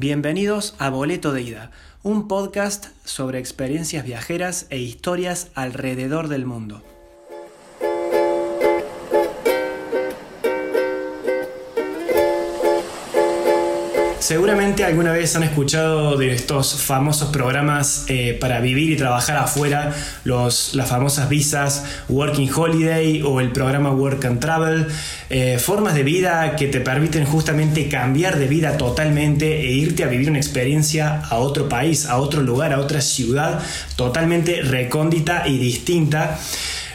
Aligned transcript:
Bienvenidos 0.00 0.76
a 0.78 0.90
Boleto 0.90 1.32
de 1.32 1.42
Ida, 1.42 1.72
un 2.04 2.28
podcast 2.28 2.86
sobre 3.02 3.40
experiencias 3.40 4.04
viajeras 4.04 4.68
e 4.70 4.78
historias 4.78 5.50
alrededor 5.56 6.28
del 6.28 6.46
mundo. 6.46 6.84
Seguramente 14.28 14.84
alguna 14.84 15.12
vez 15.12 15.34
han 15.36 15.42
escuchado 15.42 16.18
de 16.18 16.34
estos 16.34 16.82
famosos 16.82 17.30
programas 17.30 18.04
eh, 18.08 18.36
para 18.38 18.60
vivir 18.60 18.92
y 18.92 18.96
trabajar 18.98 19.38
afuera, 19.38 19.94
los, 20.24 20.74
las 20.74 20.86
famosas 20.86 21.30
visas 21.30 21.86
Working 22.10 22.50
Holiday 22.54 23.22
o 23.22 23.40
el 23.40 23.52
programa 23.52 23.90
Work 23.90 24.26
and 24.26 24.38
Travel, 24.38 24.86
eh, 25.30 25.58
formas 25.58 25.94
de 25.94 26.02
vida 26.02 26.56
que 26.56 26.66
te 26.66 26.82
permiten 26.82 27.24
justamente 27.24 27.88
cambiar 27.88 28.38
de 28.38 28.48
vida 28.48 28.76
totalmente 28.76 29.62
e 29.62 29.72
irte 29.72 30.04
a 30.04 30.08
vivir 30.08 30.28
una 30.28 30.40
experiencia 30.40 31.22
a 31.22 31.38
otro 31.38 31.70
país, 31.70 32.04
a 32.04 32.18
otro 32.18 32.42
lugar, 32.42 32.74
a 32.74 32.80
otra 32.80 33.00
ciudad 33.00 33.62
totalmente 33.96 34.60
recóndita 34.60 35.48
y 35.48 35.56
distinta. 35.56 36.38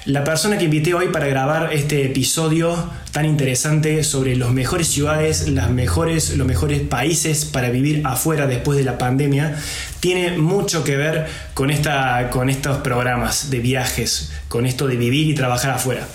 La 0.05 0.25
persona 0.25 0.57
que 0.57 0.65
invité 0.65 0.93
hoy 0.93 1.07
para 1.13 1.27
grabar 1.27 1.71
este 1.71 2.03
episodio 2.05 2.91
tan 3.13 3.23
interesante 3.23 4.03
sobre 4.03 4.35
los 4.35 4.51
mejores 4.51 4.89
ciudades, 4.89 5.47
las 5.47 5.69
mejores, 5.69 6.35
los 6.35 6.45
mejores 6.45 6.81
países 6.81 7.45
para 7.45 7.69
vivir 7.69 8.01
afuera 8.03 8.45
después 8.45 8.77
de 8.77 8.83
la 8.83 8.97
pandemia, 8.97 9.57
tiene 10.01 10.37
mucho 10.37 10.83
que 10.83 10.97
ver 10.97 11.27
con, 11.53 11.69
esta, 11.69 12.29
con 12.31 12.49
estos 12.49 12.79
programas 12.79 13.49
de 13.49 13.61
viajes, 13.61 14.33
con 14.49 14.65
esto 14.65 14.87
de 14.87 14.97
vivir 14.97 15.29
y 15.29 15.35
trabajar 15.35 15.71
afuera. 15.71 16.05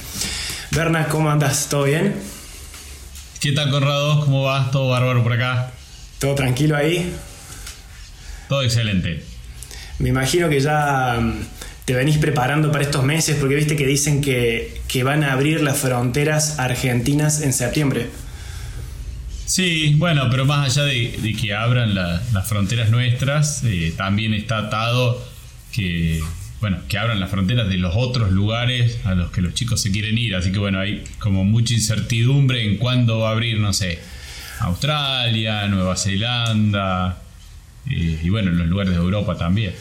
Berna, 0.70 1.08
¿cómo 1.08 1.30
andas? 1.30 1.68
¿Todo 1.70 1.84
bien? 1.84 2.14
¿Qué 3.40 3.52
tal, 3.52 3.70
Conrado? 3.70 4.20
¿Cómo 4.20 4.42
va? 4.42 4.70
¿Todo 4.70 4.90
bárbaro 4.90 5.22
por 5.22 5.32
acá? 5.32 5.70
¿Todo 6.18 6.34
tranquilo 6.34 6.76
ahí? 6.76 7.10
Todo 8.50 8.60
excelente. 8.60 9.24
Me 9.98 10.10
imagino 10.10 10.50
que 10.50 10.60
ya 10.60 11.18
te 11.88 11.94
venís 11.94 12.18
preparando 12.18 12.70
para 12.70 12.84
estos 12.84 13.02
meses? 13.02 13.38
Porque 13.40 13.54
viste 13.54 13.74
que 13.74 13.86
dicen 13.86 14.20
que, 14.20 15.02
van 15.04 15.24
a 15.24 15.32
abrir 15.32 15.62
las 15.62 15.78
fronteras 15.78 16.58
argentinas 16.58 17.40
en 17.40 17.54
septiembre. 17.54 18.10
Sí, 19.46 19.94
bueno, 19.96 20.28
pero 20.30 20.44
más 20.44 20.76
allá 20.76 20.84
de, 20.86 21.34
que 21.40 21.54
abran 21.54 21.94
las 21.94 22.46
fronteras 22.46 22.90
nuestras, 22.90 23.64
eh, 23.64 23.94
también 23.96 24.34
está 24.34 24.58
atado 24.58 25.26
que, 25.72 26.22
bueno, 26.60 26.76
que 26.88 26.98
abran 26.98 27.20
las 27.20 27.30
fronteras 27.30 27.70
de 27.70 27.78
los 27.78 27.94
otros 27.96 28.32
lugares 28.32 28.98
a 29.06 29.14
los 29.14 29.30
que 29.30 29.40
los 29.40 29.54
chicos 29.54 29.80
se 29.80 29.90
quieren 29.90 30.18
ir. 30.18 30.34
Así 30.36 30.52
que 30.52 30.58
bueno, 30.58 30.80
hay 30.80 31.04
como 31.18 31.44
mucha 31.44 31.72
incertidumbre 31.72 32.66
en 32.66 32.76
cuándo 32.76 33.20
va 33.20 33.30
a 33.30 33.32
abrir, 33.32 33.60
no 33.60 33.72
sé, 33.72 33.98
Australia, 34.60 35.66
Nueva 35.68 35.96
Zelanda 35.96 37.22
eh, 37.90 38.20
y 38.22 38.28
bueno, 38.28 38.50
en 38.50 38.58
los 38.58 38.66
lugares 38.66 38.92
de 38.92 38.98
Europa 38.98 39.38
también 39.38 39.72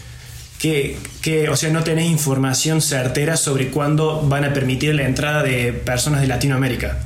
que, 0.59 1.47
o 1.49 1.55
sea, 1.55 1.69
no 1.71 1.83
tenés 1.83 2.09
información 2.09 2.81
certera 2.81 3.37
sobre 3.37 3.69
cuándo 3.69 4.21
van 4.27 4.43
a 4.43 4.53
permitir 4.53 4.95
la 4.95 5.03
entrada 5.03 5.43
de 5.43 5.73
personas 5.73 6.21
de 6.21 6.27
Latinoamérica. 6.27 7.03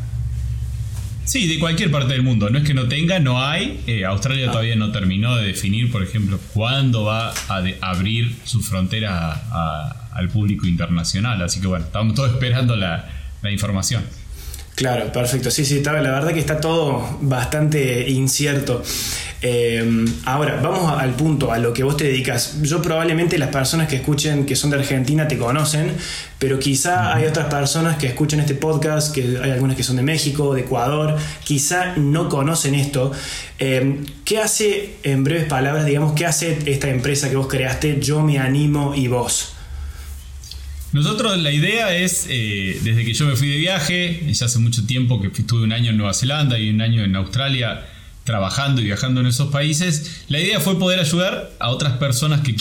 Sí, 1.26 1.48
de 1.48 1.60
cualquier 1.60 1.92
parte 1.92 2.14
del 2.14 2.24
mundo. 2.24 2.50
No 2.50 2.58
es 2.58 2.66
que 2.66 2.74
no 2.74 2.88
tenga, 2.88 3.20
no 3.20 3.46
hay. 3.46 3.82
Eh, 3.88 4.06
Australia 4.06 4.48
ah. 4.50 4.52
todavía 4.52 4.76
no 4.76 4.92
terminó 4.92 5.36
de 5.36 5.48
definir, 5.48 5.92
por 5.92 6.04
ejemplo, 6.04 6.40
cuándo 6.54 7.04
va 7.04 7.34
a 7.48 7.64
abrir 7.82 8.36
su 8.44 8.62
frontera 8.62 10.10
al 10.14 10.30
público 10.30 10.68
internacional. 10.68 11.42
Así 11.42 11.62
que 11.62 11.68
bueno, 11.68 11.86
estamos 11.86 12.16
todos 12.16 12.32
esperando 12.32 12.76
la, 12.76 13.10
la 13.42 13.52
información. 13.52 14.04
Claro, 14.76 15.12
perfecto. 15.12 15.52
Sí, 15.52 15.66
sí, 15.66 15.82
la 15.84 15.92
verdad 15.92 16.34
que 16.34 16.40
está 16.40 16.60
todo 16.60 17.18
bastante 17.22 18.10
incierto. 18.10 18.82
Eh, 19.44 20.06
ahora, 20.26 20.60
vamos 20.62 20.92
al 21.00 21.14
punto, 21.16 21.52
a 21.52 21.58
lo 21.58 21.74
que 21.74 21.84
vos 21.84 21.98
te 21.98 22.06
dedicas. 22.06 22.62
Yo 22.62 22.82
probablemente 22.82 23.38
las 23.38 23.50
personas 23.50 23.88
que 23.88 23.98
escuchen 23.98 24.46
que 24.46 24.56
son 24.56 24.70
de 24.70 24.78
Argentina 24.78 25.28
te 25.28 25.38
conocen, 25.38 25.92
pero 26.40 26.58
quizá 26.58 27.14
hay 27.14 27.26
otras 27.26 27.48
personas 27.48 27.98
que 27.98 28.08
escuchan 28.08 28.40
este 28.40 28.56
podcast, 28.56 29.14
que 29.14 29.40
hay 29.44 29.52
algunas 29.52 29.76
que 29.76 29.84
son 29.84 29.98
de 29.98 30.04
México, 30.04 30.54
de 30.54 30.62
Ecuador, 30.62 31.18
quizá 31.44 31.96
no 31.98 32.30
conocen 32.30 32.76
esto. 32.76 33.12
Eh, 33.60 34.02
¿Qué 34.26 34.40
hace, 34.40 34.96
en 35.04 35.24
breves 35.24 35.46
palabras, 35.46 35.86
digamos, 35.86 36.14
qué 36.14 36.26
hace 36.26 36.58
esta 36.66 36.90
empresa 36.90 37.30
que 37.30 37.36
vos 37.36 37.48
creaste, 37.48 38.00
Yo 38.00 38.22
me 38.22 38.40
animo 38.40 38.94
y 38.96 39.08
vos? 39.08 39.51
Nosotros 40.94 41.38
la 41.38 41.52
idea 41.52 41.96
es, 41.96 42.28
eh, 42.30 42.78
desde 42.84 43.06
que 43.06 43.14
yo 43.14 43.26
me 43.26 43.38
fui 43.38 43.48
de 43.48 43.58
viaje, 43.58 44.28
ya 44.34 44.46
hace 44.46 44.60
mucho 44.60 44.86
tiempo 44.86 45.22
que 45.22 45.28
estuve 45.28 45.64
un 45.64 45.72
año 45.72 45.92
en 45.92 45.98
Nueva 45.98 46.14
Zelanda 46.14 46.60
y 46.60 46.70
un 46.70 46.82
año 46.82 47.04
en 47.04 47.16
Australia 47.16 47.86
trabajando 48.26 48.82
y 48.82 48.86
viajando 48.86 49.22
en 49.22 49.28
esos 49.28 49.52
países, 49.52 50.26
la 50.28 50.40
idea 50.40 50.60
fue 50.60 50.78
poder 50.78 51.00
ayudar 51.00 51.50
a 51.60 51.70
otras 51.70 51.94
personas 51.98 52.42
que, 52.42 52.56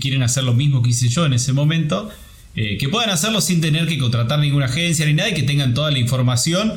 quieren 0.00 0.22
hacer 0.22 0.42
lo 0.42 0.54
mismo 0.54 0.82
que 0.82 0.90
hice 0.90 1.08
yo 1.08 1.24
en 1.24 1.34
ese 1.34 1.52
momento, 1.52 2.10
eh, 2.56 2.78
que 2.78 2.88
puedan 2.88 3.10
hacerlo 3.10 3.40
sin 3.40 3.60
tener 3.60 3.86
que 3.86 3.98
contratar 3.98 4.40
ninguna 4.40 4.66
agencia 4.66 5.06
ni 5.06 5.14
nada 5.14 5.30
y 5.30 5.34
que 5.34 5.42
tengan 5.42 5.72
toda 5.72 5.90
la 5.90 5.98
información 5.98 6.72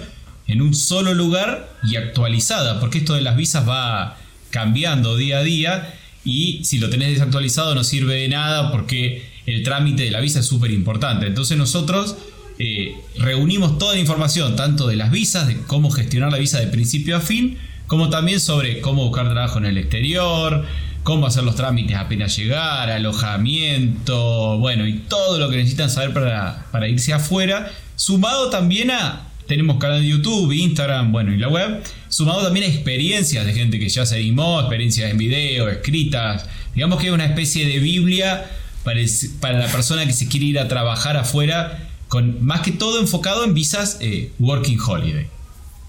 en 0.48 0.62
un 0.62 0.76
solo 0.76 1.14
lugar 1.14 1.68
y 1.84 1.96
actualizada, 1.96 2.80
porque 2.80 3.00
esto 3.00 3.16
de 3.16 3.22
las 3.22 3.36
visas 3.36 3.68
va 3.68 4.18
cambiando 4.52 5.18
día 5.18 5.40
a 5.40 5.44
día 5.44 5.96
y 6.24 6.64
si 6.64 6.78
lo 6.78 6.90
tenés 6.90 7.10
desactualizado 7.10 7.74
no 7.74 7.84
sirve 7.84 8.16
de 8.16 8.28
nada 8.28 8.72
porque 8.72 9.35
el 9.46 9.64
trámite 9.64 10.04
de 10.04 10.12
la 10.12 10.20
visa 10.20 10.40
es 10.40 10.46
súper 10.46 10.72
importante. 10.72 11.28
Entonces 11.28 11.58
nosotros 11.58 12.16
eh, 12.58 12.96
reunimos 13.18 13.78
toda 13.78 13.94
la 13.94 14.00
información, 14.00 14.56
tanto 14.56 14.88
de 14.88 14.96
las 14.96 15.12
visas, 15.12 15.48
de 15.48 15.58
cómo 15.62 15.90
gestionar 15.92 16.32
la 16.32 16.38
visa 16.38 16.60
de 16.60 16.68
principio 16.68 17.18
a 17.18 17.20
fin, 17.20 17.58
como 17.88 18.10
también 18.10 18.40
sobre 18.40 18.82
cómo 18.82 19.06
buscar 19.06 19.30
trabajo 19.30 19.60
en 19.60 19.66
el 19.66 19.78
exterior, 19.78 20.66
cómo 21.04 21.28
hacer 21.28 21.44
los 21.44 21.56
trámites 21.56 21.96
apenas 21.98 22.36
llegar, 22.36 22.90
alojamiento, 22.90 24.58
bueno, 24.58 24.88
y 24.88 25.00
todo 25.00 25.38
lo 25.38 25.50
que 25.50 25.58
necesitan 25.58 25.90
saber 25.90 26.14
para, 26.14 26.66
para 26.72 26.88
irse 26.88 27.14
afuera, 27.14 27.72
sumado 27.96 28.50
también 28.50 28.92
a 28.92 29.30
tenemos 29.48 29.78
canal 29.78 30.02
de 30.02 30.08
YouTube, 30.08 30.52
Instagram, 30.52 31.12
bueno, 31.12 31.32
y 31.32 31.38
la 31.38 31.48
web. 31.48 31.84
Sumado 32.10 32.44
también 32.44 32.66
a 32.66 32.70
experiencias 32.70 33.46
de 33.46 33.54
gente 33.54 33.78
que 33.78 33.90
ya 33.90 34.04
se 34.04 34.16
animó, 34.16 34.60
experiencias 34.60 35.12
en 35.12 35.18
video, 35.18 35.70
escritas. 35.70 36.48
Digamos 36.74 37.00
que 37.00 37.08
es 37.08 37.14
una 37.14 37.26
especie 37.26 37.68
de 37.68 37.78
Biblia 37.78 38.46
para, 38.86 39.60
la 39.60 39.68
persona 39.68 40.06
que 40.06 40.14
se 40.14 40.28
quiere 40.28 40.46
ir 40.46 40.60
a 40.60 40.68
trabajar 40.68 41.18
afuera, 41.18 41.90
con 42.08 42.46
más 42.46 42.62
que 42.62 42.72
todo 42.72 43.02
enfocado 43.02 43.44
en 43.44 43.54
visas 43.54 43.98
eh, 44.00 44.32
Working 44.40 44.80
Holiday. 44.80 45.28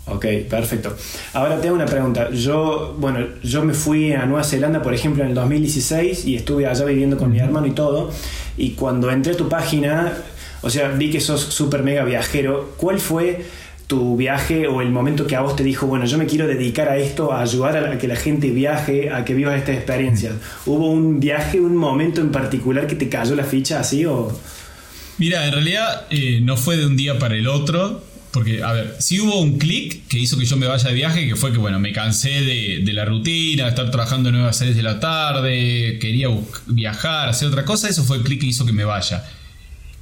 Ok, 0.09 0.25
perfecto. 0.49 0.97
Ahora 1.33 1.61
te 1.61 1.67
hago 1.67 1.77
una 1.77 1.87
pregunta. 1.87 2.31
Yo, 2.31 2.97
bueno, 2.99 3.19
yo 3.43 3.65
me 3.65 3.75
fui 3.75 4.13
a 4.13 4.25
Nueva 4.25 4.45
Zelanda, 4.45 4.81
por 4.81 4.95
ejemplo, 4.95 5.23
en 5.25 5.31
el 5.31 5.35
2016 5.35 6.25
y 6.27 6.37
estuve 6.37 6.67
allá 6.67 6.85
viviendo 6.85 7.19
con 7.19 7.31
mi 7.31 7.39
hermano 7.39 7.67
y 7.67 7.73
todo. 7.73 8.11
Y 8.57 8.71
cuando 8.71 9.11
entré 9.11 9.33
a 9.33 9.37
tu 9.37 9.49
página, 9.49 10.13
o 10.63 10.71
sea, 10.71 10.89
vi 10.91 11.11
que 11.11 11.21
sos 11.21 11.41
súper 11.41 11.83
mega 11.83 12.05
viajero. 12.05 12.75
¿Cuál 12.77 13.01
fue 13.01 13.47
tu 13.87 14.17
viaje 14.17 14.67
o 14.67 14.83
el 14.83 14.91
momento 14.91 15.27
que 15.27 15.37
a 15.37 15.41
vos 15.41 15.55
te 15.55 15.63
dijo, 15.63 15.87
bueno, 15.87 16.07
yo 16.07 16.19
me 16.19 16.27
quiero 16.27 16.47
dedicar 16.47 16.89
a 16.89 16.97
esto, 16.97 17.33
a 17.33 17.43
ayudar 17.43 17.77
a 17.77 17.99
que 17.99 18.09
la 18.09 18.17
gente 18.17 18.51
viaje, 18.51 19.11
a 19.11 19.25
que 19.25 19.35
viva 19.35 19.57
esta 19.57 19.73
experiencia? 19.73 20.33
¿Hubo 20.65 20.91
un 20.91 21.21
viaje, 21.21 21.61
un 21.61 21.77
momento 21.77 22.21
en 22.21 22.33
particular 22.33 22.87
que 22.87 22.97
te 22.97 23.09
cayó 23.09 23.37
la 23.37 23.45
ficha 23.45 23.81
así 23.81 24.05
o...? 24.05 24.37
Mira, 25.19 25.47
en 25.47 25.53
realidad 25.53 26.07
eh, 26.11 26.41
no 26.43 26.57
fue 26.57 26.77
de 26.77 26.87
un 26.87 26.97
día 26.97 27.19
para 27.19 27.37
el 27.37 27.47
otro, 27.47 28.03
porque, 28.33 28.63
a 28.63 28.73
ver, 28.73 28.97
sí 28.99 29.19
hubo 29.19 29.41
un 29.41 29.57
clic 29.57 30.07
que 30.09 30.19
hizo 30.19 30.37
que 30.37 30.45
yo 30.45 30.59
me 30.59 30.67
vaya 30.67 30.89
de 30.89 30.95
viaje, 30.95 31.27
que 31.27 31.37
fue 31.37 31.53
que, 31.53 31.59
bueno, 31.59 31.79
me 31.79 31.93
cansé 31.93 32.43
de, 32.43 32.93
la 32.93 33.07
rutina, 33.07 33.63
de 33.63 33.71
estar 33.71 33.91
trabajando 33.91 34.31
nueve 34.31 34.49
a 34.49 34.53
6 34.53 34.77
de 34.77 34.83
la 34.83 35.01
tarde, 35.01 35.99
quería 36.01 36.29
viajar, 36.67 37.31
hacer 37.31 37.49
otra 37.49 37.65
cosa, 37.65 37.89
eso 37.89 38.05
fue 38.05 38.19
el 38.19 38.25
clic 38.25 38.41
que 38.41 38.47
hizo 38.47 38.67
que 38.67 38.75
me 38.75 38.85
vaya. 38.85 39.25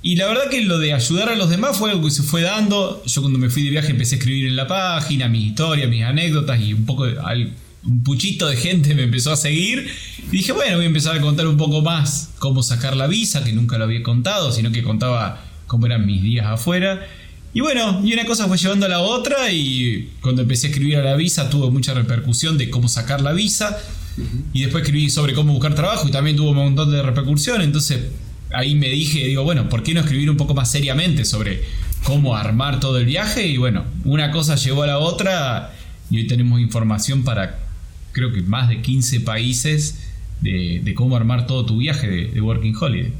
Y 0.04 0.16
la 0.16 0.26
verdad 0.26 0.50
que 0.50 0.60
lo 0.60 0.78
de 0.78 0.92
ayudar 0.92 1.30
a 1.30 1.34
los 1.34 1.48
demás 1.48 1.78
fue 1.78 1.90
algo 1.90 2.04
que 2.04 2.10
se 2.10 2.22
fue 2.22 2.42
dando. 2.42 3.02
Yo 3.06 3.22
cuando 3.22 3.38
me 3.38 3.48
fui 3.48 3.62
de 3.62 3.70
viaje 3.70 3.90
empecé 3.90 4.16
a 4.16 4.18
escribir 4.18 4.46
en 4.46 4.54
la 4.54 4.66
página 4.66 5.30
mis 5.30 5.46
historias, 5.46 5.88
mis 5.88 6.02
anécdotas 6.02 6.60
y 6.60 6.74
un 6.74 6.84
poco 6.84 7.06
un 7.86 8.02
puchito 8.02 8.46
de 8.46 8.56
gente 8.56 8.94
me 8.94 9.04
empezó 9.04 9.32
a 9.32 9.36
seguir. 9.36 9.90
Y 10.30 10.36
dije, 10.36 10.52
bueno, 10.52 10.76
voy 10.76 10.84
a 10.84 10.88
empezar 10.88 11.16
a 11.16 11.22
contar 11.22 11.46
un 11.46 11.56
poco 11.56 11.80
más 11.80 12.28
cómo 12.38 12.62
sacar 12.62 12.94
la 12.96 13.06
visa, 13.06 13.42
que 13.44 13.54
nunca 13.54 13.78
lo 13.78 13.84
había 13.84 14.02
contado, 14.02 14.52
sino 14.52 14.70
que 14.70 14.82
contaba 14.82 15.42
cómo 15.66 15.86
eran 15.86 16.04
mis 16.04 16.22
días 16.22 16.44
afuera. 16.44 17.06
Y 17.54 17.60
bueno, 17.60 18.02
y 18.04 18.12
una 18.12 18.26
cosa 18.26 18.46
fue 18.46 18.58
llevando 18.58 18.84
a 18.84 18.90
la 18.90 19.00
otra 19.00 19.50
y 19.52 20.10
cuando 20.20 20.42
empecé 20.42 20.66
a 20.66 20.70
escribir 20.70 20.98
a 20.98 21.02
la 21.02 21.16
visa 21.16 21.48
tuvo 21.48 21.70
mucha 21.70 21.94
repercusión 21.94 22.58
de 22.58 22.68
cómo 22.68 22.88
sacar 22.88 23.22
la 23.22 23.32
visa. 23.32 23.78
Y 24.52 24.64
después 24.64 24.84
escribí 24.84 25.08
sobre 25.08 25.32
cómo 25.32 25.54
buscar 25.54 25.74
trabajo 25.74 26.06
y 26.06 26.10
también 26.10 26.36
tuvo 26.36 26.50
un 26.50 26.56
montón 26.56 26.92
de 26.92 27.02
repercusión. 27.02 27.62
Entonces 27.62 28.02
ahí 28.54 28.74
me 28.74 28.88
dije, 28.88 29.24
digo, 29.26 29.44
bueno, 29.44 29.68
¿por 29.68 29.82
qué 29.82 29.94
no 29.94 30.00
escribir 30.00 30.30
un 30.30 30.36
poco 30.36 30.54
más 30.54 30.70
seriamente 30.70 31.24
sobre 31.24 31.62
cómo 32.04 32.36
armar 32.36 32.80
todo 32.80 32.98
el 32.98 33.06
viaje? 33.06 33.46
Y 33.46 33.56
bueno, 33.56 33.84
una 34.04 34.30
cosa 34.30 34.56
llevó 34.56 34.82
a 34.82 34.86
la 34.86 34.98
otra 34.98 35.72
y 36.10 36.18
hoy 36.18 36.26
tenemos 36.26 36.60
información 36.60 37.24
para 37.24 37.64
creo 38.14 38.32
que 38.32 38.40
más 38.42 38.68
de 38.68 38.80
15 38.80 39.20
países 39.20 39.98
de, 40.40 40.94
cómo 40.94 41.16
armar 41.16 41.46
todo 41.46 41.66
tu 41.66 41.78
viaje 41.78 42.08
de, 42.08 42.40
Working 42.40 42.74
Holiday. 42.80 43.12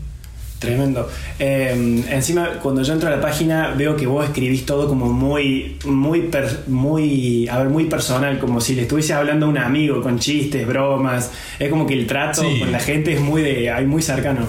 Tremendo. 0.59 1.11
Em, 1.39 2.03
encima, 2.09 2.61
cuando 2.63 2.83
yo 2.83 2.95
entro 2.95 3.09
a 3.09 3.13
la 3.13 3.21
página, 3.21 3.75
veo 3.77 3.97
que 3.97 4.07
vos 4.07 4.25
escribís 4.25 4.65
todo 4.65 4.89
como 4.89 5.13
muy, 5.13 5.77
muy, 5.85 6.31
muy, 6.69 7.49
a 7.49 7.59
ver, 7.59 7.69
muy 7.69 7.85
personal, 7.85 8.39
como 8.39 8.61
si 8.61 8.75
le 8.75 8.83
estuviese 8.83 9.13
hablando 9.13 9.47
a 9.47 9.49
un 9.49 9.59
amigo, 9.59 10.01
con 10.01 10.19
chistes, 10.19 10.67
bromas. 10.67 11.31
Es 11.59 11.69
como 11.69 11.87
que 11.87 11.95
el 11.95 12.07
trato 12.07 12.43
con 12.59 12.73
la 12.73 12.79
gente 12.79 13.13
es 13.13 13.21
muy 13.21 13.43
de, 13.43 13.71
hay 13.71 13.85
muy 13.85 14.01
cercano. 14.01 14.47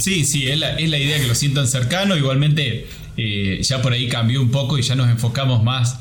Sí, 0.00 0.24
sí, 0.24 0.48
es 0.48 0.58
la, 0.58 0.80
idea 0.80 1.20
que 1.20 1.26
lo 1.26 1.34
sientan 1.34 1.68
cercano. 1.68 2.16
Igualmente, 2.16 2.86
eh, 3.16 3.60
ya 3.62 3.82
por 3.82 3.92
ahí 3.92 4.08
cambió 4.08 4.40
un 4.40 4.50
poco 4.50 4.78
y 4.78 4.82
ya 4.82 4.94
nos 4.94 5.08
enfocamos 5.10 5.62
más. 5.62 6.00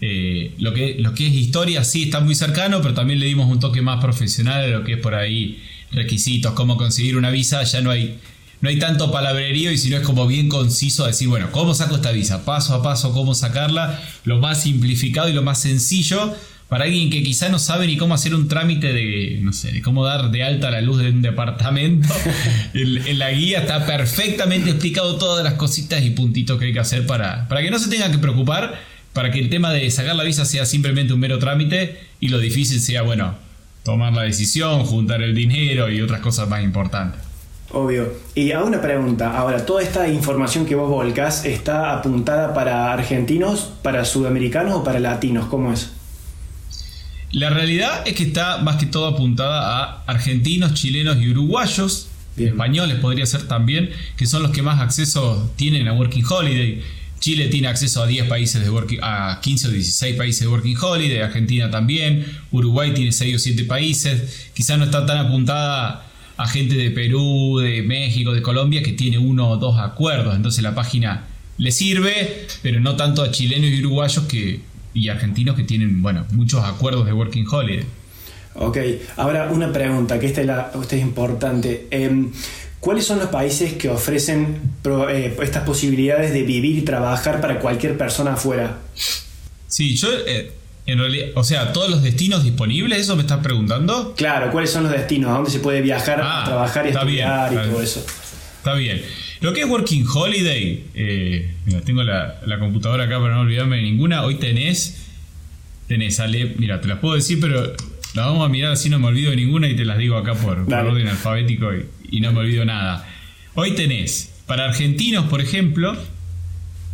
Eh, 0.00 0.54
lo, 0.58 0.72
que, 0.72 0.96
lo 0.98 1.14
que 1.14 1.26
es 1.26 1.34
historia, 1.34 1.84
sí, 1.84 2.04
está 2.04 2.20
muy 2.20 2.34
cercano, 2.34 2.80
pero 2.80 2.94
también 2.94 3.20
le 3.20 3.26
dimos 3.26 3.50
un 3.50 3.60
toque 3.60 3.82
más 3.82 4.00
profesional 4.00 4.64
a 4.64 4.68
lo 4.68 4.84
que 4.84 4.94
es 4.94 4.98
por 4.98 5.14
ahí 5.14 5.62
requisitos, 5.92 6.52
cómo 6.52 6.76
conseguir 6.76 7.16
una 7.16 7.30
visa. 7.30 7.62
Ya 7.64 7.80
no 7.80 7.90
hay 7.90 8.18
no 8.60 8.68
hay 8.68 8.78
tanto 8.78 9.10
palabrerío 9.10 9.72
y 9.72 9.78
si 9.78 9.88
no 9.88 9.96
es 9.96 10.02
como 10.02 10.26
bien 10.26 10.48
conciso 10.48 11.06
decir, 11.06 11.28
bueno, 11.28 11.50
¿cómo 11.50 11.74
saco 11.74 11.96
esta 11.96 12.12
visa? 12.12 12.44
Paso 12.44 12.74
a 12.74 12.82
paso, 12.82 13.12
¿cómo 13.12 13.34
sacarla? 13.34 13.98
Lo 14.24 14.38
más 14.38 14.62
simplificado 14.62 15.30
y 15.30 15.32
lo 15.32 15.42
más 15.42 15.62
sencillo 15.62 16.34
para 16.70 16.84
alguien 16.84 17.10
que 17.10 17.24
quizá 17.24 17.48
no 17.48 17.58
sabe 17.58 17.88
ni 17.88 17.96
cómo 17.96 18.14
hacer 18.14 18.32
un 18.32 18.46
trámite 18.46 18.92
de, 18.92 19.40
no 19.42 19.52
sé, 19.52 19.72
de 19.72 19.82
cómo 19.82 20.04
dar 20.04 20.30
de 20.30 20.44
alta 20.44 20.70
la 20.70 20.80
luz 20.80 21.02
de 21.02 21.10
un 21.10 21.20
departamento. 21.20 22.08
en, 22.74 23.18
la 23.18 23.32
guía 23.32 23.58
está 23.58 23.84
perfectamente 23.84 24.70
explicado 24.70 25.16
todas 25.16 25.42
las 25.42 25.54
cositas 25.54 26.00
y 26.04 26.10
puntitos 26.10 26.60
que 26.60 26.66
hay 26.66 26.72
que 26.72 26.78
hacer 26.78 27.08
para, 27.08 27.48
para 27.48 27.60
que 27.62 27.72
no 27.72 27.78
se 27.80 27.90
tenga 27.90 28.08
que 28.12 28.18
preocupar, 28.18 28.80
para 29.12 29.32
que 29.32 29.40
el 29.40 29.50
tema 29.50 29.72
de 29.72 29.90
sacar 29.90 30.14
la 30.14 30.22
visa 30.22 30.44
sea 30.44 30.64
simplemente 30.64 31.12
un 31.12 31.18
mero 31.18 31.40
trámite 31.40 31.98
y 32.20 32.28
lo 32.28 32.38
difícil 32.38 32.80
sea, 32.80 33.02
bueno, 33.02 33.34
tomar 33.82 34.12
la 34.12 34.22
decisión, 34.22 34.84
juntar 34.84 35.22
el 35.22 35.34
dinero 35.34 35.90
y 35.90 36.00
otras 36.00 36.20
cosas 36.20 36.48
más 36.48 36.62
importantes. 36.62 37.20
Obvio. 37.72 38.12
Y 38.36 38.52
hago 38.52 38.68
una 38.68 38.80
pregunta. 38.80 39.36
Ahora, 39.36 39.66
¿toda 39.66 39.82
esta 39.82 40.06
información 40.06 40.66
que 40.66 40.76
vos 40.76 40.88
volcás 40.88 41.44
está 41.44 41.94
apuntada 41.94 42.54
para 42.54 42.92
argentinos, 42.92 43.72
para 43.82 44.04
sudamericanos 44.04 44.74
o 44.74 44.84
para 44.84 45.00
latinos? 45.00 45.46
¿Cómo 45.46 45.72
es? 45.72 45.94
La 47.32 47.50
realidad 47.50 48.06
es 48.06 48.14
que 48.14 48.24
está 48.24 48.58
más 48.58 48.76
que 48.76 48.86
todo 48.86 49.06
apuntada 49.06 49.78
a 49.78 50.04
argentinos, 50.06 50.74
chilenos 50.74 51.18
y 51.20 51.30
uruguayos. 51.30 52.08
Españoles 52.36 52.98
podría 52.98 53.24
ser 53.26 53.46
también, 53.46 53.90
que 54.16 54.26
son 54.26 54.42
los 54.42 54.50
que 54.50 54.62
más 54.62 54.80
acceso 54.80 55.52
tienen 55.56 55.86
a 55.86 55.92
Working 55.92 56.24
Holiday. 56.28 56.82
Chile 57.20 57.48
tiene 57.48 57.68
acceso 57.68 58.02
a 58.02 58.06
10 58.06 58.28
países 58.28 58.62
de 58.62 58.70
working, 58.70 58.98
a 59.02 59.40
15 59.42 59.68
o 59.68 59.70
16 59.70 60.16
países 60.16 60.40
de 60.40 60.48
Working 60.48 60.76
Holiday, 60.80 61.18
Argentina 61.18 61.70
también, 61.70 62.24
Uruguay 62.50 62.94
tiene 62.94 63.12
6 63.12 63.36
o 63.36 63.38
7 63.38 63.64
países. 63.64 64.48
Quizás 64.54 64.78
no 64.78 64.84
está 64.86 65.04
tan 65.04 65.18
apuntada 65.18 66.06
a 66.38 66.48
gente 66.48 66.76
de 66.76 66.90
Perú, 66.90 67.58
de 67.58 67.82
México, 67.82 68.32
de 68.32 68.40
Colombia 68.40 68.82
que 68.82 68.92
tiene 68.92 69.18
uno 69.18 69.50
o 69.50 69.56
dos 69.58 69.78
acuerdos. 69.78 70.34
Entonces 70.34 70.62
la 70.62 70.74
página 70.74 71.26
le 71.58 71.70
sirve, 71.72 72.46
pero 72.62 72.80
no 72.80 72.96
tanto 72.96 73.22
a 73.22 73.30
chilenos 73.30 73.70
y 73.70 73.80
uruguayos 73.80 74.24
que, 74.24 74.60
y 74.94 75.08
argentinos 75.08 75.56
que 75.56 75.64
tienen, 75.64 76.02
bueno, 76.02 76.26
muchos 76.32 76.64
acuerdos 76.64 77.06
de 77.06 77.12
Working 77.12 77.46
Holiday. 77.50 77.84
Ok, 78.54 78.78
ahora 79.16 79.48
una 79.50 79.72
pregunta, 79.72 80.18
que 80.18 80.26
esta 80.26 80.40
es, 80.40 80.46
la, 80.46 80.72
es 80.82 80.92
importante. 81.00 81.86
Em, 81.90 82.32
¿Cuáles 82.80 83.04
son 83.04 83.18
los 83.18 83.28
países 83.28 83.74
que 83.74 83.90
ofrecen 83.90 84.58
eh, 85.10 85.36
estas 85.42 85.64
posibilidades 85.64 86.32
de 86.32 86.42
vivir 86.42 86.78
y 86.78 86.82
trabajar 86.82 87.40
para 87.40 87.60
cualquier 87.60 87.98
persona 87.98 88.32
afuera? 88.32 88.78
Sí, 89.68 89.94
yo 89.96 90.08
eh, 90.26 90.52
en 90.86 90.98
realidad, 90.98 91.28
o 91.34 91.44
sea, 91.44 91.72
todos 91.72 91.90
los 91.90 92.02
destinos 92.02 92.42
disponibles, 92.42 92.98
¿eso 92.98 93.16
me 93.16 93.22
estás 93.22 93.40
preguntando? 93.40 94.14
Claro, 94.16 94.50
¿cuáles 94.50 94.70
son 94.70 94.84
los 94.84 94.92
destinos? 94.92 95.30
¿A 95.30 95.34
dónde 95.34 95.50
se 95.50 95.60
puede 95.60 95.82
viajar, 95.82 96.20
a 96.20 96.40
ah, 96.40 96.44
trabajar 96.44 96.86
y 96.86 96.88
estudiar 96.88 97.52
y 97.52 97.56
todo 97.56 97.82
eso? 97.82 98.04
Está 98.60 98.74
bien. 98.74 99.00
Lo 99.40 99.54
que 99.54 99.60
es 99.60 99.66
Working 99.66 100.06
Holiday, 100.06 100.84
eh, 100.92 101.54
mira, 101.64 101.80
tengo 101.80 102.02
la, 102.02 102.58
computadora 102.58 103.04
acá 103.04 103.18
para 103.18 103.32
no 103.32 103.40
olvidarme 103.40 103.76
de 103.76 103.82
ninguna. 103.84 104.22
Hoy 104.22 104.34
tenés, 104.34 105.06
tenés, 105.88 106.20
Ale, 106.20 106.56
mira, 106.58 106.78
te 106.78 106.86
las 106.86 106.98
puedo 106.98 107.14
decir, 107.14 107.40
pero 107.40 107.62
las 107.62 108.26
vamos 108.26 108.44
a 108.44 108.50
mirar 108.50 108.72
así 108.72 108.90
no 108.90 108.98
me 108.98 109.06
olvido 109.06 109.30
de 109.30 109.36
ninguna 109.36 109.66
y 109.66 109.76
te 109.76 109.86
las 109.86 109.96
digo 109.96 110.18
acá 110.18 110.34
por, 110.34 110.70
orden 110.70 111.08
alfabético 111.08 111.74
y, 111.74 111.86
y 112.10 112.20
no 112.20 112.32
me 112.32 112.40
olvido 112.40 112.66
nada. 112.66 113.08
Hoy 113.54 113.74
tenés, 113.74 114.30
para 114.44 114.66
argentinos, 114.66 115.24
por 115.30 115.40
ejemplo, 115.40 115.96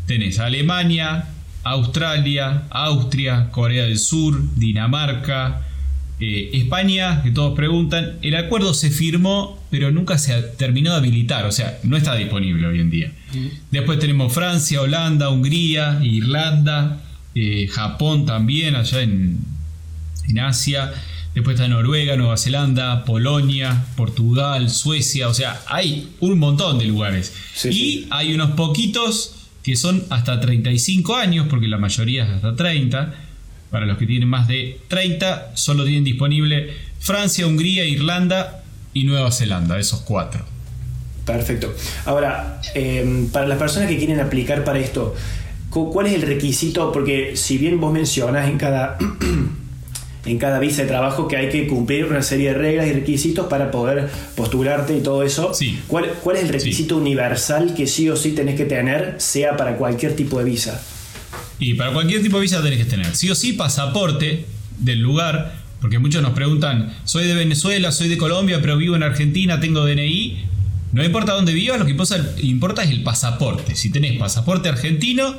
tenés 0.06 0.38
Alemania, 0.38 1.30
Australia, 1.64 2.62
Austria, 2.70 3.48
Corea 3.50 3.86
del 3.86 3.98
Sur, 3.98 4.40
Dinamarca, 4.54 5.66
eh, 6.18 6.48
España, 6.54 7.22
que 7.22 7.30
todos 7.30 7.54
preguntan, 7.54 8.18
el 8.22 8.36
acuerdo 8.36 8.72
se 8.72 8.90
firmó, 8.90 9.62
pero 9.78 9.90
nunca 9.90 10.17
se 10.17 10.32
terminó 10.56 10.93
de 10.93 10.96
habilitar, 10.96 11.44
o 11.44 11.52
sea, 11.52 11.78
no 11.82 11.99
está 11.99 12.14
disponible 12.14 12.67
hoy 12.67 12.81
en 12.81 12.88
día. 12.88 13.12
Después 13.70 13.99
tenemos 13.99 14.32
Francia, 14.32 14.81
Holanda, 14.81 15.28
Hungría, 15.28 16.00
Irlanda, 16.02 17.02
eh, 17.34 17.69
Japón 17.70 18.25
también, 18.25 18.75
allá 18.75 19.02
en, 19.02 19.38
Asia. 20.40 20.94
Después 21.34 21.56
está 21.56 21.69
Noruega, 21.69 22.17
Nueva 22.17 22.38
Zelanda, 22.38 23.05
Polonia, 23.05 23.84
Portugal, 23.96 24.70
Suecia, 24.70 25.28
o 25.28 25.34
sea, 25.34 25.61
hay 25.67 26.08
un 26.20 26.38
montón 26.38 26.78
de 26.78 26.87
lugares. 26.87 27.34
y 27.70 28.06
hay 28.08 28.32
unos 28.32 28.52
poquitos 28.52 29.49
que 29.62 29.76
son 29.76 30.05
hasta 30.08 30.40
35 30.40 31.17
años, 31.17 31.49
porque 31.50 31.69
la 31.69 31.76
mayoría 31.76 32.25
es 32.25 32.31
hasta 32.31 32.56
30. 32.56 33.14
Para 33.70 33.84
los 33.84 33.99
que 33.99 34.06
tienen 34.06 34.31
más 34.31 34.49
de 34.49 34.81
30, 34.88 35.52
solo 35.55 35.84
tienen 35.84 36.05
disponible 36.05 36.73
Francia, 36.99 37.46
Hungría, 37.46 37.84
Irlanda 37.84 38.62
y 38.96 39.04
Nueva 39.04 39.31
Zelanda, 39.31 39.78
esos 39.78 40.00
cuatro. 40.00 40.43
Perfecto. 41.26 41.75
Ahora, 42.06 42.62
em, 42.72 43.28
para 43.28 43.46
las 43.46 43.58
personas 43.58 43.90
que 43.90 43.98
quieren 43.98 44.20
aplicar 44.20 44.64
para 44.64 44.78
esto, 44.78 45.14
¿cuál 45.69 46.06
es 46.06 46.14
el 46.14 46.22
requisito? 46.22 46.93
Porque 46.93 47.37
si 47.37 47.58
bien 47.58 47.78
vos 47.78 47.93
mencionas 47.93 48.48
en 48.48 48.56
cada 48.56 48.96
en 50.25 50.38
cada 50.38 50.58
visa 50.60 50.81
de 50.81 50.88
trabajo 50.88 51.28
que 51.28 51.37
hay 51.37 51.50
que 51.50 51.66
cumplir 51.66 52.06
una 52.06 52.22
serie 52.22 52.48
de 52.48 52.54
reglas 52.54 52.87
y 52.87 52.94
requisitos 52.94 53.48
para 53.48 53.70
poder 53.70 54.08
postularte 54.34 54.96
y 54.96 55.02
todo 55.02 55.22
eso. 55.22 55.52
¿Cuál, 55.88 56.14
¿Cuál, 56.22 56.37
es 56.37 56.44
el 56.44 56.49
requisito 56.49 56.96
universal 56.96 57.75
que 57.75 57.87
sí 57.87 58.08
o 58.08 58.16
sí 58.16 58.32
tenés 58.32 58.56
que 58.56 58.64
tener, 58.64 59.16
sea 59.19 59.58
para 59.58 59.76
cualquier 59.76 60.16
tipo 60.16 60.38
de 60.38 60.46
visa? 60.46 60.82
Y 61.58 61.75
para 61.75 61.92
cualquier 61.92 62.22
tipo 62.22 62.38
de 62.38 62.42
visa 62.42 62.62
tenés 62.62 62.78
que 62.78 62.87
tener, 62.87 63.14
sí 63.14 63.28
o 63.28 63.34
sí, 63.34 63.52
pasaporte 63.52 64.46
del 64.78 65.00
lugar, 65.00 65.65
porque 65.87 66.00
muchos 66.00 66.21
nos 66.21 66.33
preguntan, 66.33 66.93
soy 67.05 67.29
de 67.29 67.35
Venezuela, 67.37 67.93
soy 67.93 68.09
de 68.09 68.19
Colombia, 68.19 68.59
pero 68.61 68.77
vivo 68.77 68.97
en 68.97 69.05
Argentina, 69.05 69.61
tengo 69.61 69.87
DNI. 69.87 70.37
No 70.91 71.05
importa 71.05 71.35
dónde 71.35 71.53
vivas, 71.53 71.79
lo 71.79 71.87
que 71.87 71.93
importa 72.43 72.83
es 72.83 72.91
el 72.91 73.05
pasaporte. 73.05 73.77
Si 73.77 73.91
tenés 73.91 74.19
pasaporte 74.19 74.69
argentino, 74.69 75.37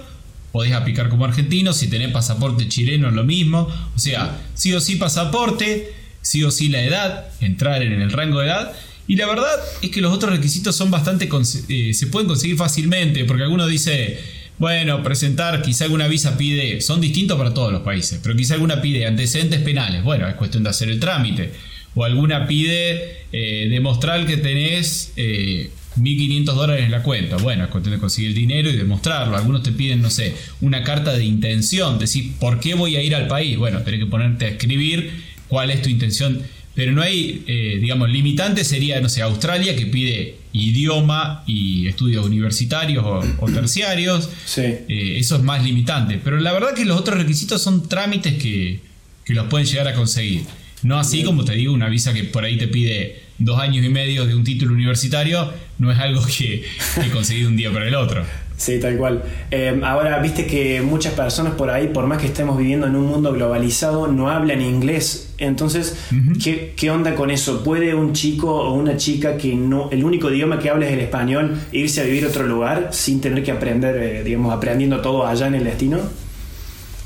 podés 0.53 0.71
aplicar 0.71 1.09
como 1.09 1.25
argentino, 1.25 1.73
si 1.73 1.89
tenés 1.89 2.13
pasaporte 2.13 2.69
chileno 2.69 3.11
lo 3.11 3.25
mismo, 3.25 3.67
o 3.93 3.99
sea, 3.99 4.39
sí 4.53 4.71
o 4.71 4.79
sí 4.79 4.95
pasaporte, 4.95 5.93
sí 6.21 6.45
o 6.45 6.51
sí 6.51 6.69
la 6.69 6.81
edad, 6.81 7.25
entrar 7.41 7.81
en 7.81 8.01
el 8.01 8.09
rango 8.13 8.39
de 8.39 8.47
edad, 8.47 8.71
y 9.05 9.17
la 9.17 9.27
verdad 9.27 9.51
es 9.81 9.89
que 9.89 9.99
los 9.99 10.13
otros 10.13 10.31
requisitos 10.31 10.77
son 10.77 10.89
bastante, 10.89 11.27
eh, 11.67 11.93
se 11.93 12.07
pueden 12.07 12.29
conseguir 12.29 12.55
fácilmente, 12.55 13.25
porque 13.25 13.43
alguno 13.43 13.67
dice, 13.67 14.17
bueno, 14.57 15.03
presentar, 15.03 15.61
quizá 15.61 15.85
alguna 15.85 16.07
visa 16.07 16.37
pide, 16.37 16.81
son 16.81 16.99
distintos 16.99 17.37
para 17.37 17.53
todos 17.53 17.71
los 17.71 17.81
países, 17.81 18.19
pero 18.23 18.35
quizá 18.35 18.55
alguna 18.55 18.81
pide 18.81 19.05
antecedentes 19.05 19.61
penales, 19.61 20.03
bueno, 20.03 20.27
es 20.27 20.35
cuestión 20.35 20.63
de 20.63 20.69
hacer 20.69 20.89
el 20.89 20.99
trámite, 20.99 21.51
o 21.93 22.03
alguna 22.03 22.47
pide 22.47 23.25
eh, 23.31 23.67
demostrar 23.69 24.25
que 24.25 24.37
tenés... 24.37 25.13
Eh, 25.15 25.71
1.500 25.99 26.53
dólares 26.53 26.85
en 26.85 26.91
la 26.91 27.03
cuenta. 27.03 27.37
Bueno, 27.37 27.63
es 27.63 27.69
cuestión 27.69 27.95
de 27.95 27.99
conseguir 27.99 28.29
el 28.29 28.35
dinero 28.35 28.69
y 28.69 28.73
demostrarlo. 28.73 29.35
Algunos 29.35 29.63
te 29.63 29.71
piden, 29.71 30.01
no 30.01 30.09
sé, 30.09 30.35
una 30.61 30.83
carta 30.83 31.13
de 31.13 31.23
intención, 31.25 31.99
decir, 31.99 32.33
¿por 32.39 32.59
qué 32.59 32.75
voy 32.75 32.95
a 32.95 33.01
ir 33.01 33.15
al 33.15 33.27
país? 33.27 33.57
Bueno, 33.57 33.81
tenés 33.81 34.01
que 34.01 34.05
ponerte 34.05 34.45
a 34.45 34.49
escribir 34.49 35.23
cuál 35.47 35.71
es 35.71 35.81
tu 35.81 35.89
intención. 35.89 36.41
Pero 36.75 36.91
no 36.91 37.01
hay, 37.01 37.43
eh, 37.47 37.79
digamos, 37.81 38.09
limitante 38.09 38.63
sería, 38.63 39.01
no 39.01 39.09
sé, 39.09 39.23
Australia 39.23 39.75
que 39.75 39.87
pide 39.87 40.35
idioma 40.59 41.43
y 41.45 41.87
estudios 41.87 42.25
universitarios 42.25 43.03
o, 43.05 43.45
terciarios. 43.53 44.29
Sí. 44.45 44.61
Eh, 44.61 45.17
eso 45.17 45.35
es 45.35 45.43
más 45.43 45.63
limitante. 45.63 46.19
Pero 46.23 46.37
la 46.37 46.51
verdad 46.51 46.73
que 46.73 46.85
los 46.85 46.99
otros 46.99 47.17
requisitos 47.17 47.61
son 47.61 47.87
trámites 47.87 48.41
que, 48.41 48.79
que 49.25 49.33
los 49.33 49.47
pueden 49.47 49.67
llegar 49.67 49.87
a 49.87 49.93
conseguir. 49.93 50.43
No 50.83 50.99
así 50.99 51.23
como 51.23 51.43
te 51.43 51.53
digo, 51.53 51.73
una 51.73 51.89
visa 51.89 52.13
que 52.13 52.23
por 52.23 52.43
ahí 52.43 52.57
te 52.57 52.67
pide 52.67 53.23
dos 53.39 53.59
años 53.59 53.85
y 53.85 53.89
medio 53.89 54.25
de 54.25 54.35
un 54.35 54.43
título 54.43 54.73
universitario 54.73 55.51
no 55.79 55.91
es 55.91 55.99
algo 55.99 56.25
que 56.25 56.65
he 57.03 57.09
conseguido 57.09 57.49
un 57.49 57.57
día 57.57 57.71
para 57.71 57.87
el 57.87 57.95
otro. 57.95 58.25
Sí, 58.57 58.79
tal 58.79 58.97
cual. 58.97 59.23
Eh, 59.51 59.79
ahora, 59.83 60.19
viste 60.19 60.47
que 60.47 60.81
muchas 60.81 61.13
personas 61.13 61.53
por 61.53 61.69
ahí, 61.69 61.89
por 61.89 62.07
más 62.07 62.19
que 62.19 62.25
estemos 62.25 62.57
viviendo 62.57 62.87
en 62.87 62.95
un 62.95 63.05
mundo 63.05 63.31
globalizado, 63.31 64.07
no 64.07 64.29
hablan 64.31 64.61
inglés. 64.61 65.29
Entonces, 65.37 65.95
¿qué, 66.43 66.89
onda 66.89 67.13
con 67.13 67.29
eso? 67.29 67.63
¿Puede 67.63 67.93
un 67.93 68.13
chico 68.13 68.51
o 68.51 68.73
una 68.73 68.97
chica 68.97 69.37
que 69.37 69.53
no, 69.53 69.91
el 69.91 70.03
único 70.03 70.31
idioma 70.31 70.57
que 70.57 70.71
habla 70.71 70.87
es 70.87 70.93
el 70.93 71.01
español, 71.01 71.55
irse 71.71 72.01
a 72.01 72.05
vivir 72.05 72.25
a 72.25 72.29
otro 72.29 72.47
lugar 72.47 72.89
sin 72.93 73.21
tener 73.21 73.43
que 73.43 73.51
aprender, 73.51 73.95
eh, 73.95 74.23
digamos, 74.23 74.51
aprendiendo 74.51 75.01
todo 75.01 75.27
allá 75.27 75.45
en 75.45 75.55
el 75.55 75.63
destino? 75.63 75.99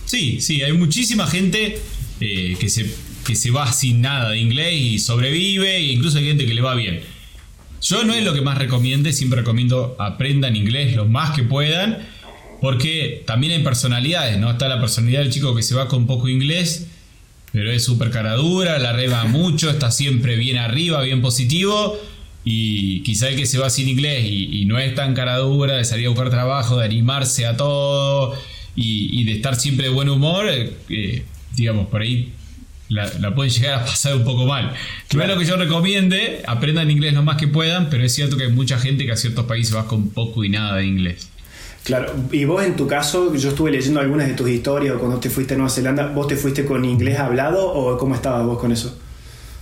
Sí, 0.05 0.39
sí, 0.39 0.61
hay 0.61 0.71
muchísima 0.71 1.27
gente 1.27 1.79
eh, 2.21 2.55
que 2.57 2.69
se 2.69 2.89
que 3.25 3.35
se 3.35 3.51
va 3.51 3.71
sin 3.71 4.01
nada 4.01 4.31
de 4.31 4.39
inglés 4.39 4.73
y 4.73 4.99
sobrevive, 4.99 5.75
e 5.75 5.91
incluso 5.91 6.17
hay 6.17 6.25
gente 6.25 6.45
que 6.47 6.55
le 6.55 6.61
va 6.61 6.73
bien. 6.73 7.01
Yo 7.81 8.03
no 8.03 8.13
es 8.13 8.23
lo 8.23 8.33
que 8.33 8.41
más 8.41 8.57
recomiende, 8.57 9.11
siempre 9.11 9.39
recomiendo 9.39 9.95
aprendan 9.99 10.55
inglés 10.55 10.95
lo 10.95 11.05
más 11.07 11.31
que 11.31 11.43
puedan, 11.43 11.97
porque 12.61 13.23
también 13.25 13.53
hay 13.53 13.63
personalidades, 13.63 14.37
¿no? 14.37 14.51
Está 14.51 14.67
la 14.67 14.79
personalidad 14.79 15.21
del 15.21 15.31
chico 15.31 15.55
que 15.55 15.63
se 15.63 15.73
va 15.73 15.87
con 15.87 16.05
poco 16.05 16.29
inglés, 16.29 16.87
pero 17.51 17.71
es 17.71 17.83
súper 17.83 18.11
cara 18.11 18.35
dura, 18.35 18.77
la 18.77 18.93
reba 18.93 19.25
mucho, 19.25 19.69
está 19.71 19.89
siempre 19.89 20.35
bien 20.35 20.57
arriba, 20.57 21.01
bien 21.01 21.23
positivo, 21.23 21.97
y 22.43 23.01
quizá 23.01 23.29
el 23.29 23.35
que 23.35 23.47
se 23.47 23.57
va 23.57 23.69
sin 23.71 23.89
inglés 23.89 24.25
y, 24.27 24.65
no 24.65 24.77
es 24.77 24.93
tan 24.93 25.15
cara 25.15 25.37
dura, 25.37 25.75
de 25.75 25.83
salir 25.83 26.05
a 26.05 26.09
buscar 26.09 26.29
trabajo, 26.29 26.77
de 26.77 26.85
animarse 26.85 27.47
a 27.47 27.57
todo 27.57 28.35
y, 28.75 29.23
de 29.25 29.33
estar 29.33 29.55
siempre 29.55 29.87
de 29.87 29.93
buen 29.93 30.09
humor, 30.09 30.45
eh, 30.47 31.25
digamos, 31.55 31.87
por 31.87 32.01
ahí 32.01 32.31
la, 32.91 33.33
pueden 33.33 33.51
llegar 33.51 33.81
a 33.81 33.85
pasar 33.85 34.15
un 34.15 34.23
poco 34.23 34.45
mal. 34.45 34.73
No 35.13 35.21
es 35.21 35.29
lo 35.29 35.37
que 35.37 35.45
yo 35.45 35.55
recomiende, 35.55 36.43
aprendan 36.45 36.91
inglés 36.91 37.13
lo 37.13 37.23
más 37.23 37.37
que 37.37 37.47
puedan, 37.47 37.89
pero 37.89 38.03
es 38.03 38.13
cierto 38.13 38.37
que 38.37 38.43
hay 38.43 38.51
mucha 38.51 38.77
gente 38.77 39.05
que 39.05 39.11
a 39.11 39.17
ciertos 39.17 39.45
países 39.45 39.75
va 39.75 39.87
con 39.87 40.09
poco 40.09 40.43
y 40.43 40.49
nada 40.49 40.77
de 40.77 40.85
inglés. 40.85 41.29
Claro, 41.83 42.13
y 42.31 42.45
vos 42.45 42.63
en 42.63 42.75
tu 42.75 42.87
caso, 42.87 43.33
yo 43.35 43.49
estuve 43.49 43.71
leyendo 43.71 43.99
algunas 43.99 44.27
de 44.27 44.33
tus 44.33 44.49
historias 44.49 44.97
cuando 44.99 45.19
te 45.19 45.29
fuiste 45.29 45.55
a 45.55 45.57
Nueva 45.57 45.71
Zelanda, 45.71 46.07
¿vos 46.07 46.27
te 46.27 46.35
fuiste 46.35 46.63
con 46.65 46.85
inglés 46.85 47.17
hablado 47.17 47.67
o 47.67 47.97
cómo 47.97 48.13
estabas 48.13 48.45
vos 48.45 48.59
con 48.59 48.71
eso? 48.71 48.99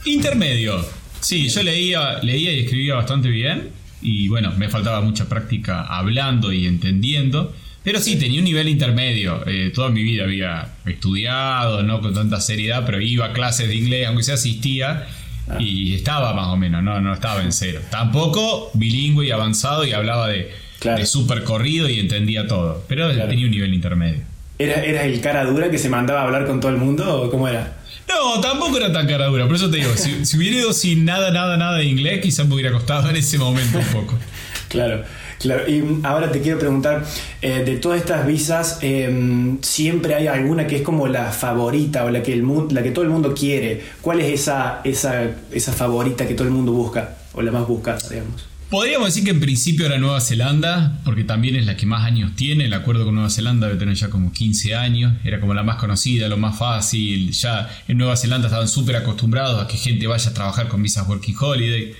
Intermedio. 0.05 0.83
Sí, 1.21 1.47
yo 1.49 1.63
leía, 1.63 2.19
leía 2.21 2.51
y 2.51 2.61
escribía 2.61 2.95
bastante 2.95 3.29
bien 3.29 3.69
y 4.01 4.27
bueno, 4.27 4.53
me 4.57 4.69
faltaba 4.69 5.01
mucha 5.01 5.27
práctica 5.29 5.83
hablando 5.83 6.51
y 6.51 6.65
entendiendo. 6.65 7.53
Pero 7.83 7.99
sí, 7.99 8.17
tenía 8.17 8.39
un 8.39 8.45
nivel 8.45 8.67
intermedio. 8.67 9.43
Eh, 9.47 9.71
toda 9.73 9.89
mi 9.89 10.03
vida 10.03 10.23
había 10.23 10.67
estudiado, 10.85 11.83
no 11.83 12.01
con 12.01 12.13
tanta 12.13 12.41
seriedad, 12.41 12.83
pero 12.85 13.01
iba 13.01 13.27
a 13.27 13.33
clases 13.33 13.67
de 13.67 13.75
inglés, 13.75 14.07
aunque 14.07 14.23
sea 14.23 14.35
asistía, 14.35 15.07
ah. 15.47 15.57
y 15.59 15.93
estaba 15.95 16.33
más 16.33 16.47
o 16.47 16.57
menos, 16.57 16.83
no, 16.83 16.99
no 16.99 17.13
estaba 17.13 17.41
en 17.41 17.51
cero. 17.51 17.79
Tampoco 17.89 18.71
bilingüe 18.73 19.27
y 19.27 19.31
avanzado 19.31 19.85
y 19.85 19.93
hablaba 19.93 20.27
de, 20.27 20.51
de 20.83 21.05
súper 21.05 21.43
corrido 21.43 21.89
y 21.89 21.99
entendía 21.99 22.47
todo, 22.47 22.83
pero 22.87 23.09
tenía 23.27 23.45
un 23.45 23.51
nivel 23.51 23.73
intermedio. 23.73 24.21
¿Era, 24.57 24.83
¿Eras 24.83 25.05
el 25.05 25.21
cara 25.21 25.45
dura 25.45 25.71
que 25.71 25.77
se 25.77 25.87
mandaba 25.87 26.21
a 26.21 26.23
hablar 26.25 26.45
con 26.45 26.59
todo 26.59 26.71
el 26.71 26.77
mundo 26.77 27.21
o 27.21 27.31
cómo 27.31 27.47
era? 27.47 27.77
No, 28.09 28.41
tampoco 28.41 28.75
era 28.77 28.91
tan 28.91 29.07
cara 29.07 29.27
dura, 29.27 29.45
por 29.45 29.55
eso 29.55 29.69
te 29.69 29.77
digo, 29.77 29.91
si, 29.95 30.25
si 30.25 30.35
hubiera 30.35 30.57
ido 30.57 30.73
sin 30.73 31.05
nada, 31.05 31.31
nada, 31.31 31.55
nada 31.55 31.77
de 31.77 31.85
inglés, 31.85 32.21
quizás 32.21 32.45
me 32.45 32.55
hubiera 32.55 32.71
costado 32.71 33.09
en 33.09 33.15
ese 33.15 33.37
momento 33.37 33.77
un 33.77 33.85
poco. 33.85 34.17
claro. 34.69 35.03
Claro, 35.39 35.69
y 35.69 35.81
ahora 36.03 36.31
te 36.31 36.41
quiero 36.41 36.59
preguntar, 36.59 37.05
eh, 37.41 37.63
de 37.65 37.77
todas 37.77 38.01
estas 38.01 38.27
visas, 38.27 38.79
em, 38.81 39.57
¿siempre 39.61 40.13
hay 40.13 40.27
alguna 40.27 40.67
que 40.67 40.75
es 40.75 40.81
como 40.81 41.07
la 41.07 41.31
favorita 41.31 42.03
o 42.03 42.09
la 42.09 42.21
que, 42.21 42.33
el 42.33 42.45
la 42.71 42.83
que 42.83 42.91
todo 42.91 43.05
el 43.05 43.09
mundo 43.09 43.33
quiere? 43.33 43.81
¿Cuál 44.01 44.19
es 44.19 44.41
esa, 44.41 44.81
esa, 44.83 45.31
esa 45.51 45.71
favorita 45.71 46.27
que 46.27 46.33
todo 46.33 46.47
el 46.47 46.53
mundo 46.53 46.73
busca 46.73 47.17
o 47.33 47.41
la 47.41 47.51
más 47.51 47.65
buscada, 47.65 47.99
digamos? 48.09 48.49
Podríamos 48.69 49.07
decir 49.07 49.23
que 49.23 49.31
en 49.31 49.39
principio 49.39 49.87
era 49.87 49.97
Nueva 49.97 50.21
Zelanda, 50.21 51.01
porque 51.03 51.23
también 51.23 51.55
es 51.55 51.65
la 51.65 51.75
que 51.75 51.87
más 51.87 52.05
años 52.05 52.35
tiene. 52.35 52.65
El 52.65 52.73
acuerdo 52.73 53.03
con 53.03 53.15
Nueva 53.15 53.31
Zelanda 53.31 53.65
debe 53.65 53.79
tener 53.79 53.95
ya 53.95 54.11
como 54.11 54.31
15 54.31 54.75
años. 54.75 55.13
Era 55.23 55.39
como 55.39 55.55
la 55.55 55.63
más 55.63 55.77
conocida, 55.77 56.27
lo 56.27 56.37
más 56.37 56.59
fácil. 56.59 57.31
Ya 57.31 57.67
en 57.87 57.97
Nueva 57.97 58.15
Zelanda 58.15 58.47
estaban 58.47 58.67
súper 58.67 58.97
acostumbrados 58.97 59.63
a 59.63 59.67
que 59.67 59.75
gente 59.75 60.05
vaya 60.05 60.29
a 60.29 60.33
trabajar 60.35 60.67
con 60.67 60.83
visas 60.83 61.07
Working 61.07 61.35
Holiday. 61.39 61.95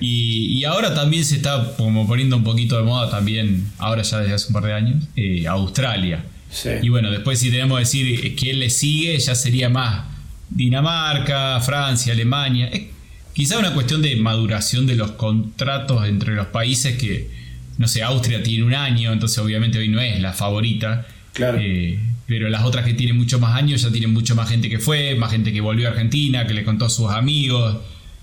Y, 0.00 0.64
ahora 0.64 0.94
también 0.94 1.24
se 1.24 1.36
está 1.36 1.74
como 1.76 2.06
poniendo 2.06 2.36
un 2.36 2.44
poquito 2.44 2.76
de 2.76 2.84
moda 2.84 3.10
también, 3.10 3.70
ahora 3.78 4.02
ya 4.02 4.20
desde 4.20 4.34
hace 4.34 4.46
un 4.48 4.54
par 4.54 4.64
de 4.64 4.72
años, 4.72 5.04
eh, 5.16 5.46
Australia. 5.46 6.24
Y 6.82 6.88
bueno, 6.88 7.10
después 7.10 7.38
si 7.38 7.50
tenemos 7.50 7.76
que 7.76 7.84
decir 7.84 8.24
eh, 8.24 8.34
quién 8.34 8.58
le 8.58 8.70
sigue, 8.70 9.18
ya 9.18 9.34
sería 9.34 9.68
más 9.68 10.06
Dinamarca, 10.48 11.60
Francia, 11.60 12.12
Alemania. 12.12 12.68
Es 12.68 12.84
quizá 13.34 13.58
una 13.58 13.74
cuestión 13.74 14.00
de 14.00 14.16
maduración 14.16 14.86
de 14.86 14.96
los 14.96 15.12
contratos 15.12 16.06
entre 16.06 16.34
los 16.34 16.46
países 16.46 16.96
que, 16.96 17.30
no 17.76 17.86
sé, 17.86 18.02
Austria 18.02 18.42
tiene 18.42 18.64
un 18.64 18.74
año, 18.74 19.12
entonces 19.12 19.38
obviamente 19.38 19.78
hoy 19.78 19.88
no 19.88 20.00
es 20.00 20.20
la 20.20 20.32
favorita. 20.32 21.06
Claro. 21.34 21.58
Eh, 21.60 21.98
pero 22.26 22.48
las 22.48 22.64
otras 22.64 22.84
que 22.84 22.94
tienen 22.94 23.16
mucho 23.16 23.38
más 23.38 23.56
años 23.56 23.82
ya 23.82 23.90
tienen 23.90 24.12
mucho 24.12 24.34
más 24.34 24.48
gente 24.48 24.68
que 24.68 24.78
fue, 24.78 25.14
más 25.14 25.30
gente 25.30 25.52
que 25.52 25.60
volvió 25.60 25.88
a 25.88 25.92
Argentina, 25.92 26.46
que 26.46 26.54
le 26.54 26.64
contó 26.64 26.86
a 26.86 26.90
sus 26.90 27.10
amigos. 27.10 27.78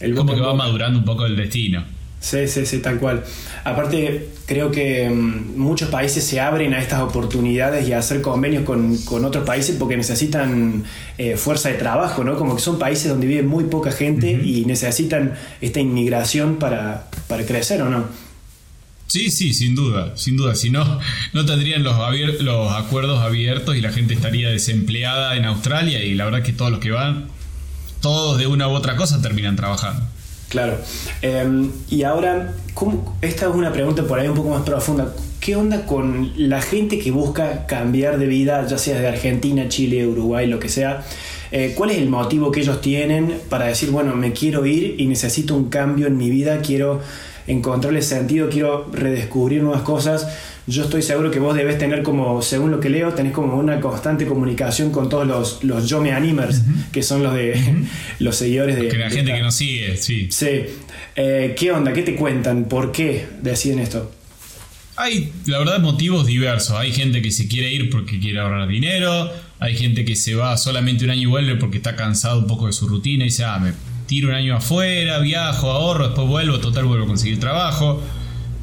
El 0.05 0.13
como 0.13 0.35
que 0.35 0.41
va 0.41 0.53
madurando 0.53 0.99
un 0.99 1.05
poco 1.05 1.25
el 1.25 1.35
destino. 1.35 1.83
Sí, 2.19 2.47
sí, 2.47 2.65
sí, 2.65 2.79
tal 2.79 2.99
cual. 2.99 3.23
Aparte, 3.63 4.29
creo 4.45 4.71
que 4.71 5.09
mm, 5.09 5.57
muchos 5.57 5.89
países 5.89 6.23
se 6.23 6.39
abren 6.39 6.73
a 6.73 6.79
estas 6.79 7.01
oportunidades 7.01 7.87
y 7.87 7.93
a 7.93 7.99
hacer 7.99 8.21
convenios 8.21 8.63
con, 8.63 9.25
otros 9.25 9.43
países 9.45 9.75
porque 9.77 9.97
necesitan 9.97 10.83
eh, 11.17 11.37
fuerza 11.37 11.69
de 11.69 11.75
trabajo, 11.75 12.23
¿no? 12.23 12.35
Como 12.35 12.55
que 12.55 12.61
son 12.61 12.77
países 12.77 13.09
donde 13.09 13.25
vive 13.25 13.43
muy 13.43 13.65
poca 13.65 13.91
gente 13.91 14.31
y 14.31 14.65
necesitan 14.65 15.33
esta 15.61 15.79
inmigración 15.79 16.57
para, 16.57 17.09
para 17.27 17.45
crecer, 17.45 17.81
¿o 17.81 17.89
no? 17.89 18.05
Sí, 19.07 19.31
sí, 19.31 19.53
sin 19.53 19.75
duda, 19.75 20.17
sin 20.17 20.35
duda. 20.35 20.55
Si 20.55 20.69
no, 20.69 20.99
no 21.33 21.45
tendrían 21.45 21.83
los, 21.83 21.95
los 22.41 22.71
acuerdos 22.73 23.21
abiertos 23.21 23.75
y 23.75 23.81
la 23.81 23.91
gente 23.91 24.13
estaría 24.13 24.49
desempleada 24.49 25.35
en 25.35 25.45
Australia 25.45 26.03
y 26.03 26.15
la 26.15 26.25
verdad 26.25 26.43
que 26.43 26.53
todos 26.53 26.71
los 26.71 26.79
que 26.79 26.91
van 26.91 27.34
todos 28.05 28.37
de 28.37 28.45
una 28.45 28.67
u 28.67 28.71
otra 28.71 28.95
cosa 28.95 29.19
terminan 29.19 29.55
trabajando. 29.55 30.03
Claro. 30.49 30.77
Em, 31.23 31.71
y 31.89 32.03
ahora, 32.03 32.53
esta 33.23 33.47
es 33.47 33.55
una 33.55 33.73
pregunta 33.73 34.03
por 34.03 34.19
ahí 34.19 34.27
un 34.27 34.35
poco 34.35 34.49
más 34.49 34.61
profunda. 34.61 35.11
¿Qué 35.39 35.55
onda 35.55 35.87
con 35.87 36.31
la 36.37 36.61
gente 36.61 36.99
que 36.99 37.09
busca 37.09 37.65
cambiar 37.65 38.19
de 38.19 38.27
vida, 38.27 38.63
ya 38.67 38.77
sea 38.77 38.99
de 38.99 39.07
Argentina, 39.07 39.69
Chile, 39.69 40.05
Uruguay, 40.05 40.45
lo 40.45 40.59
que 40.59 40.69
sea? 40.69 41.03
Eh, 41.51 41.73
¿Cuál 41.75 41.89
es 41.89 41.97
el 41.97 42.07
motivo 42.07 42.51
que 42.51 42.59
ellos 42.59 42.79
tienen 42.79 43.39
para 43.49 43.65
decir, 43.65 43.89
bueno, 43.89 44.15
me 44.15 44.33
quiero 44.33 44.67
ir 44.67 44.97
y 44.99 45.07
necesito 45.07 45.55
un 45.55 45.69
cambio 45.69 46.05
en 46.05 46.15
mi 46.15 46.29
vida, 46.29 46.59
quiero 46.61 47.01
encontrarle 47.47 48.03
sentido, 48.03 48.49
quiero 48.51 48.87
redescubrir 48.91 49.63
nuevas 49.63 49.81
cosas? 49.81 50.27
Yo 50.67 50.83
estoy 50.83 51.03
seguro 51.03 51.29
que 51.29 51.39
vos 51.39 51.55
debes 51.55 51.77
tener 51.77 52.01
como, 52.01 52.41
según 52.41 52.71
lo 52.71 52.79
que 52.79 52.89
leo, 52.89 53.13
tenés 53.13 53.33
como 53.33 53.55
una 53.57 53.79
constante 53.79 54.25
comunicación 54.25 54.91
con 54.91 55.09
todos 55.09 55.27
los, 55.27 55.63
los 55.63 55.87
Yo 55.87 56.01
Me 56.01 56.11
Animers, 56.11 56.63
que 56.91 57.03
son 57.03 57.21
los 57.21 57.33
de 57.35 57.85
los 58.19 58.35
seguidores 58.35 58.75
de... 58.75 58.87
Que 58.87 58.97
la 58.97 59.09
gente 59.09 59.31
que 59.31 59.41
nos 59.41 59.53
sigue, 59.53 59.95
sí. 59.97 60.27
Sí. 60.31 60.63
Eh, 61.15 61.55
¿Qué 61.57 61.71
onda? 61.71 61.93
¿Qué 61.93 62.01
te 62.01 62.15
cuentan? 62.15 62.65
¿Por 62.65 62.91
qué 62.91 63.27
deciden 63.41 63.79
esto? 63.79 64.11
Hay, 64.97 65.31
la 65.45 65.59
verdad, 65.59 65.79
motivos 65.79 66.25
diversos. 66.25 66.77
Hay 66.77 66.91
gente 66.93 67.21
que 67.21 67.29
se 67.29 67.47
quiere 67.47 67.71
ir 67.71 67.89
porque 67.89 68.19
quiere 68.19 68.39
ahorrar 68.39 68.67
dinero. 68.67 69.29
Hay 69.59 69.75
gente 69.75 70.03
que 70.03 70.15
se 70.15 70.35
va 70.35 70.57
solamente 70.57 71.05
un 71.05 71.11
año 71.11 71.23
y 71.23 71.25
vuelve 71.25 71.55
porque 71.55 71.77
está 71.77 71.95
cansado 71.95 72.39
un 72.39 72.47
poco 72.47 72.67
de 72.67 72.73
su 72.73 72.87
rutina 72.87 73.23
y 73.23 73.27
dice, 73.27 73.43
ah, 73.43 73.59
me 73.59 73.73
tiro 74.07 74.29
un 74.29 74.35
año 74.35 74.55
afuera, 74.55 75.19
viajo, 75.19 75.69
ahorro, 75.69 76.07
después 76.07 76.27
vuelvo, 76.27 76.59
total 76.59 76.85
vuelvo 76.85 77.05
a 77.05 77.07
conseguir 77.07 77.39
trabajo. 77.39 78.01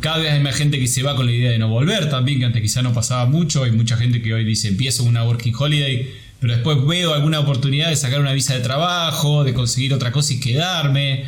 Cada 0.02 0.18
vez 0.18 0.32
hay 0.32 0.40
más 0.40 0.56
gente 0.56 0.80
que 0.80 0.88
se 0.88 1.04
va 1.04 1.14
con 1.14 1.26
la 1.26 1.32
idea 1.32 1.52
de 1.52 1.58
no 1.58 1.68
volver 1.68 2.10
también, 2.10 2.40
que 2.40 2.44
antes 2.44 2.60
quizá 2.60 2.82
no 2.82 2.92
pasaba 2.92 3.24
mucho. 3.26 3.62
Hay 3.62 3.70
mucha 3.70 3.96
gente 3.96 4.20
que 4.20 4.34
hoy 4.34 4.44
dice, 4.44 4.66
empiezo 4.66 5.04
una 5.04 5.22
working 5.22 5.54
holiday, 5.56 6.10
pero 6.40 6.54
después 6.54 6.84
veo 6.84 7.14
alguna 7.14 7.38
oportunidad 7.38 7.88
de 7.88 7.94
sacar 7.94 8.20
una 8.20 8.32
visa 8.32 8.54
de 8.54 8.60
trabajo, 8.60 9.44
de 9.44 9.54
conseguir 9.54 9.94
otra 9.94 10.10
cosa 10.10 10.34
y 10.34 10.40
quedarme. 10.40 11.26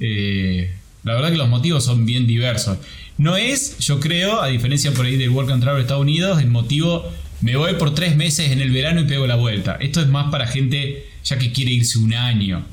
Eh, 0.00 0.68
la 1.04 1.14
verdad 1.14 1.30
que 1.30 1.36
los 1.36 1.48
motivos 1.48 1.84
son 1.84 2.06
bien 2.06 2.26
diversos. 2.26 2.78
No 3.18 3.36
es, 3.36 3.78
yo 3.78 4.00
creo, 4.00 4.42
a 4.42 4.48
diferencia 4.48 4.92
por 4.92 5.06
ahí 5.06 5.16
del 5.16 5.30
Work 5.30 5.52
and 5.52 5.62
Travel 5.62 5.78
de 5.78 5.82
Estados 5.82 6.02
Unidos, 6.02 6.40
el 6.40 6.48
motivo 6.48 7.08
me 7.40 7.54
voy 7.54 7.74
por 7.74 7.94
tres 7.94 8.16
meses 8.16 8.50
en 8.50 8.60
el 8.60 8.72
verano 8.72 9.00
y 9.00 9.04
pego 9.04 9.28
la 9.28 9.36
vuelta. 9.36 9.76
Esto 9.80 10.00
es 10.00 10.08
más 10.08 10.28
para 10.32 10.48
gente 10.48 11.06
ya 11.22 11.38
que 11.38 11.52
quiere 11.52 11.70
irse 11.70 11.98
un 11.98 12.14
año. 12.14 12.66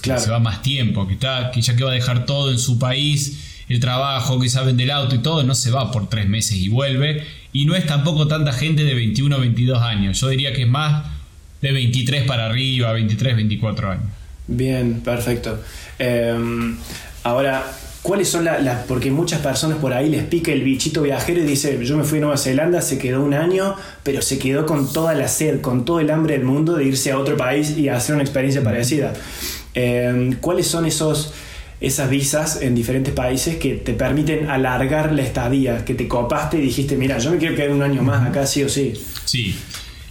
Claro. 0.00 0.20
se 0.20 0.30
va 0.30 0.38
más 0.38 0.62
tiempo, 0.62 1.06
que, 1.06 1.12
está, 1.12 1.50
que 1.50 1.60
ya 1.60 1.76
que 1.76 1.84
va 1.84 1.90
a 1.90 1.94
dejar 1.94 2.24
todo 2.24 2.50
en 2.50 2.58
su 2.58 2.78
país 2.78 3.49
el 3.70 3.78
trabajo, 3.78 4.40
que 4.40 4.48
saben 4.48 4.76
del 4.76 4.90
auto 4.90 5.14
y 5.14 5.18
todo, 5.18 5.44
no 5.44 5.54
se 5.54 5.70
va 5.70 5.92
por 5.92 6.08
tres 6.08 6.28
meses 6.28 6.56
y 6.56 6.68
vuelve. 6.68 7.24
Y 7.52 7.66
no 7.66 7.76
es 7.76 7.86
tampoco 7.86 8.26
tanta 8.26 8.52
gente 8.52 8.82
de 8.82 8.94
21 8.94 9.34
o 9.34 9.40
22 9.40 9.80
años. 9.80 10.20
Yo 10.20 10.28
diría 10.28 10.52
que 10.52 10.62
es 10.62 10.68
más 10.68 11.04
de 11.62 11.70
23 11.70 12.24
para 12.24 12.46
arriba, 12.46 12.92
23, 12.92 13.36
24 13.36 13.90
años. 13.92 14.04
Bien, 14.48 15.00
perfecto. 15.02 15.60
Em, 16.00 16.76
ahora, 17.22 17.64
¿cuáles 18.02 18.28
son 18.28 18.44
las... 18.44 18.58
porque 18.88 19.12
muchas 19.12 19.40
personas 19.40 19.78
por 19.78 19.92
ahí 19.92 20.10
les 20.10 20.24
pica 20.24 20.50
el 20.50 20.64
bichito 20.64 21.02
viajero 21.02 21.38
y 21.38 21.44
dice, 21.44 21.78
yo 21.84 21.96
me 21.96 22.02
fui 22.02 22.18
a 22.18 22.22
Nueva 22.22 22.38
Zelanda, 22.38 22.82
se 22.82 22.98
quedó 22.98 23.22
un 23.22 23.34
año, 23.34 23.76
pero 24.02 24.20
se 24.20 24.40
quedó 24.40 24.66
con 24.66 24.92
toda 24.92 25.14
la 25.14 25.28
sed, 25.28 25.60
con 25.60 25.84
todo 25.84 26.00
el 26.00 26.10
hambre 26.10 26.34
del 26.34 26.44
mundo 26.44 26.74
de 26.74 26.86
irse 26.86 27.12
a 27.12 27.18
otro 27.20 27.36
país 27.36 27.78
y 27.78 27.88
hacer 27.88 28.16
una 28.16 28.24
experiencia 28.24 28.64
parecida. 28.64 29.12
Em, 29.74 30.32
¿Cuáles 30.40 30.66
son 30.66 30.86
esos 30.86 31.32
esas 31.80 32.10
visas 32.10 32.60
en 32.60 32.74
diferentes 32.74 33.14
países 33.14 33.56
que 33.56 33.74
te 33.74 33.94
permiten 33.94 34.50
alargar 34.50 35.12
la 35.12 35.22
estadía, 35.22 35.84
que 35.84 35.94
te 35.94 36.06
copaste 36.06 36.58
y 36.58 36.60
dijiste, 36.60 36.96
mira, 36.96 37.18
yo 37.18 37.30
me 37.30 37.38
quiero 37.38 37.56
quedar 37.56 37.70
un 37.70 37.82
año 37.82 38.02
más 38.02 38.26
acá 38.28 38.46
sí 38.46 38.62
o 38.62 38.68
sí. 38.68 38.92
Sí, 39.24 39.56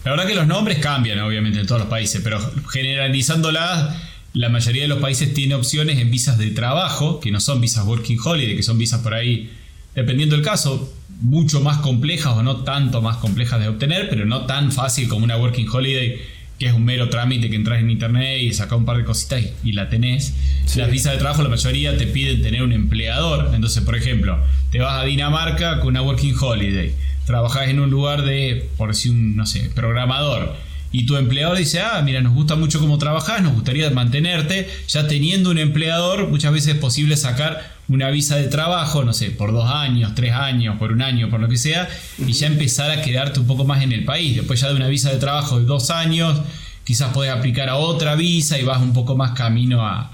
la 0.04 0.12
verdad 0.12 0.26
que 0.26 0.36
los 0.36 0.48
nombres 0.48 0.80
cambian 0.80 1.20
obviamente 1.20 1.60
en 1.60 1.68
todos 1.68 1.82
los 1.82 1.90
países, 1.90 2.22
pero 2.24 2.40
generalizándolas, 2.72 3.96
la 4.34 4.50
mayoría 4.50 4.84
de 4.84 4.88
los 4.88 5.00
países 5.00 5.34
tiene 5.34 5.54
opciones 5.56 6.00
en 6.00 6.10
visas 6.10 6.38
de 6.38 6.50
trabajo, 6.52 7.20
que 7.20 7.32
no 7.32 7.40
son 7.40 7.62
visas 7.62 7.86
working 7.86 8.18
holiday, 8.24 8.56
que 8.56 8.64
son 8.64 8.78
visas 8.78 9.02
por 9.02 9.14
ahí, 9.14 9.52
dependiendo 9.94 10.36
del 10.36 10.44
caso, 10.44 10.92
mucho 11.22 11.62
más 11.62 11.78
complejas 11.78 12.36
o 12.38 12.44
no 12.44 12.64
tanto 12.64 13.02
más 13.02 13.18
complejas 13.18 13.60
de 13.60 13.68
obtener, 13.68 14.10
pero 14.10 14.26
no 14.26 14.46
tan 14.46 14.72
fácil 14.72 15.08
como 15.08 15.26
una 15.26 15.38
working 15.38 15.68
holiday 15.70 16.20
que 16.60 16.68
es 16.68 16.74
un 16.74 16.84
mero 16.84 17.10
trámite 17.10 17.50
que 17.50 17.56
entras 17.56 17.80
en 17.80 17.90
internet 17.90 18.42
y 18.42 18.54
sacas 18.54 18.78
un 18.78 18.86
par 18.86 18.98
de 18.98 19.06
cositas 19.06 19.42
y, 19.64 19.72
la 19.72 19.90
tenés. 19.90 20.34
Las 20.76 20.92
visas 20.92 21.14
de 21.14 21.20
trabajo, 21.20 21.42
la 21.42 21.50
mayoría 21.50 21.98
te 21.98 22.06
piden 22.06 22.42
tener 22.42 22.62
un 22.64 22.74
empleador. 22.74 23.52
Entonces, 23.56 23.82
por 23.82 23.96
ejemplo, 23.96 24.38
te 24.70 24.80
vas 24.80 25.02
a 25.02 25.06
Dinamarca 25.06 25.80
con 25.80 25.90
una 25.90 26.02
Working 26.02 26.36
Holiday. 26.40 26.94
Trabajás 27.26 27.70
en 27.70 27.80
un 27.80 27.90
lugar 27.90 28.24
de, 28.24 28.70
por 28.76 28.90
decir 28.90 29.12
un, 29.12 29.38
no 29.38 29.46
sé, 29.46 29.72
programador. 29.74 30.54
Y 30.92 31.06
tu 31.06 31.16
empleador 31.16 31.58
dice, 31.58 31.80
ah, 31.80 32.02
mira, 32.04 32.22
nos 32.22 32.34
gusta 32.34 32.56
mucho 32.56 32.80
cómo 32.80 32.98
trabajas, 32.98 33.42
nos 33.42 33.54
gustaría 33.54 33.90
mantenerte. 33.92 34.68
Ya 34.90 35.08
teniendo 35.08 35.52
un 35.52 35.60
empleador, 35.60 36.28
muchas 36.28 36.52
veces 36.52 36.76
es 36.76 36.80
posible 36.80 37.16
sacar 37.16 37.79
una 37.90 38.10
visa 38.12 38.36
de 38.38 38.48
trabajo, 38.48 39.04
no 39.04 39.14
sé, 39.14 39.32
por 39.32 39.52
dos 39.52 39.70
años, 39.70 40.14
tres 40.16 40.32
años, 40.32 40.78
por 40.78 40.92
un 40.92 41.02
año, 41.02 41.30
por 41.30 41.40
lo 41.40 41.50
que 41.50 41.58
sea, 41.58 41.90
y 42.20 42.32
ya 42.34 42.48
empezar 42.48 42.92
a 42.92 43.02
quedarte 43.02 43.40
un 43.40 43.48
poco 43.48 43.66
más 43.66 43.84
en 43.84 43.92
el 43.92 44.06
país. 44.06 44.36
Después 44.36 44.62
ya 44.62 44.70
de 44.70 44.76
una 44.76 44.88
visa 44.88 45.12
de 45.12 45.18
trabajo 45.18 45.60
de 45.60 45.66
dos 45.66 45.90
años, 45.90 46.40
quizás 46.84 47.12
podés 47.12 47.32
aplicar 47.32 47.68
a 47.68 47.78
otra 47.78 48.16
visa 48.16 48.60
y 48.60 48.64
vas 48.64 48.80
un 48.82 48.94
poco 48.94 49.16
más 49.16 49.32
camino 49.32 49.86
a, 49.86 50.12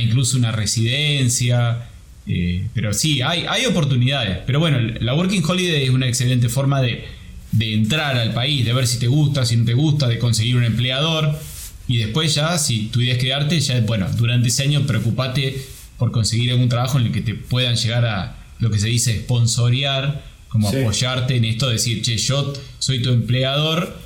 incluso 0.00 0.38
una 0.38 0.52
residencia. 0.52 1.88
Eh, 2.26 2.66
pero 2.74 2.94
sí, 2.94 3.20
hay, 3.20 3.44
hay 3.46 3.66
oportunidades. 3.66 4.38
Pero 4.46 4.58
bueno, 4.58 4.78
la 5.00 5.14
Working 5.14 5.42
Holiday 5.46 5.84
es 5.84 5.90
una 5.90 6.08
excelente 6.08 6.48
forma 6.48 6.80
de, 6.80 7.04
de 7.52 7.74
entrar 7.74 8.16
al 8.16 8.32
país, 8.32 8.64
de 8.64 8.72
ver 8.72 8.86
si 8.86 8.98
te 8.98 9.06
gusta, 9.06 9.44
si 9.44 9.56
no 9.56 9.66
te 9.66 9.74
gusta, 9.74 10.08
de 10.08 10.18
conseguir 10.18 10.56
un 10.56 10.64
empleador. 10.64 11.38
Y 11.86 11.98
después 11.98 12.34
ya, 12.34 12.56
si 12.58 12.90
es 13.00 13.18
quedarte, 13.18 13.60
ya, 13.60 13.80
bueno, 13.80 14.06
durante 14.16 14.48
ese 14.48 14.62
año 14.62 14.86
preocupate 14.86 15.77
por 15.98 16.12
conseguir 16.12 16.52
algún 16.52 16.68
trabajo 16.68 16.98
en 16.98 17.06
el 17.06 17.12
que 17.12 17.20
te 17.20 17.34
puedan 17.34 17.76
llegar 17.76 18.06
a 18.06 18.36
lo 18.60 18.70
que 18.70 18.78
se 18.78 18.88
dice 18.88 19.18
sponsorear, 19.20 20.22
como 20.48 20.68
apoyarte 20.68 21.36
en 21.36 21.44
esto, 21.44 21.68
decir, 21.68 22.02
che, 22.02 22.16
yo 22.16 22.52
soy 22.78 23.02
tu 23.02 23.10
empleador 23.10 23.98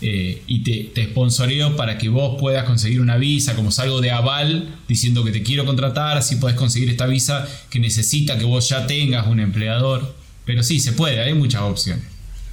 eh, 0.00 0.42
y 0.46 0.62
te, 0.62 0.90
te 0.94 1.10
sponsoreo 1.10 1.76
para 1.76 1.98
que 1.98 2.08
vos 2.08 2.40
puedas 2.40 2.64
conseguir 2.64 3.00
una 3.00 3.18
visa, 3.18 3.54
como 3.54 3.70
salgo 3.70 4.00
de 4.00 4.10
aval, 4.10 4.78
diciendo 4.88 5.22
que 5.24 5.30
te 5.30 5.42
quiero 5.42 5.66
contratar, 5.66 6.16
así 6.16 6.36
puedes 6.36 6.56
conseguir 6.56 6.88
esta 6.88 7.06
visa 7.06 7.46
que 7.68 7.80
necesita 7.80 8.38
que 8.38 8.44
vos 8.44 8.68
ya 8.68 8.86
tengas 8.86 9.26
un 9.26 9.40
empleador. 9.40 10.14
Pero 10.46 10.62
sí, 10.62 10.80
se 10.80 10.92
puede, 10.92 11.20
hay 11.20 11.34
muchas 11.34 11.62
opciones. 11.62 12.04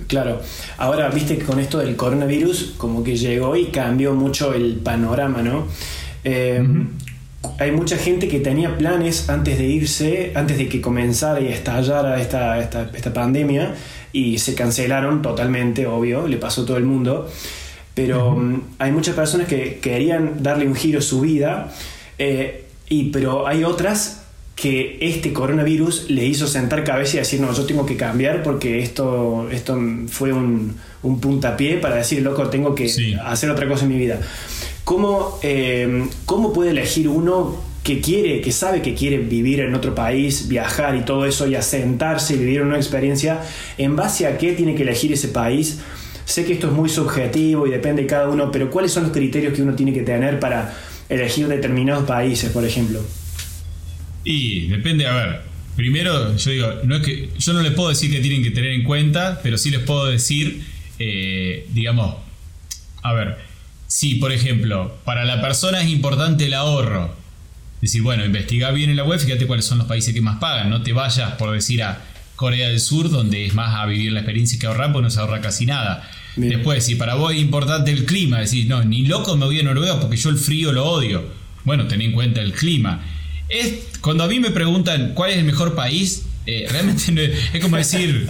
Claro, 0.08 0.42
ahora 0.78 1.10
viste 1.10 1.38
que 1.38 1.46
con 1.46 1.60
esto 1.60 1.80
del 1.80 1.96
coronavirus 1.96 2.74
como 2.78 3.04
que 3.04 3.18
llegó 3.18 3.56
y 3.56 3.68
cambió 3.68 4.14
mucho 4.14 4.54
el 4.54 4.76
panorama, 4.76 5.42
¿no? 5.42 5.68
Eh, 6.24 6.62
hay 7.60 7.72
mucha 7.72 7.98
gente 7.98 8.28
que 8.28 8.40
tenía 8.40 8.78
planes 8.78 9.30
antes 9.30 9.58
de 9.58 9.66
irse, 9.66 10.32
antes 10.36 10.58
de 10.58 10.68
que 10.68 10.82
comenzara 10.82 11.40
y 11.40 11.48
estallara 11.48 12.20
esta, 12.20 12.60
esta, 12.60 12.90
esta 12.94 13.14
pandemia, 13.14 13.76
y 14.12 14.38
se 14.40 14.56
cancelaron 14.56 15.22
totalmente, 15.22 15.88
obvio, 15.88 16.28
le 16.28 16.38
pasó 16.38 16.64
a 16.64 16.66
todo 16.66 16.78
el 16.78 16.86
mundo. 16.86 17.30
Pero 17.94 18.36
mm, 18.36 18.62
hay 18.80 18.92
muchas 18.92 19.16
personas 19.16 19.48
que 19.48 19.80
querían 19.80 20.44
darle 20.44 20.68
un 20.68 20.76
giro 20.76 21.00
a 21.00 21.02
su 21.02 21.22
vida, 21.22 21.74
eh, 22.18 22.66
y, 22.90 23.10
pero 23.10 23.48
hay 23.48 23.64
otras 23.64 24.24
que 24.56 24.98
este 25.02 25.34
coronavirus 25.34 26.10
le 26.10 26.26
hizo 26.26 26.48
sentar 26.48 26.84
cabeza 26.84 27.18
y 27.18 27.20
decir, 27.20 27.40
no, 27.40 27.54
yo 27.54 27.66
tengo 27.66 27.86
que 27.86 27.96
cambiar 27.96 28.42
porque 28.42 28.82
esto, 28.82 29.48
esto 29.52 29.80
fue 30.08 30.34
un, 30.34 30.76
un 31.04 31.20
puntapié 31.22 31.78
para 31.78 31.98
decir, 31.98 32.24
loco, 32.24 32.50
tengo 32.50 32.74
que 32.74 32.92
hacer 33.24 33.52
otra 33.52 33.68
cosa 33.68 33.86
en 33.86 33.92
mi 33.92 34.00
vida. 34.00 34.20
¿Cómo, 34.88 35.38
eh, 35.44 36.08
¿Cómo 36.24 36.54
puede 36.54 36.72
elegir 36.72 37.10
uno 37.10 37.62
que 37.84 38.00
quiere, 38.00 38.40
que 38.40 38.54
sabe 38.54 38.82
que 38.82 38.96
quiere 38.96 39.18
vivir 39.18 39.60
en 39.60 39.76
otro 39.76 39.94
país, 39.94 40.48
viajar 40.48 40.96
y 40.96 41.02
todo 41.02 41.26
eso 41.26 41.46
y 41.46 41.56
asentarse 41.56 42.36
y 42.36 42.38
vivir 42.38 42.62
una 42.62 42.78
experiencia, 42.78 43.42
en 43.78 43.98
base 43.98 44.28
a 44.28 44.38
qué 44.38 44.54
tiene 44.54 44.76
que 44.76 44.84
elegir 44.84 45.12
ese 45.12 45.28
país? 45.28 45.82
Sé 46.24 46.46
que 46.46 46.54
esto 46.54 46.68
es 46.68 46.74
muy 46.74 46.88
subjetivo 46.88 47.68
y 47.68 47.72
depende 47.72 48.04
de 48.04 48.08
cada 48.08 48.30
uno, 48.30 48.50
pero 48.50 48.70
¿cuáles 48.70 48.94
son 48.94 49.04
los 49.04 49.12
criterios 49.12 49.54
que 49.54 49.62
uno 49.62 49.76
tiene 49.76 49.92
que 49.92 50.04
tener 50.04 50.40
para 50.40 50.74
elegir 51.10 51.50
determinados 51.50 52.06
países, 52.06 52.50
por 52.52 52.64
ejemplo? 52.64 53.02
Y 54.24 54.70
depende, 54.70 55.06
a 55.06 55.16
ver, 55.16 55.42
primero 55.76 56.34
yo 56.38 56.50
digo, 56.52 56.68
no 56.86 56.96
es 56.96 57.02
que 57.04 57.30
yo 57.38 57.52
no 57.52 57.62
les 57.62 57.74
puedo 57.74 57.90
decir 57.90 58.10
que 58.10 58.22
tienen 58.22 58.42
que 58.42 58.52
tener 58.52 58.72
en 58.72 58.86
cuenta, 58.86 59.42
pero 59.44 59.58
sí 59.58 59.70
les 59.70 59.82
puedo 59.82 60.06
decir, 60.06 60.64
eh, 60.98 61.68
digamos, 61.74 62.16
a 63.04 63.12
ver, 63.12 63.47
si, 63.88 64.16
por 64.16 64.32
ejemplo, 64.32 64.98
para 65.06 65.26
la 65.26 65.42
persona 65.42 65.82
es 65.82 65.90
importante 65.90 66.46
el 66.46 66.54
ahorro, 66.54 67.16
decir, 67.82 68.02
bueno, 68.02 68.26
investiga 68.26 68.72
bien 68.72 68.90
en 68.90 68.98
la 68.98 69.04
web, 69.04 69.20
fíjate 69.20 69.48
cuáles 69.48 69.66
son 69.66 69.78
los 69.78 69.88
países 69.88 70.14
que 70.14 70.22
más 70.22 70.40
pagan, 70.40 70.70
no 70.70 70.82
te 70.84 70.94
vayas, 70.94 71.34
por 71.34 71.52
decir, 71.52 71.84
a 71.84 72.02
Corea 72.36 72.70
del 72.70 72.80
Sur, 72.80 73.10
donde 73.10 73.46
es 73.46 73.54
más 73.54 73.76
a 73.76 73.86
vivir 73.86 74.12
la 74.12 74.20
experiencia 74.20 74.60
que 74.60 74.68
ahorrar, 74.68 74.92
porque 74.92 75.04
no 75.04 75.10
se 75.10 75.20
ahorra 75.20 75.42
casi 75.42 75.66
nada. 75.66 76.10
Después, 76.36 76.86
si 76.86 76.96
para 76.96 77.16
vos 77.16 77.34
es 77.34 77.40
importante 77.40 77.92
el 77.92 78.06
clima, 78.06 78.40
decir, 78.40 78.68
no, 78.68 78.84
ni 78.84 79.08
loco 79.08 79.36
me 79.36 79.46
voy 79.46 79.60
a 79.60 79.64
Noruega 79.64 80.00
porque 80.00 80.18
yo 80.18 80.30
el 80.30 80.38
frío 80.38 80.72
lo 80.72 80.86
odio. 80.86 81.26
Bueno, 81.64 81.88
ten 81.88 82.00
en 82.02 82.12
cuenta 82.12 82.42
el 82.42 82.54
clima. 82.54 83.04
Es, 83.50 83.98
cuando 84.02 84.24
a 84.24 84.28
mí 84.28 84.40
me 84.40 84.52
preguntan 84.52 85.14
cuál 85.16 85.32
es 85.32 85.38
el 85.38 85.46
mejor 85.46 85.74
país, 85.74 86.26
eh, 86.46 86.68
realmente 86.70 87.36
es 87.54 87.60
como 87.60 87.78
decir, 87.78 88.30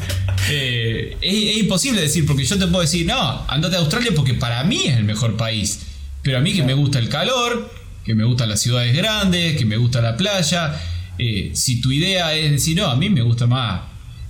eh, 0.49 1.17
es, 1.21 1.57
imposible 1.57 2.01
decir, 2.01 2.25
porque 2.25 2.45
yo 2.45 2.57
te 2.57 2.67
puedo 2.67 2.81
decir, 2.81 3.05
no, 3.05 3.45
andate 3.47 3.75
a 3.75 3.79
Australia 3.79 4.11
porque 4.15 4.33
para 4.33 4.63
mí 4.63 4.83
es 4.85 4.97
el 4.97 5.03
mejor 5.03 5.37
país. 5.37 5.79
Pero 6.21 6.37
a 6.37 6.41
mí 6.41 6.53
que 6.53 6.63
me 6.63 6.73
gusta 6.73 6.99
el 6.99 7.09
calor, 7.09 7.71
que 8.03 8.15
me 8.15 8.23
gustan 8.23 8.49
las 8.49 8.61
ciudades 8.61 8.95
grandes, 8.95 9.57
que 9.57 9.65
me 9.65 9.77
gusta 9.77 10.01
la 10.01 10.17
playa. 10.17 10.79
Eh, 11.17 11.51
si 11.53 11.81
tu 11.81 11.91
idea 11.91 12.33
es 12.35 12.51
decir, 12.51 12.77
no, 12.77 12.87
a 12.87 12.95
mí 12.95 13.09
me 13.09 13.21
gusta 13.21 13.47
más 13.47 13.81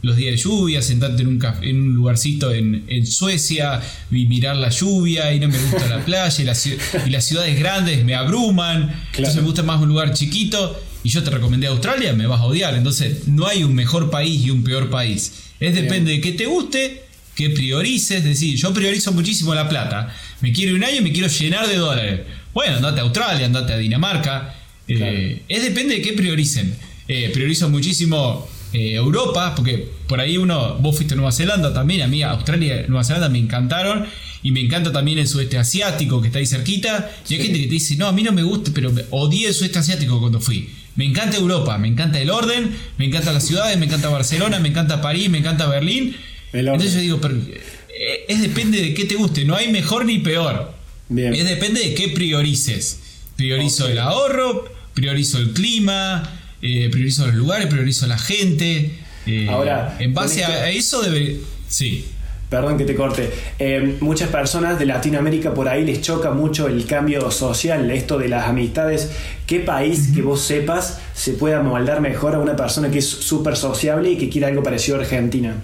los 0.04 0.16
días 0.16 0.32
de 0.32 0.38
lluvia, 0.38 0.82
sentarte 0.82 1.24
en 1.24 1.28
un, 1.28 1.46
en 1.62 1.82
un 1.82 1.94
lugarcito 1.96 2.54
en, 2.54 3.06
Suecia 3.06 3.82
y 4.12 4.26
mirar 4.26 4.56
la 4.56 4.70
lluvia 4.70 5.34
y 5.34 5.40
no 5.40 5.50
me 5.50 5.58
gusta 5.58 5.88
la 5.88 6.00
playa 6.06 6.36
y, 6.40 7.10
las 7.10 7.26
ciudades 7.26 7.60
grandes 7.60 8.06
me 8.06 8.16
abruman, 8.16 8.96
entonces 9.14 9.36
me 9.36 9.42
gusta 9.42 9.64
más 9.64 9.82
un 9.82 9.90
lugar 9.90 10.14
chiquito 10.14 10.80
y 11.04 11.10
yo 11.10 11.24
te 11.24 11.30
recomendé 11.30 11.68
Australia, 11.68 12.14
me 12.14 12.28
vas 12.28 12.42
a 12.42 12.46
odiar. 12.46 12.76
Entonces 12.76 13.28
no 13.28 13.48
hay 13.48 13.64
un 13.64 13.74
mejor 13.74 14.10
país 14.10 14.46
y 14.46 14.50
un 14.50 14.64
peor 14.64 14.90
país. 14.90 15.47
Es 15.60 15.76
depende 15.76 16.12
de 16.12 16.22
qué 16.22 16.34
te 16.34 16.46
guste, 16.46 17.04
que 17.36 17.50
priorices. 17.52 18.17
Es 18.17 18.24
decir, 18.24 18.56
yo 18.56 18.74
priorizo 18.74 19.12
muchísimo 19.12 19.54
la 19.54 19.67
plata. 19.70 20.13
Me 20.41 20.52
quiero 20.52 20.76
un 20.76 20.84
año 20.84 20.98
y 20.98 21.02
me 21.02 21.12
quiero 21.12 21.28
llenar 21.28 21.67
de 21.67 21.76
dólares. 21.78 22.22
Bueno, 22.54 22.78
andate 22.78 23.00
a 23.00 23.04
Australia, 23.04 23.46
andate 23.46 23.74
a 23.74 23.78
Dinamarca. 23.78 24.56
Eh, 24.88 25.43
es 25.48 25.63
depende 25.63 25.96
de 25.96 26.02
qué 26.02 26.13
prioricen. 26.13 26.76
Eh, 27.08 27.30
priorizo 27.34 27.70
muchísimo 27.70 28.48
eh, 28.74 28.93
Europa, 28.93 29.54
porque 29.56 29.88
por 30.08 30.20
ahí 30.20 30.38
uno, 30.38 30.76
vos 30.76 30.96
fuiste 30.96 31.13
a 31.13 31.17
Nueva 31.17 31.32
Zelanda 31.32 31.74
también, 31.74 32.02
a 32.02 32.08
mí 32.08 32.22
Australia 32.22 32.84
y 32.86 32.89
Nueva 32.89 33.04
Zelanda 33.04 33.30
me 33.30 33.39
encantaron. 33.39 34.06
Y 34.43 34.52
me 34.52 34.62
encanta 34.62 34.91
también 34.91 35.17
el 35.17 35.28
sudeste 35.28 35.58
asiático 35.58 36.22
que 36.22 36.28
está 36.28 36.39
ahí 36.39 36.46
cerquita. 36.46 37.12
Y 37.28 37.34
hay 37.34 37.41
gente 37.41 37.60
que 37.60 37.65
te 37.65 37.74
dice, 37.74 37.96
no, 37.96 38.08
a 38.08 38.13
mí 38.13 38.24
no 38.24 38.32
me 38.32 38.43
gusta, 38.43 38.72
pero 38.74 38.93
odié 39.10 39.48
el 39.48 39.54
sudeste 39.54 39.80
asiático 39.80 40.20
cuando 40.20 40.39
fui. 40.39 40.70
Me 40.98 41.06
encanta 41.06 41.38
Europa, 41.38 41.78
me 41.78 41.88
encanta 41.88 42.20
el 42.20 42.30
orden, 42.30 42.76
me 42.98 43.06
encanta 43.06 43.32
las 43.32 43.46
ciudades, 43.46 43.78
me 43.78 43.86
encanta 43.86 44.10
Barcelona, 44.10 44.60
me 44.60 44.70
encanta 44.70 45.00
París, 45.00 45.30
me 45.30 45.38
encanta 45.38 45.68
Berlín. 45.68 46.18
Entonces 46.52 46.94
yo 46.96 47.00
digo, 47.02 47.22
pero 47.22 47.36
eh, 47.36 48.26
es 48.28 48.42
depende 48.42 48.82
de 48.82 48.94
qué 48.94 49.06
te 49.06 49.16
guste, 49.16 49.46
no 49.46 49.56
hay 49.56 49.72
mejor 49.72 50.06
ni 50.06 50.18
peor. 50.20 50.74
Es 51.16 51.46
depende 51.46 51.80
de 51.82 51.94
qué 51.94 52.10
priorices. 52.10 53.00
Priorizo 53.36 53.88
el 53.88 54.00
ahorro, 54.00 54.66
priorizo 54.94 55.38
el 55.38 55.54
clima, 55.54 56.24
eh, 56.62 56.90
priorizo 56.92 57.28
los 57.28 57.36
lugares, 57.36 57.68
priorizo 57.68 58.08
la 58.08 58.18
gente. 58.18 58.92
Eh, 59.28 59.48
Ahora, 59.50 59.96
en 60.00 60.14
base 60.14 60.44
a 60.44 60.70
eso 60.72 61.02
debe... 61.02 61.40
Sí. 61.70 62.06
Perdón 62.50 62.78
que 62.78 62.86
te 62.86 62.96
corte. 62.96 63.30
Eh, 63.60 63.98
muchas 64.00 64.30
personas 64.30 64.80
de 64.80 64.86
Latinoamérica 64.86 65.54
por 65.54 65.68
ahí 65.68 65.84
les 65.84 66.02
choca 66.02 66.32
mucho 66.32 66.68
el 66.68 66.86
cambio 66.86 67.30
social, 67.30 67.92
esto 67.92 68.18
de 68.18 68.30
las 68.30 68.48
amistades. 68.48 69.12
¿Qué 69.46 69.60
país 69.60 70.12
que 70.16 70.22
vos 70.22 70.42
sepas 70.42 71.02
se 71.14 71.34
pueda 71.34 71.62
moldar 71.62 72.00
mejor 72.00 72.36
a 72.36 72.40
una 72.40 72.56
persona 72.56 72.90
que 72.90 73.00
es 73.00 73.10
súper 73.10 73.58
sociable 73.58 74.12
y 74.12 74.18
que 74.18 74.30
quiere 74.30 74.48
algo 74.48 74.64
parecido 74.64 74.98
a 74.98 75.02
Argentina? 75.02 75.56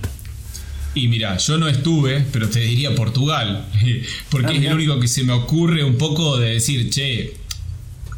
Y 0.93 1.07
mira, 1.07 1.37
yo 1.37 1.57
no 1.57 1.69
estuve, 1.69 2.25
pero 2.33 2.49
te 2.49 2.59
diría 2.59 2.93
Portugal, 2.93 3.65
porque 4.29 4.51
ah, 4.51 4.57
es 4.57 4.65
el 4.65 4.73
único 4.73 4.99
que 4.99 5.07
se 5.07 5.23
me 5.23 5.31
ocurre 5.31 5.85
un 5.85 5.97
poco 5.97 6.37
de 6.37 6.49
decir, 6.49 6.89
che, 6.89 7.33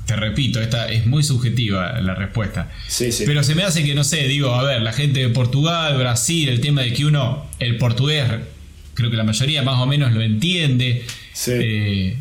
te 0.07 0.15
repito, 0.15 0.59
esta 0.59 0.89
es 0.89 1.05
muy 1.05 1.23
subjetiva 1.23 2.01
la 2.01 2.15
respuesta. 2.15 2.71
Sí, 2.87 3.11
sí. 3.11 3.23
Pero 3.27 3.43
se 3.43 3.53
me 3.53 3.63
hace 3.63 3.83
que, 3.83 3.93
no 3.93 4.03
sé, 4.03 4.27
digo, 4.27 4.53
a 4.55 4.63
ver, 4.63 4.81
la 4.81 4.91
gente 4.91 5.19
de 5.19 5.29
Portugal, 5.29 5.97
Brasil, 5.97 6.49
el 6.49 6.61
tema 6.61 6.81
de 6.81 6.93
que 6.93 7.05
uno, 7.05 7.45
el 7.59 7.77
portugués 7.77 8.23
creo 8.95 9.11
que 9.11 9.17
la 9.17 9.23
mayoría 9.23 9.61
más 9.61 9.79
o 9.79 9.85
menos 9.85 10.11
lo 10.13 10.21
entiende. 10.21 11.05
Eh, 11.47 12.17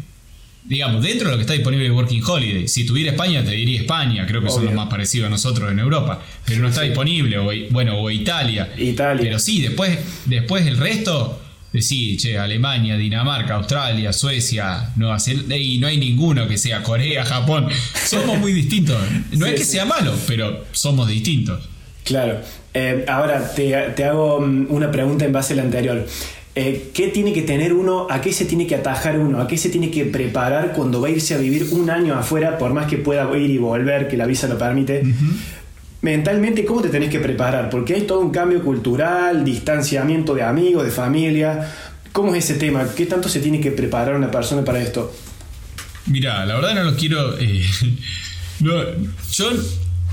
digamos, 0.65 1.03
dentro 1.03 1.29
de 1.29 1.33
lo 1.33 1.37
que 1.37 1.43
está 1.43 1.53
disponible 1.53 1.87
en 1.87 1.93
Working 1.93 2.23
Holiday. 2.25 2.69
Si 2.69 2.85
tuviera 2.85 3.13
España, 3.13 3.45
te 3.45 3.53
diría 3.53 3.81
España, 3.81 4.27
creo 4.27 4.43
que 4.43 4.51
son 4.51 4.65
los 4.65 4.75
más 4.75 4.89
parecidos 4.89 5.27
a 5.27 5.31
nosotros 5.31 5.71
en 5.71 5.79
Europa. 5.79 6.23
Pero 6.45 6.61
no 6.61 6.69
está 6.69 6.83
disponible, 6.83 7.39
o, 7.39 7.51
bueno, 7.71 7.99
o 7.99 8.11
Italia. 8.11 8.73
Italia. 8.77 9.23
Pero 9.23 9.39
sí, 9.39 9.61
después, 9.61 9.99
después 10.25 10.67
el 10.67 10.79
resto, 10.79 11.41
sí, 11.79 12.17
che, 12.17 12.39
Alemania, 12.39 12.97
Dinamarca, 12.97 13.55
Australia, 13.55 14.13
Suecia, 14.13 14.91
Nueva 14.97 15.21
Zelanda, 15.21 15.57
y 15.57 15.79
no 15.79 15.87
hay 15.87 15.99
ninguno 15.99 16.49
que 16.49 16.57
sea 16.57 16.83
Corea, 16.83 17.25
Japón. 17.25 17.69
Somos 18.07 18.39
muy 18.39 18.53
distintos. 18.53 18.99
No 19.33 19.47
es 19.47 19.55
que 19.55 19.65
sea 19.65 19.85
malo, 19.85 20.15
pero 20.27 20.65
somos 20.73 21.09
distintos. 21.09 21.69
Claro. 22.05 22.41
Eh, 22.73 23.05
ahora 23.07 23.55
te, 23.55 23.73
te 23.95 24.05
hago 24.05 24.41
mm, 24.41 24.67
una 24.71 24.91
pregunta 24.91 25.25
en 25.25 25.33
base 25.33 25.53
a 25.53 25.57
la 25.57 25.63
anterior. 25.63 26.07
Eh, 26.57 26.91
¿qué 26.95 27.09
tiene 27.09 27.33
que 27.33 27.43
tener 27.43 27.73
uno? 27.73 28.07
¿A 28.09 28.21
qué 28.21 28.33
se 28.33 28.45
tiene 28.45 28.67
que 28.67 28.77
atajar 28.77 29.19
uno? 29.19 29.41
¿A 29.41 29.49
qué 29.49 29.59
se 29.59 29.71
tiene 29.71 29.91
que 29.91 30.05
preparar 30.05 30.73
cuando 30.73 31.01
va 31.01 31.09
a 31.09 31.11
irse 31.11 31.35
a 31.35 31.39
vivir 31.39 31.67
un 31.73 31.91
año 31.91 32.15
afuera, 32.15 32.59
por 32.59 32.73
más 32.73 32.87
que 32.87 32.97
pueda 32.97 33.29
ir 33.37 33.51
y 33.51 33.59
volver, 33.59 34.07
que 34.07 34.17
la 34.17 34.27
visa 34.27 34.47
lo 34.47 34.57
permite? 34.57 35.03
Mentalmente, 36.03 36.65
¿cómo 36.65 36.81
te 36.81 36.91
tenés 36.91 37.11
que 37.11 37.19
preparar? 37.19 37.71
Porque 37.71 37.95
hay 37.95 38.03
todo 38.03 38.21
un 38.21 38.31
cambio 38.31 38.63
cultural, 38.63 39.45
distanciamiento 39.45 40.35
de 40.35 40.43
amigos, 40.43 40.85
de 40.85 40.91
familia. 40.91 41.73
¿Cómo 42.13 42.35
es 42.35 42.45
ese 42.45 42.55
tema? 42.55 42.87
¿Qué 42.95 43.07
tanto 43.07 43.29
se 43.29 43.41
tiene 43.41 43.61
que 43.61 43.73
preparar 43.73 44.15
una 44.15 44.31
persona 44.31 44.65
para 44.65 44.81
esto? 44.81 45.13
Mira, 46.07 46.47
la 46.47 46.55
verdad 46.55 46.75
no 46.75 46.85
lo 46.85 46.97
quiero. 46.97 47.37
Eh, 47.39 47.65
yo 48.61 49.51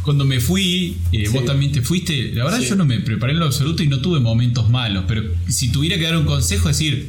cuando 0.04 0.26
me 0.26 0.40
fui, 0.40 0.98
eh, 1.12 1.30
vos 1.30 1.46
también 1.46 1.72
te 1.72 1.82
fuiste, 1.82 2.32
la 2.34 2.46
verdad 2.46 2.60
yo 2.60 2.76
no 2.76 2.86
me 2.86 3.00
preparé 3.00 3.34
en 3.34 3.40
lo 3.40 3.46
absoluto 3.46 3.84
y 3.84 3.88
no 3.88 4.00
tuve 4.00 4.20
momentos 4.20 4.70
malos, 4.70 5.06
pero 5.08 5.24
si 5.48 5.72
tuviera 5.72 5.98
que 5.98 6.04
dar 6.04 6.18
un 6.18 6.26
consejo, 6.26 6.70
es 6.70 6.78
decir, 6.78 7.08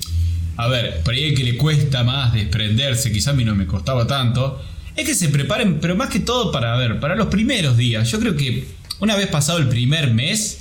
a 0.56 0.68
ver, 0.68 1.02
para 1.02 1.16
el 1.16 1.34
que 1.34 1.44
le 1.44 1.56
cuesta 1.56 2.04
más 2.04 2.32
desprenderse, 2.34 3.12
quizá 3.12 3.30
a 3.30 3.34
mí 3.34 3.44
no 3.44 3.54
me 3.54 3.66
costaba 3.66 4.06
tanto, 4.06 4.62
es 4.94 5.06
que 5.06 5.14
se 5.14 5.28
preparen, 5.28 5.80
pero 5.80 5.96
más 5.96 6.10
que 6.10 6.20
todo 6.20 6.52
para, 6.52 6.76
ver, 6.76 7.00
para 7.00 7.16
los 7.16 7.28
primeros 7.28 7.76
días. 7.78 8.10
Yo 8.10 8.20
creo 8.20 8.36
que 8.36 8.66
una 9.00 9.16
vez 9.16 9.28
pasado 9.28 9.58
el 9.58 9.68
primer 9.68 10.12
mes, 10.12 10.58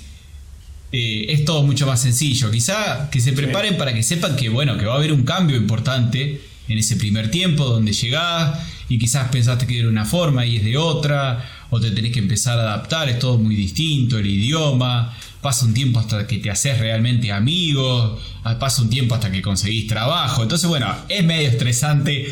eh, 0.93 1.27
es 1.29 1.45
todo 1.45 1.63
mucho 1.63 1.85
más 1.85 2.01
sencillo. 2.01 2.51
Quizá 2.51 3.09
que 3.09 3.19
se 3.19 3.33
preparen 3.33 3.77
para 3.77 3.93
que 3.93 4.03
sepan 4.03 4.35
que, 4.35 4.49
bueno, 4.49 4.77
que 4.77 4.85
va 4.85 4.93
a 4.93 4.97
haber 4.97 5.13
un 5.13 5.23
cambio 5.23 5.55
importante 5.57 6.41
en 6.67 6.77
ese 6.77 6.95
primer 6.95 7.31
tiempo 7.31 7.65
donde 7.65 7.93
llegás 7.93 8.59
y 8.89 8.97
quizás 8.97 9.29
pensaste 9.29 9.67
que 9.67 9.79
era 9.79 9.87
una 9.87 10.05
forma 10.05 10.45
y 10.45 10.57
es 10.57 10.63
de 10.63 10.77
otra, 10.77 11.60
o 11.71 11.79
te 11.79 11.89
tenés 11.91 12.11
que 12.11 12.19
empezar 12.19 12.59
a 12.59 12.61
adaptar, 12.61 13.09
es 13.09 13.17
todo 13.17 13.39
muy 13.39 13.55
distinto, 13.55 14.19
el 14.19 14.27
idioma, 14.27 15.17
pasa 15.41 15.65
un 15.65 15.73
tiempo 15.73 15.99
hasta 15.99 16.27
que 16.27 16.37
te 16.37 16.51
haces 16.51 16.77
realmente 16.77 17.31
amigo, 17.31 18.19
pasa 18.59 18.83
un 18.83 18.89
tiempo 18.89 19.15
hasta 19.15 19.31
que 19.31 19.41
conseguís 19.41 19.87
trabajo, 19.87 20.43
entonces 20.43 20.69
bueno, 20.69 20.93
es 21.09 21.23
medio 21.23 21.49
estresante 21.49 22.27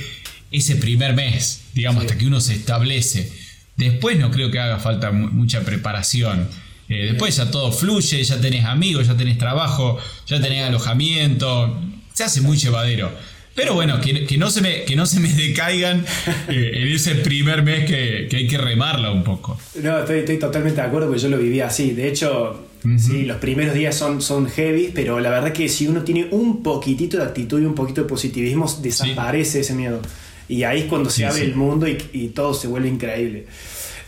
ese 0.52 0.76
primer 0.76 1.16
mes, 1.16 1.62
digamos, 1.74 2.04
hasta 2.04 2.18
que 2.18 2.28
uno 2.28 2.42
se 2.42 2.54
establece. 2.54 3.32
Después 3.76 4.20
no 4.20 4.30
creo 4.30 4.52
que 4.52 4.60
haga 4.60 4.78
falta 4.78 5.12
mucha 5.12 5.62
preparación. 5.62 6.48
Eh, 6.90 7.06
después 7.12 7.36
ya 7.36 7.52
todo 7.52 7.72
fluye, 7.72 8.24
ya 8.24 8.42
tenés 8.42 8.66
amigos, 8.66 9.08
ya 9.08 9.16
tenés 9.16 9.38
trabajo, 9.38 10.00
ya 10.28 10.42
tenés 10.42 10.68
alojamiento, 10.68 11.80
se 12.14 12.24
hace 12.24 12.42
muy 12.42 12.58
llevadero. 12.58 13.12
Pero 13.56 13.74
bueno, 13.74 14.00
que, 14.00 14.38
no, 14.38 14.50
se 14.50 14.62
me, 14.62 14.84
que 14.84 14.96
no 14.96 15.06
se 15.06 15.20
me 15.20 15.28
decaigan 15.34 16.06
eh, 16.48 16.72
en 16.76 16.88
ese 16.88 17.16
primer 17.16 17.64
mes 17.64 17.86
que, 17.86 18.30
hay 18.34 18.48
que 18.48 18.58
remarla 18.58 19.12
un 19.12 19.24
poco. 19.24 19.60
No, 19.82 20.00
estoy, 20.00 20.38
totalmente 20.38 20.80
de 20.82 20.88
acuerdo 20.88 21.08
porque 21.08 21.22
yo 21.22 21.30
lo 21.30 21.38
viví 21.38 21.60
así. 21.60 21.92
De 21.92 22.08
hecho, 22.08 22.68
sí, 22.98 23.24
los 23.24 23.38
primeros 23.38 23.74
días 23.74 23.96
son, 23.96 24.22
son 24.22 24.48
heavy, 24.48 24.92
pero 24.94 25.20
la 25.20 25.30
verdad 25.30 25.52
que 25.52 25.68
si 25.68 25.88
uno 25.88 26.04
tiene 26.04 26.28
un 26.32 26.64
poquitito 26.64 27.18
de 27.18 27.24
actitud 27.24 27.62
y 27.62 27.66
un 27.66 27.76
poquito 27.76 28.04
de 28.04 28.08
positivismo, 28.08 28.72
desaparece 28.82 29.62
ese 29.62 29.74
miedo. 29.74 30.02
Y 30.48 30.64
ahí 30.64 30.82
es 30.82 30.86
cuando 30.86 31.10
se 31.10 31.26
abre 31.26 31.44
el 31.44 31.56
mundo 31.56 31.88
y, 31.88 32.28
todo 32.30 32.54
se 32.54 32.68
vuelve 32.68 32.88
increíble. 32.88 33.46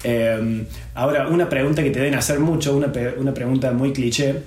Em, 0.04 0.66
ahora, 0.96 1.28
una 1.28 1.50
pregunta 1.50 1.84
que 1.84 1.92
te 1.92 2.00
deben 2.00 2.16
hacer 2.16 2.40
mucho, 2.40 2.76
una, 2.76 2.92
una 3.18 3.34
pregunta 3.34 3.72
muy 3.72 3.92
cliché. 3.92 4.38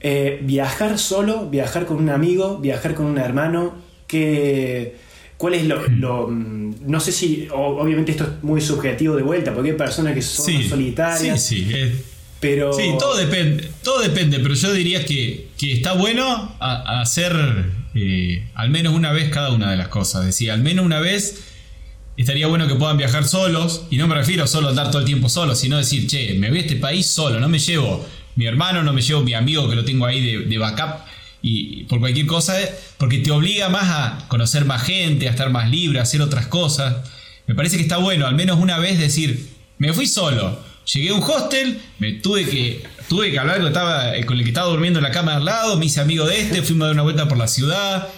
Eh, 0.00 0.40
viajar 0.42 0.98
solo, 0.98 1.48
viajar 1.48 1.86
con 1.86 1.96
un 1.96 2.10
amigo, 2.10 2.58
viajar 2.58 2.94
con 2.94 3.06
un 3.06 3.18
hermano, 3.18 3.85
que, 4.06 4.96
¿Cuál 5.36 5.54
es 5.54 5.64
lo, 5.64 6.28
mm, 6.28 6.74
No 6.86 7.00
sé 7.00 7.12
si. 7.12 7.48
Obviamente 7.52 8.12
esto 8.12 8.24
es 8.24 8.42
muy 8.42 8.60
subjetivo 8.60 9.16
de 9.16 9.22
vuelta, 9.22 9.52
porque 9.52 9.70
hay 9.70 9.76
personas 9.76 10.14
que 10.14 10.22
son 10.22 10.62
solitarias. 10.62 11.44
Sí, 11.44 11.64
sí. 11.64 11.92
pero. 12.40 12.72
Sí, 12.72 12.90
todo 12.98 13.16
depende. 13.16 13.70
Todo 13.82 14.00
depende, 14.00 14.38
pero 14.40 14.54
yo 14.54 14.72
diría 14.72 15.04
que, 15.04 15.48
está 15.60 15.92
bueno 15.92 16.56
hacer 16.58 17.36
eh, 17.94 18.48
al 18.54 18.70
menos 18.70 18.94
una 18.94 19.12
vez 19.12 19.28
cada 19.30 19.52
una 19.52 19.70
de 19.70 19.76
las 19.76 19.88
cosas. 19.88 20.22
Es 20.22 20.26
decir, 20.28 20.50
al 20.50 20.62
menos 20.62 20.84
una 20.84 21.00
vez. 21.00 21.42
Estaría 22.18 22.46
bueno 22.46 22.66
que 22.66 22.74
puedan 22.76 22.96
viajar 22.96 23.24
solos, 23.28 23.88
y 23.90 23.98
no 23.98 24.08
me 24.08 24.14
refiero 24.14 24.46
solo 24.46 24.68
a 24.68 24.70
andar 24.70 24.90
todo 24.90 25.00
el 25.00 25.04
tiempo 25.04 25.28
solo, 25.28 25.54
sino 25.54 25.76
decir, 25.76 26.06
che, 26.06 26.32
me 26.32 26.48
voy 26.48 26.60
a 26.60 26.62
este 26.62 26.76
país 26.76 27.04
solo, 27.04 27.38
no 27.38 27.46
me 27.46 27.58
llevo 27.58 28.06
mi 28.36 28.46
hermano, 28.46 28.82
no 28.82 28.94
me 28.94 29.02
llevo 29.02 29.20
mi 29.20 29.34
amigo 29.34 29.68
que 29.68 29.76
lo 29.76 29.84
tengo 29.84 30.06
ahí 30.06 30.24
de, 30.24 30.46
de 30.46 30.56
backup, 30.56 31.04
y 31.48 31.84
por 31.84 32.00
cualquier 32.00 32.26
cosa, 32.26 32.56
porque 32.98 33.18
te 33.18 33.30
obliga 33.30 33.68
más 33.68 33.84
a 33.84 34.26
conocer 34.26 34.64
más 34.64 34.82
gente, 34.82 35.28
a 35.28 35.30
estar 35.30 35.48
más 35.50 35.70
libre, 35.70 36.00
a 36.00 36.02
hacer 36.02 36.20
otras 36.20 36.48
cosas. 36.48 37.08
Me 37.46 37.54
parece 37.54 37.76
que 37.76 37.84
está 37.84 37.98
bueno, 37.98 38.26
al 38.26 38.34
menos 38.34 38.58
una 38.58 38.80
vez 38.80 38.98
decir, 38.98 39.48
me 39.78 39.92
fui 39.92 40.08
solo, 40.08 40.60
llegué 40.92 41.10
a 41.10 41.14
un 41.14 41.22
hostel, 41.22 41.80
me 42.00 42.14
tuve 42.14 42.46
que, 42.46 42.82
tuve 43.08 43.30
que 43.30 43.38
hablar 43.38 43.60
con, 43.60 43.72
eh, 43.72 44.26
con 44.26 44.38
el 44.38 44.42
que 44.42 44.50
estaba 44.50 44.68
durmiendo 44.68 44.98
en 44.98 45.04
la 45.04 45.12
cama 45.12 45.36
al 45.36 45.44
lado, 45.44 45.78
me 45.78 45.86
hice 45.86 46.00
amigo 46.00 46.26
de 46.26 46.40
este, 46.40 46.62
fuimos 46.62 46.82
a 46.82 46.86
dar 46.86 46.94
una 46.94 47.04
vuelta 47.04 47.28
por 47.28 47.38
la 47.38 47.46
ciudad 47.46 48.08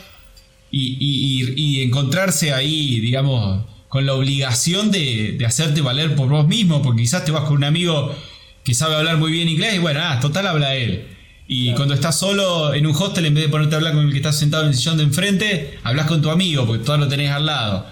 y, 0.70 1.82
encontrarse 1.82 2.54
ahí, 2.54 2.98
digamos, 3.00 3.62
con 3.88 4.06
la 4.06 4.14
obligación 4.14 4.90
de, 4.90 5.36
de, 5.38 5.44
hacerte 5.44 5.82
valer 5.82 6.14
por 6.14 6.30
vos 6.30 6.48
mismo, 6.48 6.80
porque 6.80 7.02
quizás 7.02 7.26
te 7.26 7.30
vas 7.30 7.44
con 7.44 7.58
un 7.58 7.64
amigo 7.64 8.16
que 8.64 8.72
sabe 8.72 8.94
hablar 8.94 9.18
muy 9.18 9.32
bien 9.32 9.50
inglés 9.50 9.74
y 9.74 9.78
bueno, 9.80 10.00
ah, 10.02 10.18
total 10.18 10.46
habla 10.46 10.74
él. 10.74 11.17
Y 11.50 11.72
cuando 11.72 11.94
estás 11.94 12.18
solo 12.18 12.74
en 12.74 12.86
un 12.86 12.94
hostel, 12.94 13.24
en 13.24 13.32
vez 13.32 13.44
de 13.44 13.48
ponerte 13.48 13.74
a 13.74 13.78
hablar 13.78 13.94
con 13.94 14.04
el 14.04 14.10
que 14.10 14.18
está 14.18 14.32
sentado 14.32 14.64
en 14.64 14.68
el 14.68 14.76
sillón 14.76 14.98
de 14.98 15.04
enfrente, 15.04 15.78
hablas 15.82 16.06
con 16.06 16.20
tu 16.20 16.28
amigo, 16.28 16.66
porque 16.66 16.84
todo 16.84 16.98
lo 16.98 17.08
tenés 17.08 17.30
al 17.30 17.46
lado. 17.46 17.86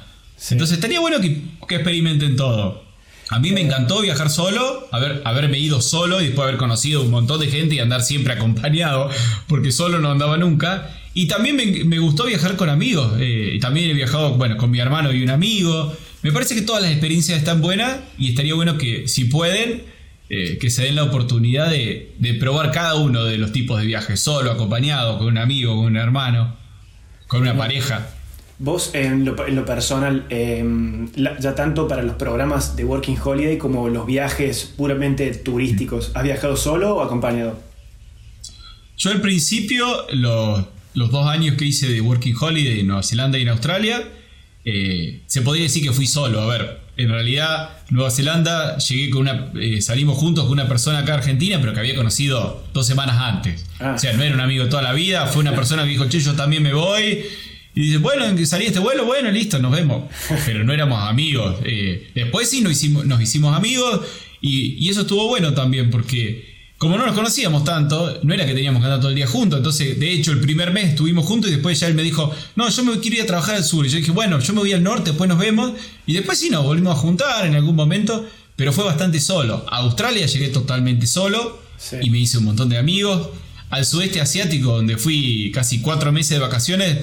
Entonces 0.51 0.77
estaría 0.77 1.01
bueno 1.01 1.23
que, 1.23 1.41
experimenten 1.75 2.37
todo. 2.37 2.85
A 3.31 3.39
mí 3.39 3.53
me 3.53 3.63
encantó 3.63 4.03
viajar 4.03 4.29
solo, 4.29 4.87
haber, 4.93 5.23
haberme 5.25 5.59
ido 5.59 5.81
solo 5.81 6.21
y 6.21 6.27
después 6.27 6.47
haber 6.47 6.59
conocido 6.59 7.01
un 7.01 7.11
montón 7.11 7.41
de 7.41 7.49
gente 7.49 7.75
y 7.75 7.79
andar 7.79 8.03
siempre 8.03 8.35
acompañado, 8.35 9.09
porque 9.49 9.73
solo 9.73 10.01
no 10.01 10.11
andaba 10.11 10.37
nunca. 10.37 10.91
Y 11.15 11.27
también 11.27 11.57
me, 11.57 11.99
gustó 11.99 12.27
viajar 12.27 12.57
con 12.57 12.69
amigos. 12.69 13.15
Eh, 13.19 13.53
y 13.55 13.59
también 13.59 13.91
he 13.91 13.95
viajado 13.95 14.35
bueno, 14.35 14.59
con 14.59 14.71
mi 14.71 14.81
hermano 14.81 15.13
y 15.13 15.23
un 15.23 15.31
amigo. 15.31 15.97
Me 16.21 16.31
parece 16.31 16.55
que 16.55 16.61
todas 16.61 16.83
las 16.83 16.91
experiencias 16.91 17.39
están 17.39 17.63
buenas 17.63 18.01
y 18.19 18.29
estaría 18.29 18.55
bueno 18.55 18.77
que 18.77 19.09
si 19.09 19.25
pueden 19.25 19.96
eh, 20.29 20.59
que 20.61 20.71
se 20.71 20.85
den 20.85 20.97
la 20.97 21.05
oportunidad 21.05 21.71
de, 21.71 22.37
probar 22.41 22.73
cada 22.73 22.97
uno 22.97 23.25
de 23.25 23.39
los 23.39 23.53
tipos 23.53 23.79
de 23.79 23.87
viajes, 23.87 24.19
solo, 24.21 24.51
acompañado, 24.51 25.19
con 25.19 25.29
un 25.29 25.39
amigo, 25.39 25.77
con 25.77 25.85
un 25.87 25.97
hermano, 25.97 26.57
con 27.29 27.43
una 27.43 27.57
pareja. 27.57 28.11
Vos, 28.59 28.91
en 28.95 29.25
lo, 29.25 29.37
personal, 29.67 30.25
em, 30.31 31.13
ya 31.15 31.55
tanto 31.55 31.87
para 31.87 32.03
los 32.03 32.17
programas 32.17 32.75
de 32.75 32.85
Working 32.85 33.19
Holiday 33.23 33.59
como 33.59 33.89
los 33.89 34.07
viajes 34.07 34.73
puramente 34.77 35.33
turísticos, 35.35 36.11
¿has 36.15 36.25
viajado 36.25 36.57
solo 36.57 36.97
o 36.97 37.03
acompañado? 37.03 37.61
Yo 38.97 39.11
al 39.11 39.21
principio, 39.21 39.87
los, 40.13 40.65
dos 40.95 41.27
años 41.29 41.57
que 41.57 41.67
hice 41.67 41.87
de 41.87 42.01
Working 42.01 42.35
Holiday 42.41 42.81
en 42.81 42.87
Nueva 42.87 43.03
Zelanda 43.03 43.39
y 43.39 43.43
en 43.43 43.51
Australia, 43.51 44.03
eh, 44.69 45.21
se 45.27 45.43
podría 45.43 45.63
decir 45.63 45.85
que 45.85 45.93
fui 45.93 46.09
solo. 46.09 46.41
A 46.41 46.47
ver, 46.47 46.81
en 46.97 47.09
realidad, 47.09 47.71
Nueva 47.91 48.11
Zelanda, 48.11 48.77
llegué 48.79 49.11
con 49.11 49.23
una. 49.23 49.53
Eh, 49.61 49.81
salimos 49.81 50.19
juntos 50.19 50.45
con 50.45 50.55
una 50.55 50.67
persona 50.67 50.99
acá 50.99 51.15
argentina, 51.15 51.59
pero 51.61 51.73
que 51.73 51.79
había 51.79 51.95
conocido 51.95 52.65
dos 52.75 52.85
semanas 52.85 53.17
antes. 53.17 53.65
Ah. 53.79 53.93
O 53.95 53.99
sea, 53.99 54.13
no 54.15 54.25
era 54.25 54.35
un 54.35 54.41
amigo 54.41 54.67
toda 54.67 54.83
la 54.83 54.93
vida, 54.93 55.27
fue 55.27 55.43
una 55.43 55.55
persona 55.55 55.85
que 55.85 55.91
dijo, 55.91 56.09
che, 56.09 56.19
yo 56.19 56.35
también 56.35 56.65
me 56.65 56.75
voy. 56.75 57.25
Y 57.77 57.81
dice, 57.81 57.99
bueno, 57.99 58.25
salí 58.45 58.67
este 58.67 58.81
vuelo, 58.81 59.05
bueno, 59.05 59.31
listo, 59.31 59.61
nos 59.61 59.71
vemos. 59.71 60.11
Pero 60.47 60.65
no 60.65 60.73
éramos 60.73 61.09
amigos. 61.09 61.57
Eh, 61.65 62.11
después 62.13 62.51
sí 62.51 62.61
nos 62.61 62.73
hicimos, 62.73 63.07
nos 63.07 63.23
hicimos 63.23 63.57
amigos 63.57 64.01
y, 64.41 64.85
y 64.85 64.89
eso 64.89 65.03
estuvo 65.03 65.29
bueno 65.29 65.55
también 65.55 65.91
porque 65.91 66.56
como 66.79 66.99
no 66.99 67.07
nos 67.07 67.15
conocíamos 67.15 67.65
tanto, 67.65 68.21
no 68.23 68.35
era 68.35 68.45
que 68.45 68.53
teníamos 68.53 68.81
que 68.81 68.87
andar 68.87 69.01
todo 69.01 69.09
el 69.09 69.17
día 69.17 69.27
juntos. 69.27 69.59
Entonces, 69.59 69.99
de 69.99 70.13
hecho, 70.13 70.33
el 70.33 70.41
primer 70.41 70.73
mes 70.73 70.91
estuvimos 70.91 71.25
juntos 71.25 71.51
y 71.51 71.55
después 71.55 71.81
ya 71.81 71.87
él 71.87 71.95
me 71.95 72.03
dijo, 72.03 72.35
no, 72.55 72.69
yo 72.69 72.85
me 72.85 72.99
quiero 73.01 73.17
ir 73.17 73.23
a 73.23 73.27
trabajar 73.27 73.55
al 73.55 73.65
sur. 73.65 73.87
Y 73.87 73.89
yo 73.89 73.97
dije, 73.97 74.11
bueno, 74.11 74.39
yo 74.41 74.53
me 74.53 74.61
voy 74.61 74.73
al 74.75 74.83
norte, 74.83 75.11
después 75.11 75.27
nos 75.27 75.39
vemos. 75.39 75.73
Y 76.05 76.13
después 76.13 76.39
sí 76.39 76.51
nos 76.51 76.65
volvimos 76.65 76.95
a 76.95 76.99
juntar 76.99 77.47
en 77.47 77.55
algún 77.55 77.77
momento, 77.77 78.27
pero 78.57 78.75
fue 78.75 78.85
bastante 78.85 79.21
solo. 79.21 79.65
A 79.71 79.79
Australia 79.79 80.27
llegué 80.27 80.49
totalmente 80.49 81.07
solo 81.07 81.63
y 82.03 82.11
me 82.11 82.19
hice 82.19 82.39
un 82.39 82.45
montón 82.45 82.69
de 82.69 82.77
amigos. 82.77 83.31
Al 83.71 83.87
sudeste 83.87 84.21
asiático, 84.21 84.77
donde 84.77 84.99
fui 84.99 85.51
casi 85.55 85.81
cuatro 85.81 86.13
meses 86.13 86.31
de 86.33 86.41
vacaciones, 86.41 86.99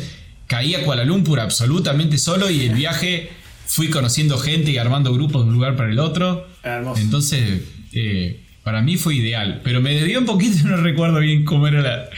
caí 0.46 0.76
a 0.76 0.84
Kuala 0.84 1.04
Lumpur 1.04 1.40
absolutamente 1.40 2.20
solo 2.20 2.50
y 2.52 2.68
el 2.68 2.76
viaje 2.76 3.32
fui 3.66 3.90
conociendo 3.90 4.38
gente 4.38 4.70
y 4.70 4.78
armando 4.78 5.12
grupos 5.14 5.42
de 5.44 5.48
un 5.48 5.56
lugar 5.56 5.76
para 5.76 5.90
el 5.92 5.98
otro. 6.00 6.48
Entonces, 6.96 7.62
eh, 7.92 8.43
para 8.64 8.82
mí 8.82 8.98
fue 8.98 9.16
ideal, 9.16 9.62
pero 9.64 9.82
me 9.82 9.94
debió 9.94 10.20
un 10.20 10.26
poquito, 10.26 10.68
no 10.68 10.78
recuerdo 10.78 11.20
bien 11.20 11.46
cómo 11.46 11.68
era 11.68 11.82
la... 11.82 12.10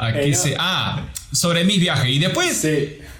A 0.00 0.12
qué 0.12 0.32
se, 0.34 0.54
ah, 0.60 1.08
sobre 1.32 1.64
mis 1.64 1.80
viajes. 1.80 2.10
Y 2.10 2.20
después 2.20 2.64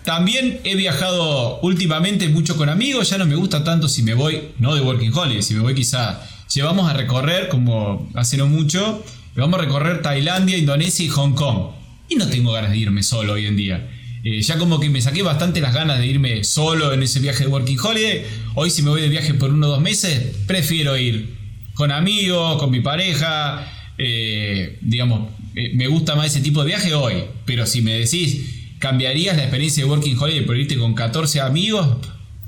también 0.04 0.60
he 0.62 0.76
viajado 0.76 1.58
últimamente 1.60 2.28
mucho 2.28 2.56
con 2.56 2.68
amigos, 2.68 3.10
ya 3.10 3.18
no 3.18 3.26
me 3.26 3.34
gusta 3.34 3.64
tanto 3.64 3.88
si 3.88 4.02
me 4.02 4.14
voy, 4.14 4.50
no 4.58 4.74
de 4.74 4.80
Working 4.80 5.12
Holiday, 5.12 5.42
si 5.42 5.54
me 5.54 5.60
voy 5.60 5.74
quizá, 5.74 6.20
llevamos 6.54 6.88
a 6.88 6.94
recorrer, 6.94 7.48
como 7.48 8.08
hace 8.14 8.36
no 8.36 8.46
mucho, 8.46 9.04
vamos 9.34 9.58
a 9.58 9.62
recorrer 9.62 10.02
Tailandia, 10.02 10.56
Indonesia 10.56 11.04
y 11.04 11.08
Hong 11.08 11.34
Kong. 11.34 11.72
Y 12.08 12.14
no 12.14 12.28
tengo 12.28 12.52
ganas 12.52 12.70
de 12.70 12.78
irme 12.78 13.02
solo 13.02 13.34
hoy 13.34 13.46
en 13.46 13.56
día. 13.56 13.90
Eh, 14.24 14.40
ya 14.42 14.58
como 14.58 14.80
que 14.80 14.88
me 14.88 15.00
saqué 15.00 15.22
bastante 15.22 15.60
las 15.60 15.74
ganas 15.74 15.98
de 15.98 16.06
irme 16.06 16.44
solo 16.44 16.92
en 16.92 17.02
ese 17.02 17.20
viaje 17.20 17.44
de 17.44 17.50
Working 17.50 17.78
Holiday. 17.78 18.24
Hoy 18.54 18.70
si 18.70 18.82
me 18.82 18.90
voy 18.90 19.00
de 19.00 19.08
viaje 19.08 19.34
por 19.34 19.52
uno 19.52 19.66
o 19.66 19.70
dos 19.70 19.80
meses, 19.80 20.36
prefiero 20.46 20.96
ir 20.96 21.37
con 21.78 21.92
amigos, 21.92 22.58
con 22.58 22.72
mi 22.72 22.80
pareja, 22.80 23.64
eh, 23.96 24.80
digamos, 24.80 25.30
eh, 25.54 25.70
me 25.76 25.86
gusta 25.86 26.16
más 26.16 26.26
ese 26.26 26.40
tipo 26.40 26.62
de 26.62 26.66
viaje 26.66 26.92
hoy. 26.92 27.22
Pero 27.44 27.66
si 27.66 27.82
me 27.82 27.92
decís, 27.92 28.72
¿cambiarías 28.80 29.36
la 29.36 29.44
experiencia 29.44 29.84
de 29.84 29.88
Working 29.88 30.18
Holiday 30.18 30.44
por 30.44 30.56
irte 30.56 30.76
con 30.76 30.94
14 30.94 31.40
amigos? 31.40 31.98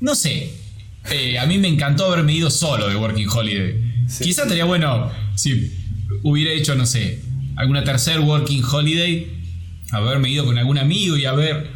No 0.00 0.16
sé. 0.16 0.50
Eh, 1.12 1.38
a 1.38 1.46
mí 1.46 1.58
me 1.58 1.68
encantó 1.68 2.06
haberme 2.06 2.32
ido 2.32 2.50
solo 2.50 2.88
de 2.88 2.96
Working 2.96 3.28
Holiday. 3.28 3.76
Quizás 4.20 4.46
estaría 4.46 4.64
bueno 4.64 5.12
si 5.36 5.78
hubiera 6.24 6.50
hecho, 6.50 6.74
no 6.74 6.84
sé, 6.84 7.20
alguna 7.54 7.84
tercer 7.84 8.18
Working 8.18 8.64
Holiday, 8.64 9.28
haberme 9.92 10.28
ido 10.28 10.44
con 10.44 10.58
algún 10.58 10.78
amigo 10.78 11.16
y 11.16 11.26
haber, 11.26 11.70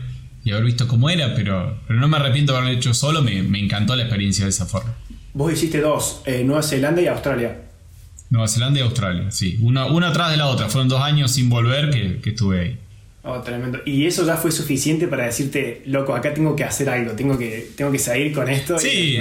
y 0.45 0.51
haber 0.51 0.65
visto 0.65 0.89
cómo 0.89 1.09
era, 1.09 1.37
pero, 1.37 1.81
pero 1.87 2.01
no 2.01 2.09
me 2.09 2.17
arrepiento 2.17 2.51
de 2.51 2.59
haberlo 2.59 2.77
hecho 2.77 2.93
solo, 2.95 3.23
me, 3.23 3.39
encantó 3.61 3.95
la 3.95 4.03
experiencia 4.03 4.43
de 4.43 4.51
esa 4.51 4.67
forma. 4.67 4.93
Vos 5.35 5.53
hiciste 5.53 5.81
dos, 5.81 6.23
eh, 6.27 6.43
Nueva 6.45 6.63
Zelanda 6.63 7.03
y 7.03 7.09
Australia. 7.09 7.61
Nueva 8.31 8.49
Zelanda 8.49 8.79
y 8.79 8.83
Australia, 8.83 9.31
sí. 9.31 9.59
Una, 9.61 9.87
una 9.87 10.09
atrás 10.09 10.31
de 10.31 10.37
la 10.37 10.47
otra. 10.47 10.69
Fueron 10.69 10.89
dos 10.89 11.03
años 11.03 11.33
sin 11.33 11.51
volver 11.51 11.91
que, 11.91 12.21
que 12.21 12.31
estuve 12.31 12.61
ahí. 12.61 12.79
Oh, 13.25 13.41
tremendo. 13.41 13.81
Y 13.85 14.07
eso 14.07 14.25
ya 14.27 14.37
fue 14.37 14.53
suficiente 14.53 15.09
para 15.09 15.25
decirte, 15.25 15.83
loco, 15.87 16.15
acá 16.15 16.35
tengo 16.35 16.55
que 16.55 16.63
hacer 16.63 16.89
algo, 16.91 17.13
tengo 17.13 17.39
que, 17.39 17.71
tengo 17.75 17.91
que 17.91 17.99
salir 17.99 18.33
con 18.33 18.49
esto. 18.49 18.79
Sí. 18.79 19.17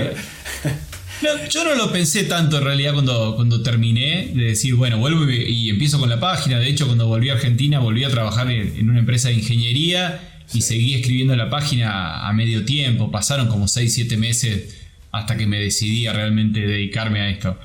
yo 1.49 1.63
no 1.63 1.75
lo 1.75 1.91
pensé 1.91 2.25
tanto 2.25 2.57
en 2.57 2.63
realidad 2.65 2.93
cuando, 2.93 3.35
cuando 3.35 3.63
terminé 3.63 4.31
de 4.35 4.43
decir, 4.43 4.75
bueno, 4.75 4.97
vuelvo 4.97 5.29
y, 5.29 5.69
empiezo 5.69 5.99
con 5.99 6.09
la 6.09 6.19
página. 6.19 6.59
De 6.59 6.67
hecho, 6.67 6.85
cuando 6.85 7.07
volví 7.07 7.29
a 7.29 7.33
Argentina, 7.33 7.79
volví 7.79 8.03
a 8.03 8.09
trabajar 8.09 8.51
en, 8.51 8.89
una 8.89 8.99
empresa 8.99 9.29
de 9.29 9.35
ingeniería 9.35 10.19
y 10.53 10.61
seguí 10.61 10.95
escribiendo 10.95 11.35
la 11.35 11.49
página 11.49 12.27
a 12.27 12.33
medio 12.33 12.65
tiempo. 12.65 13.09
Pasaron 13.09 13.47
como 13.47 13.67
6, 13.67 13.91
7 13.91 14.17
meses 14.17 14.82
hasta 15.13 15.37
que 15.37 15.45
me 15.47 15.59
decidí 15.59 16.07
a 16.07 16.13
realmente 16.13 16.59
dedicarme 16.59 17.21
a 17.21 17.29
esto. 17.29 17.57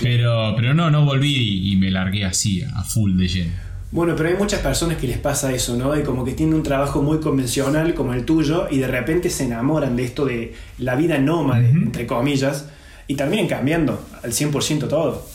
Pero, 0.00 0.54
pero 0.56 0.74
no, 0.74 0.90
no 0.90 1.04
volví 1.04 1.70
y, 1.70 1.76
me 1.76 1.90
largué 1.90 2.24
así, 2.24 2.62
a 2.62 2.82
full 2.82 3.16
de 3.16 3.28
lleno. 3.28 3.52
Bueno, 3.90 4.14
pero 4.16 4.28
hay 4.28 4.36
muchas 4.36 4.60
personas 4.60 4.96
que 4.96 5.06
les 5.06 5.18
pasa 5.18 5.52
eso, 5.52 5.76
¿no? 5.76 5.92
De 5.92 6.02
como 6.02 6.24
que 6.24 6.32
tienen 6.32 6.54
un 6.54 6.62
trabajo 6.62 7.02
muy 7.02 7.20
convencional 7.20 7.94
como 7.94 8.12
el 8.12 8.24
tuyo 8.24 8.66
y 8.70 8.78
de 8.78 8.88
repente 8.88 9.30
se 9.30 9.44
enamoran 9.44 9.94
de 9.94 10.04
esto 10.04 10.24
de 10.24 10.54
la 10.78 10.96
vida 10.96 11.18
nómade, 11.18 11.68
entre 11.68 12.06
comillas, 12.06 12.66
y 13.06 13.14
terminan 13.14 13.46
cambiando 13.46 14.04
al 14.22 14.32
100% 14.32 14.88
todo. 14.88 15.28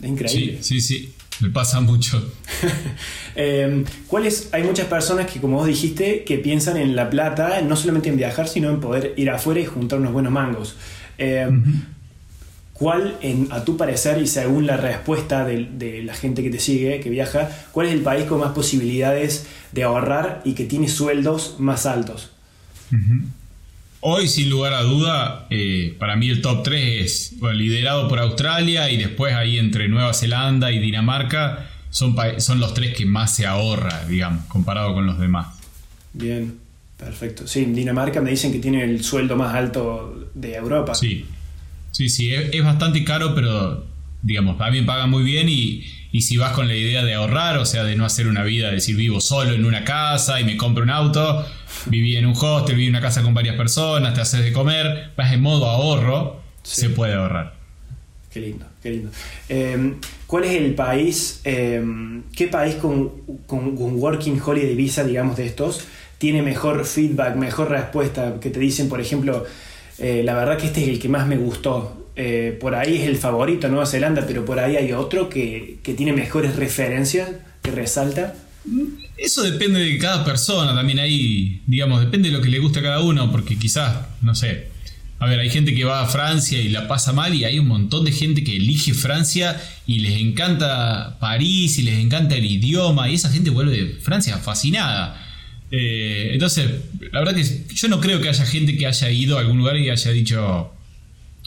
Es 0.00 0.08
increíble. 0.08 0.58
Sí, 0.60 0.80
sí, 0.80 0.98
sí. 0.98 1.14
Me 1.40 1.50
pasa 1.50 1.80
mucho. 1.80 2.32
eh, 3.36 3.84
¿cuáles, 4.06 4.48
hay 4.52 4.62
muchas 4.62 4.86
personas 4.86 5.30
que, 5.30 5.40
como 5.40 5.56
vos 5.56 5.66
dijiste, 5.66 6.24
que 6.24 6.38
piensan 6.38 6.76
en 6.76 6.96
la 6.96 7.10
plata, 7.10 7.60
no 7.62 7.76
solamente 7.76 8.08
en 8.08 8.16
viajar, 8.16 8.48
sino 8.48 8.70
en 8.70 8.80
poder 8.80 9.14
ir 9.16 9.30
afuera 9.30 9.60
y 9.60 9.66
juntar 9.66 9.98
unos 10.00 10.12
buenos 10.12 10.32
mangos. 10.32 10.76
Eh, 11.18 11.48
¿Cuál, 12.72 13.16
en, 13.22 13.48
a 13.50 13.64
tu 13.64 13.76
parecer, 13.76 14.22
y 14.22 14.28
según 14.28 14.66
la 14.66 14.76
respuesta 14.76 15.44
de, 15.44 16.02
la 16.04 16.14
gente 16.14 16.44
que 16.44 16.50
te 16.50 16.60
sigue, 16.60 17.00
que 17.00 17.10
viaja, 17.10 17.50
cuál 17.72 17.88
es 17.88 17.92
el 17.92 18.02
país 18.02 18.26
con 18.26 18.38
más 18.38 18.52
posibilidades 18.52 19.46
de 19.72 19.82
ahorrar 19.82 20.42
y 20.44 20.52
que 20.52 20.64
tiene 20.64 20.88
sueldos 20.88 21.56
más 21.58 21.86
altos? 21.86 22.30
Hoy, 24.00 24.28
sin 24.28 24.48
lugar 24.48 24.74
a 24.74 24.82
duda, 24.82 25.46
eh, 25.50 25.96
para 25.98 26.16
mí 26.16 26.28
el 26.28 26.40
top 26.40 26.62
3 26.62 27.00
es 27.00 27.36
liderado 27.54 28.08
por 28.08 28.20
Australia 28.20 28.90
y 28.90 28.96
después 28.96 29.34
ahí 29.34 29.58
entre 29.58 29.88
Nueva 29.88 30.14
Zelanda 30.14 30.70
y 30.70 30.78
Dinamarca 30.78 31.68
son, 31.90 32.14
son 32.38 32.60
los 32.60 32.74
tres 32.74 32.96
que 32.96 33.06
más 33.06 33.34
se 33.34 33.46
ahorra, 33.46 34.04
digamos, 34.06 34.44
comparado 34.46 34.94
con 34.94 35.06
los 35.06 35.18
demás. 35.18 35.48
Bien, 36.12 36.58
perfecto. 36.96 37.46
Sí, 37.46 37.64
Dinamarca 37.64 38.20
me 38.20 38.30
dicen 38.30 38.52
que 38.52 38.60
tiene 38.60 38.84
el 38.84 39.02
sueldo 39.02 39.36
más 39.36 39.54
alto 39.54 40.30
de 40.34 40.54
Europa. 40.54 40.94
Sí, 40.94 41.26
Sí, 41.98 42.08
sí, 42.08 42.32
es, 42.32 42.62
bastante 42.62 43.02
caro, 43.02 43.34
pero 43.34 43.84
digamos, 44.22 44.60
a 44.60 44.70
mí 44.70 44.80
me 44.80 44.86
paga 44.86 45.06
muy 45.06 45.22
bien 45.22 45.48
y, 45.48 45.84
si 46.20 46.36
vas 46.36 46.52
con 46.52 46.66
la 46.66 46.74
idea 46.74 47.04
de 47.04 47.14
ahorrar, 47.14 47.58
o 47.58 47.64
sea, 47.64 47.84
de 47.84 47.94
no 47.94 48.04
hacer 48.04 48.26
una 48.26 48.42
vida, 48.42 48.70
decir 48.70 48.96
vivo 48.96 49.20
solo 49.20 49.52
en 49.52 49.64
una 49.64 49.84
casa 49.84 50.40
y 50.40 50.44
me 50.44 50.56
compro 50.56 50.82
un 50.82 50.90
auto, 50.90 51.46
viví 51.86 52.16
en 52.16 52.26
un 52.26 52.34
hostel, 52.34 52.74
viví 52.74 52.88
en 52.88 52.94
una 52.94 53.00
casa 53.00 53.22
con 53.22 53.34
varias 53.34 53.56
personas, 53.56 54.14
te 54.14 54.20
haces 54.20 54.42
de 54.42 54.52
comer, 54.52 55.12
vas 55.16 55.32
en 55.32 55.40
modo 55.40 55.66
ahorro, 55.66 56.40
se 56.62 56.90
puede 56.90 57.14
ahorrar. 57.14 57.54
Qué 58.30 58.40
lindo, 58.40 58.66
qué 58.82 58.90
lindo. 58.90 59.10
Em, 59.48 59.96
¿Cuál 60.26 60.44
es 60.44 60.52
el 60.60 60.74
país, 60.74 61.40
em, 61.44 62.24
qué 62.36 62.48
país 62.48 62.74
con, 62.74 63.10
con, 63.46 63.74
con 63.76 63.94
Working 63.94 64.40
Holiday 64.44 64.74
Visa, 64.74 65.04
digamos, 65.04 65.36
de 65.36 65.46
estos, 65.46 65.86
tiene 66.18 66.42
mejor 66.42 66.84
feedback, 66.84 67.36
mejor 67.36 67.70
respuesta? 67.70 68.38
Que 68.40 68.50
te 68.50 68.60
dicen, 68.60 68.88
por 68.88 69.00
ejemplo, 69.00 69.46
eh, 69.98 70.22
la 70.24 70.34
verdad 70.34 70.58
que 70.58 70.66
este 70.66 70.82
es 70.82 70.88
el 70.88 70.98
que 70.98 71.08
más 71.08 71.26
me 71.26 71.36
gustó. 71.36 72.07
Eh, 72.20 72.58
por 72.60 72.74
ahí 72.74 72.96
es 72.96 73.06
el 73.06 73.16
favorito 73.16 73.68
Nueva 73.68 73.86
Zelanda, 73.86 74.26
pero 74.26 74.44
por 74.44 74.58
ahí 74.58 74.74
hay 74.74 74.90
otro 74.90 75.28
que, 75.28 75.78
tiene 75.84 76.12
mejores 76.12 76.56
referencias, 76.56 77.30
que 77.62 77.70
resalta. 77.70 78.34
Eso 79.16 79.42
depende 79.44 79.78
de 79.78 79.96
cada 79.98 80.24
persona, 80.24 80.74
también 80.74 80.98
ahí, 80.98 81.62
digamos, 81.68 82.00
depende 82.00 82.28
de 82.30 82.36
lo 82.36 82.42
que 82.42 82.48
le 82.48 82.58
guste 82.58 82.80
a 82.80 82.82
cada 82.82 83.00
uno, 83.02 83.30
porque 83.30 83.56
quizás, 83.56 83.98
no 84.20 84.34
sé, 84.34 84.66
a 85.20 85.26
ver, 85.26 85.38
hay 85.38 85.48
gente 85.48 85.72
que 85.76 85.84
va 85.84 86.02
a 86.02 86.06
Francia 86.08 86.60
y 86.60 86.68
la 86.70 86.88
pasa 86.88 87.12
mal 87.12 87.32
y 87.36 87.44
hay 87.44 87.60
un 87.60 87.68
montón 87.68 88.04
de 88.04 88.10
gente 88.10 88.42
que 88.42 88.56
elige 88.56 88.94
Francia 88.94 89.60
y 89.86 90.00
les 90.00 90.20
encanta 90.20 91.18
París 91.20 91.78
y 91.78 91.82
les 91.82 92.00
encanta 92.00 92.34
el 92.34 92.46
idioma 92.46 93.08
y 93.08 93.14
esa 93.14 93.30
gente 93.30 93.50
vuelve 93.50 93.76
de 93.76 93.86
Francia 94.00 94.38
fascinada. 94.38 95.24
Eh, 95.70 96.30
entonces, 96.32 96.68
la 97.12 97.20
verdad 97.20 97.36
que 97.36 97.74
yo 97.74 97.88
no 97.88 98.00
creo 98.00 98.20
que 98.20 98.28
haya 98.28 98.44
gente 98.44 98.76
que 98.76 98.88
haya 98.88 99.08
ido 99.08 99.38
a 99.38 99.40
algún 99.40 99.58
lugar 99.58 99.76
y 99.76 99.88
haya 99.88 100.10
dicho, 100.10 100.72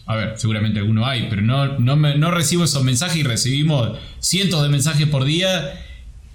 a 0.05 0.15
ver, 0.15 0.33
seguramente 0.37 0.79
alguno 0.79 1.05
hay, 1.05 1.27
pero 1.29 1.41
no, 1.41 1.79
no, 1.79 1.95
no 1.95 2.31
recibo 2.31 2.63
esos 2.63 2.83
mensajes 2.83 3.17
y 3.17 3.23
recibimos 3.23 3.97
cientos 4.19 4.61
de 4.63 4.69
mensajes 4.69 5.07
por 5.07 5.25
día 5.25 5.73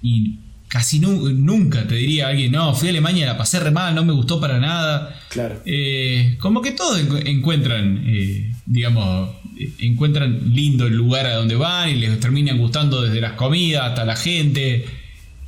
y 0.01 0.39
casi 0.67 0.99
nunca 0.99 1.87
te 1.87 1.95
diría 1.95 2.27
alguien, 2.27 2.51
no, 2.51 2.73
fui 2.73 2.89
a 2.89 2.91
Alemania, 2.91 3.25
la 3.25 3.37
pasé 3.37 3.59
re 3.59 3.71
mal, 3.71 3.95
no 3.95 4.03
me 4.03 4.13
gustó 4.13 4.39
para 4.39 4.59
nada. 4.59 5.17
Claro. 5.29 5.61
Eh, 5.65 6.37
como 6.39 6.61
que 6.61 6.71
todos 6.71 6.99
encuentran, 7.25 8.03
eh, 8.05 8.53
digamos, 8.65 9.29
encuentran 9.79 10.53
lindo 10.53 10.87
el 10.87 10.95
lugar 10.95 11.25
a 11.25 11.35
donde 11.35 11.55
van 11.55 11.89
y 11.89 11.95
les 11.95 12.19
terminan 12.19 12.57
gustando 12.57 13.01
desde 13.01 13.21
las 13.21 13.33
comidas 13.33 13.89
hasta 13.89 14.05
la 14.05 14.15
gente. 14.15 14.85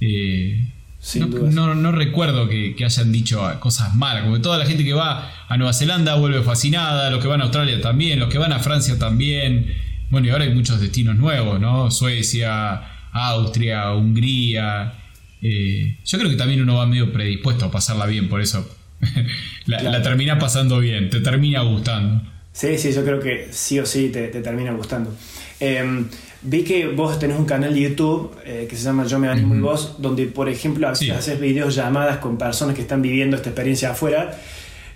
Eh, 0.02 0.69
no, 1.16 1.76
no, 1.76 1.92
recuerdo 1.92 2.50
que, 2.50 2.76
hayan 2.84 3.12
dicho 3.12 3.42
cosas 3.60 3.96
malas, 3.96 4.24
como 4.24 4.36
que 4.36 4.42
toda 4.42 4.58
la 4.58 4.66
gente 4.66 4.84
que 4.84 4.94
va 4.94 5.32
a 5.48 5.58
Nueva 5.58 5.74
Zelanda 5.74 6.16
vuelve 6.16 6.44
fascinada, 6.44 7.10
los 7.10 7.22
que 7.22 7.28
van 7.28 7.42
a 7.42 7.46
Australia 7.46 7.80
también, 7.82 8.20
los 8.20 8.30
que 8.30 8.38
van 8.38 8.52
a 8.52 8.60
Francia 8.60 9.00
también. 9.00 9.74
Bueno, 10.10 10.28
y 10.28 10.30
ahora 10.32 10.44
hay 10.44 10.54
muchos 10.54 10.82
destinos 10.82 11.16
nuevos, 11.16 11.60
¿no? 11.60 11.90
Suecia, 11.90 12.82
Austria, 13.12 13.94
Hungría. 13.94 14.94
Eh, 15.42 15.98
yo 16.04 16.18
creo 16.18 16.30
que 16.30 16.36
también 16.36 16.62
uno 16.62 16.76
va 16.76 16.86
medio 16.86 17.14
predispuesto 17.14 17.66
a 17.66 17.72
pasarla 17.72 18.06
bien, 18.06 18.28
por 18.28 18.42
eso 18.42 18.68
la, 19.66 20.02
termina 20.02 20.38
pasando 20.38 20.80
bien, 20.80 21.10
te 21.10 21.22
termina 21.22 21.62
gustando. 21.62 22.24
Sí, 22.52 22.78
sí, 22.78 22.92
yo 22.92 23.04
creo 23.06 23.20
que 23.20 23.48
sí 23.52 23.80
o 23.80 23.86
sí 23.86 24.10
te, 24.10 24.28
termina 24.28 24.74
gustando. 24.74 25.16
Em, 25.62 26.08
Vi 26.42 26.64
que 26.64 26.88
vos 26.88 27.20
tenés 27.20 27.38
un 27.38 27.46
canal 27.46 27.74
de 27.74 27.82
YouTube 27.82 28.34
eh, 28.46 28.66
que 28.70 28.76
se 28.78 28.84
llama 28.84 29.06
Yo 29.06 29.20
me 29.20 29.28
animo 29.28 29.56
y 29.56 29.60
vos, 29.60 29.96
donde 30.00 30.26
por 30.26 30.48
ejemplo 30.48 30.88
haces 30.88 31.40
videos 31.40 31.76
llamadas 31.76 32.20
con 32.20 32.38
personas 32.38 32.76
que 32.76 32.82
están 32.82 33.02
viviendo 33.02 33.36
esta 33.36 33.50
experiencia 33.50 33.92
afuera. 33.92 34.38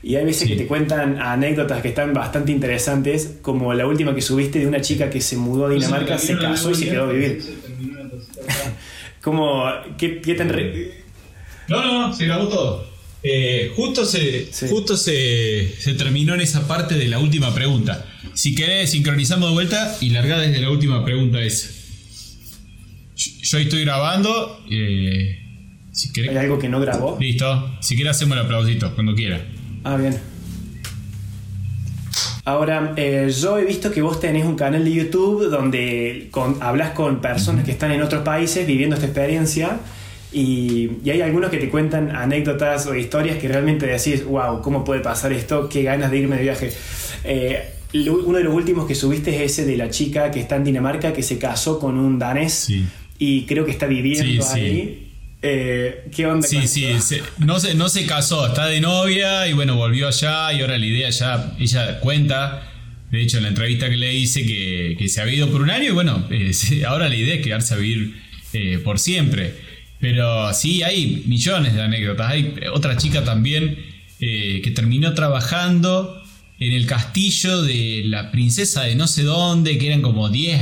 Y 0.02 0.16
hay 0.16 0.26
veces 0.26 0.50
que 0.50 0.58
te 0.58 0.68
cuentan 0.68 1.22
anécdotas 1.22 1.82
que 1.82 1.90
están 1.90 2.14
bastante 2.14 2.52
interesantes, 2.52 3.38
como 3.42 3.74
la 3.74 3.88
última 3.88 4.14
que 4.14 4.22
subiste 4.22 4.60
de 4.60 4.68
una 4.68 4.82
chica 4.82 5.10
que 5.10 5.22
se 5.22 5.38
mudó 5.38 5.68
a 5.68 5.70
Dinamarca, 5.70 6.18
se, 6.18 6.38
casó 6.38 6.72
y 6.72 6.76
se 6.76 6.90
quedó 6.90 7.06
a 7.06 7.14
vivir. 7.14 7.42
como, 9.22 9.64
¿qué, 9.98 10.20
qué 10.20 10.36
tan... 10.36 10.50
No, 11.70 11.86
no, 11.86 12.08
no, 12.08 12.14
se 12.14 12.26
grabó 12.26 12.50
todo. 12.50 12.93
Eh, 13.26 13.72
justo 13.76 14.06
se, 14.06 14.50
justo 14.70 14.98
se, 14.98 15.76
se, 15.80 15.94
terminó 15.94 16.34
en 16.34 16.42
esa 16.42 16.68
parte 16.68 16.96
de 16.96 17.08
la 17.08 17.20
última 17.20 17.56
pregunta. 17.56 18.06
Si 18.34 18.54
querés, 18.54 18.92
sincronizamos 18.92 19.50
de 19.50 19.54
vuelta 19.54 19.98
y 20.02 20.10
larga 20.10 20.40
desde 20.40 20.60
la 20.60 20.70
última 20.70 21.06
pregunta 21.06 21.42
esa. 21.42 21.70
Yo 23.16 23.58
estoy 23.58 23.86
grabando. 23.86 24.62
Eh, 24.70 25.40
si 25.94 26.12
¿Hay 26.22 26.36
algo 26.36 26.60
que 26.60 26.68
no 26.68 26.82
grabó? 26.82 27.18
Listo. 27.20 27.78
Si 27.80 27.96
quieres, 27.96 28.18
hacemos 28.18 28.38
el 28.38 28.44
aplausito 28.44 28.94
cuando 28.94 29.16
quiera. 29.16 29.46
Ah, 29.86 29.96
bien. 29.96 30.20
Ahora, 32.46 32.94
eh, 32.98 33.34
yo 33.42 33.58
he 33.58 33.64
visto 33.64 33.90
que 33.92 34.02
vos 34.02 34.20
tenés 34.20 34.44
un 34.44 34.56
canal 34.56 34.84
de 34.84 34.92
YouTube 34.92 35.50
donde 35.50 36.30
hablas 36.60 36.92
con 36.92 37.22
personas 37.22 37.64
que 37.64 37.72
están 37.72 37.92
en 37.92 38.02
otros 38.02 38.24
países 38.24 38.68
viviendo 38.68 38.96
esta 38.96 39.08
experiencia 39.08 39.80
y, 40.34 40.90
hay 41.10 41.22
algunos 41.22 41.50
que 41.50 41.58
te 41.58 41.70
cuentan 41.70 42.16
anécdotas 42.16 42.88
o 42.88 42.96
historias 42.96 43.38
que 43.38 43.48
realmente 43.48 43.86
decís, 43.86 44.24
wow, 44.26 44.62
¿cómo 44.62 44.84
puede 44.84 45.02
pasar 45.02 45.32
esto? 45.32 45.70
Qué 45.70 45.84
ganas 45.84 46.12
de 46.12 46.18
irme 46.18 46.38
de 46.38 46.42
viaje. 46.42 46.74
Eh, 47.24 47.70
uno 47.94 48.38
de 48.40 48.44
los 48.44 48.54
últimos 48.54 48.88
que 48.88 48.96
subiste 48.96 49.36
es 49.36 49.52
ese 49.52 49.66
de 49.66 49.78
la 49.78 49.90
chica 49.90 50.32
que 50.32 50.40
está 50.40 50.56
en 50.56 50.64
Dinamarca, 50.64 51.14
que 51.14 51.22
se 51.22 51.38
casó 51.38 51.80
con 51.80 51.98
un 51.98 52.18
danés 52.18 52.72
y 53.20 53.44
creo 53.44 53.66
que 53.66 53.72
está 53.72 53.86
viviendo 53.86 54.46
ahí. 54.48 55.12
Eh, 55.46 56.06
¿Qué 56.16 56.26
onda? 56.26 56.48
Sí, 56.48 56.68
sí, 56.68 56.88
no, 57.38 57.60
se, 57.60 57.76
no 57.76 57.90
se 57.90 58.06
casó, 58.06 58.48
está 58.48 58.68
de 58.68 58.80
novia 58.80 59.46
y 59.48 59.54
bueno, 59.54 59.76
volvió 59.76 60.08
allá 60.08 60.54
y 60.54 60.62
ahora 60.62 60.78
la 60.78 60.86
idea 60.86 61.10
ya, 61.10 61.54
ella 61.60 62.00
cuenta, 62.00 62.72
de 63.12 63.22
hecho 63.22 63.38
en 63.38 63.44
la 63.44 63.50
entrevista 63.50 63.90
que 63.90 63.98
le 63.98 64.14
hice 64.14 64.46
que, 64.46 65.06
se 65.10 65.22
ha 65.22 65.30
ido 65.30 65.52
por 65.52 65.62
un 65.62 65.70
año 65.70 65.90
y 65.90 65.92
bueno, 65.92 66.26
eh, 66.32 66.52
ahora 66.88 67.10
la 67.10 67.16
idea 67.16 67.36
es 67.36 67.44
quedarse 67.44 67.74
a 67.74 67.78
vivir 67.78 68.16
eh, 68.54 68.80
por 68.84 69.00
siempre. 69.00 69.54
Pero 70.04 70.54
sí, 70.54 70.84
hay 70.84 71.24
millones 71.28 71.76
de 71.76 71.82
anécdotas. 71.82 72.30
Hay 72.30 72.56
otra 72.74 72.98
chica 72.98 73.24
también 73.24 73.80
eh, 74.20 74.60
que 74.62 74.72
terminó 74.72 75.14
trabajando 75.14 76.22
en 76.60 76.74
el 76.74 76.86
castillo 76.86 77.62
de 77.62 78.02
la 78.08 78.30
princesa 78.30 78.84
de 78.84 78.96
no 78.96 79.08
sé 79.08 79.24
dónde, 79.24 79.78
que 79.78 79.88
eran 79.88 80.02
como 80.02 80.28
10 80.28 80.62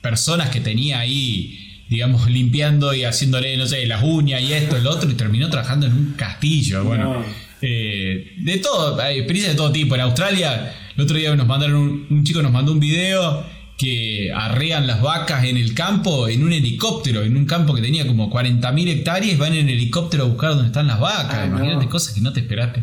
personas 0.00 0.50
que 0.50 0.58
tenía 0.58 0.98
ahí 0.98 1.84
digamos, 1.88 2.28
limpiando 2.28 2.92
y 2.92 3.04
haciéndole, 3.04 3.56
no 3.56 3.66
sé, 3.66 3.86
las 3.86 4.02
uñas 4.02 4.42
y 4.42 4.54
esto, 4.54 4.76
el 4.76 4.86
otro, 4.88 5.08
y 5.08 5.14
terminó 5.14 5.48
trabajando 5.50 5.86
en 5.86 5.92
un 5.92 6.14
castillo. 6.16 6.82
Bueno, 6.82 7.24
eh, 7.62 8.32
de 8.38 8.58
todo, 8.58 9.00
hay 9.00 9.18
experiencias 9.18 9.54
de 9.54 9.56
todo 9.56 9.70
tipo. 9.70 9.94
En 9.94 10.00
Australia, 10.00 10.74
el 10.96 11.02
otro 11.02 11.16
día 11.16 11.34
nos 11.36 11.46
mandaron, 11.46 12.06
un, 12.10 12.24
chico 12.24 12.42
nos 12.42 12.50
mandó 12.50 12.72
un 12.72 12.80
video 12.80 13.46
que 13.80 14.30
arrean 14.34 14.86
las 14.86 15.00
vacas 15.00 15.44
en 15.44 15.56
el 15.56 15.72
campo 15.72 16.28
en 16.28 16.44
un 16.44 16.52
helicóptero, 16.52 17.22
en 17.22 17.36
un 17.36 17.46
campo 17.46 17.74
que 17.74 17.80
tenía 17.80 18.06
como 18.06 18.30
40.000 18.30 18.88
hectáreas, 18.88 19.38
van 19.38 19.54
en 19.54 19.70
helicóptero 19.70 20.24
a 20.24 20.26
buscar 20.26 20.50
dónde 20.50 20.66
están 20.66 20.86
las 20.86 21.00
vacas. 21.00 21.38
Ah, 21.38 21.46
Imagínate 21.46 21.88
cosas 21.88 22.14
que 22.14 22.20
no 22.20 22.32
te 22.34 22.40
esperaste 22.40 22.80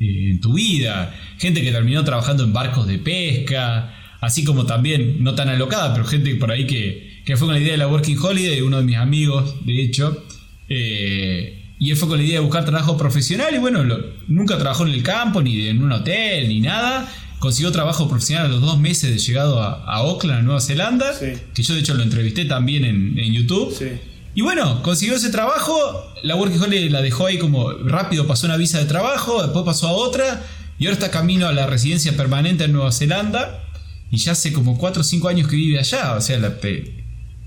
eh, 0.00 0.30
en 0.32 0.40
tu 0.40 0.52
vida. 0.52 1.14
Gente 1.38 1.62
que 1.62 1.72
terminó 1.72 2.04
trabajando 2.04 2.44
en 2.44 2.52
barcos 2.52 2.86
de 2.86 2.98
pesca, 2.98 3.94
así 4.20 4.44
como 4.44 4.66
también, 4.66 5.22
no 5.22 5.34
tan 5.34 5.48
alocada, 5.48 5.94
pero 5.94 6.04
gente 6.04 6.34
por 6.34 6.50
ahí 6.50 6.66
que 6.66 7.14
que 7.24 7.36
fue 7.36 7.48
con 7.48 7.54
la 7.54 7.60
idea 7.60 7.72
de 7.72 7.78
la 7.78 7.88
Working 7.88 8.18
Holiday, 8.18 8.60
uno 8.60 8.78
de 8.78 8.84
mis 8.84 8.96
amigos, 8.96 9.64
de 9.64 9.82
hecho. 9.82 10.24
Eh, 10.68 11.74
y 11.78 11.90
él 11.90 11.96
fue 11.96 12.08
con 12.08 12.18
la 12.18 12.24
idea 12.24 12.34
de 12.38 12.44
buscar 12.44 12.64
trabajo 12.64 12.96
profesional 12.96 13.54
y 13.54 13.58
bueno, 13.58 13.82
nunca 14.28 14.58
trabajó 14.58 14.86
en 14.86 14.92
el 14.92 15.02
campo, 15.02 15.42
ni 15.42 15.68
en 15.68 15.82
un 15.82 15.92
hotel, 15.92 16.48
ni 16.48 16.60
nada. 16.60 17.10
Consiguió 17.44 17.70
trabajo 17.72 18.08
profesional 18.08 18.46
a 18.46 18.48
los 18.48 18.62
dos 18.62 18.78
meses 18.78 19.10
de 19.10 19.18
llegado 19.18 19.62
a, 19.62 19.84
a 19.84 19.96
Auckland, 19.96 20.44
Nueva 20.44 20.62
Zelanda, 20.62 21.12
que 21.18 21.62
yo 21.62 21.74
de 21.74 21.80
hecho 21.80 21.92
lo 21.92 22.02
entrevisté 22.02 22.46
también 22.46 22.86
en, 22.86 23.32
YouTube. 23.34 23.76
Y 24.34 24.40
bueno, 24.40 24.82
consiguió 24.82 25.14
ese 25.14 25.28
trabajo, 25.28 25.76
la 26.22 26.36
Working 26.36 26.58
Holiday 26.58 26.88
la 26.88 27.02
dejó 27.02 27.26
ahí 27.26 27.36
como 27.36 27.70
rápido, 27.70 28.26
pasó 28.26 28.46
una 28.46 28.56
visa 28.56 28.78
de 28.78 28.86
trabajo, 28.86 29.42
después 29.42 29.62
pasó 29.66 29.88
a 29.88 29.92
otra, 29.92 30.42
y 30.78 30.86
ahora 30.86 30.94
está 30.94 31.10
camino 31.10 31.46
a 31.46 31.52
la 31.52 31.66
residencia 31.66 32.16
permanente 32.16 32.64
en 32.64 32.72
Nueva 32.72 32.92
Zelanda, 32.92 33.62
y 34.10 34.16
ya 34.16 34.32
hace 34.32 34.54
como 34.54 34.78
4 34.78 35.02
o 35.02 35.04
5 35.04 35.28
años 35.28 35.46
que 35.46 35.56
vive 35.56 35.78
allá, 35.78 36.14
o 36.14 36.22
sea, 36.22 36.38
la, 36.38 36.54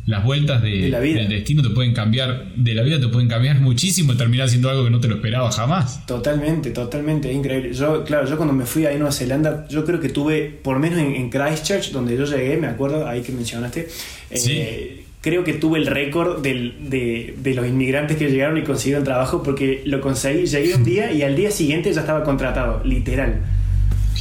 las 0.07 0.23
vueltas 0.23 0.61
de, 0.61 0.89
del 0.89 1.27
destino 1.27 1.61
te 1.61 1.69
pueden 1.69 1.93
cambiar, 1.93 2.53
de 2.55 2.73
la 2.73 2.81
vida 2.81 2.97
te 2.97 3.09
pueden 3.09 3.27
cambiar 3.27 3.59
muchísimo 3.59 4.13
y 4.13 4.15
terminar 4.15 4.47
haciendo 4.47 4.69
algo 4.69 4.85
que 4.85 4.89
no 4.89 5.01
te 5.01 5.09
lo 5.09 5.15
esperaba 5.15 5.51
jamás. 5.51 6.05
Totalmente, 6.05 6.71
totalmente, 6.71 7.31
increíble. 7.31 7.73
Yo, 7.73 8.05
claro, 8.05 8.25
yo 8.25 8.37
cuando 8.37 8.53
me 8.53 8.65
fui 8.65 8.85
a 8.85 8.91
Nueva 8.91 9.11
Zelanda, 9.11 9.67
yo 9.67 9.83
creo 9.83 9.99
que 9.99 10.07
tuve, 10.07 10.43
por 10.63 10.79
menos 10.79 10.99
en, 10.99 11.29
Christchurch, 11.29 11.91
donde 11.91 12.15
yo 12.15 12.23
llegué, 12.23 12.55
me 12.55 12.67
acuerdo, 12.67 13.05
ahí 13.05 13.21
que 13.21 13.33
mencionaste, 13.33 13.89
eh, 14.29 15.03
creo 15.19 15.43
que 15.43 15.55
tuve 15.55 15.77
el 15.77 15.87
récord 15.87 16.41
de, 16.41 17.35
de, 17.37 17.53
los 17.53 17.67
inmigrantes 17.67 18.15
que 18.15 18.29
llegaron 18.29 18.57
y 18.57 18.63
consiguieron 18.63 19.03
trabajo 19.03 19.43
porque 19.43 19.81
lo 19.85 19.99
conseguí, 19.99 20.45
llegué 20.45 20.73
un 20.73 20.85
día 20.85 21.11
y 21.11 21.23
al 21.23 21.35
día 21.35 21.51
siguiente 21.51 21.91
ya 21.91 21.99
estaba 21.99 22.23
contratado, 22.23 22.81
literal. 22.85 23.41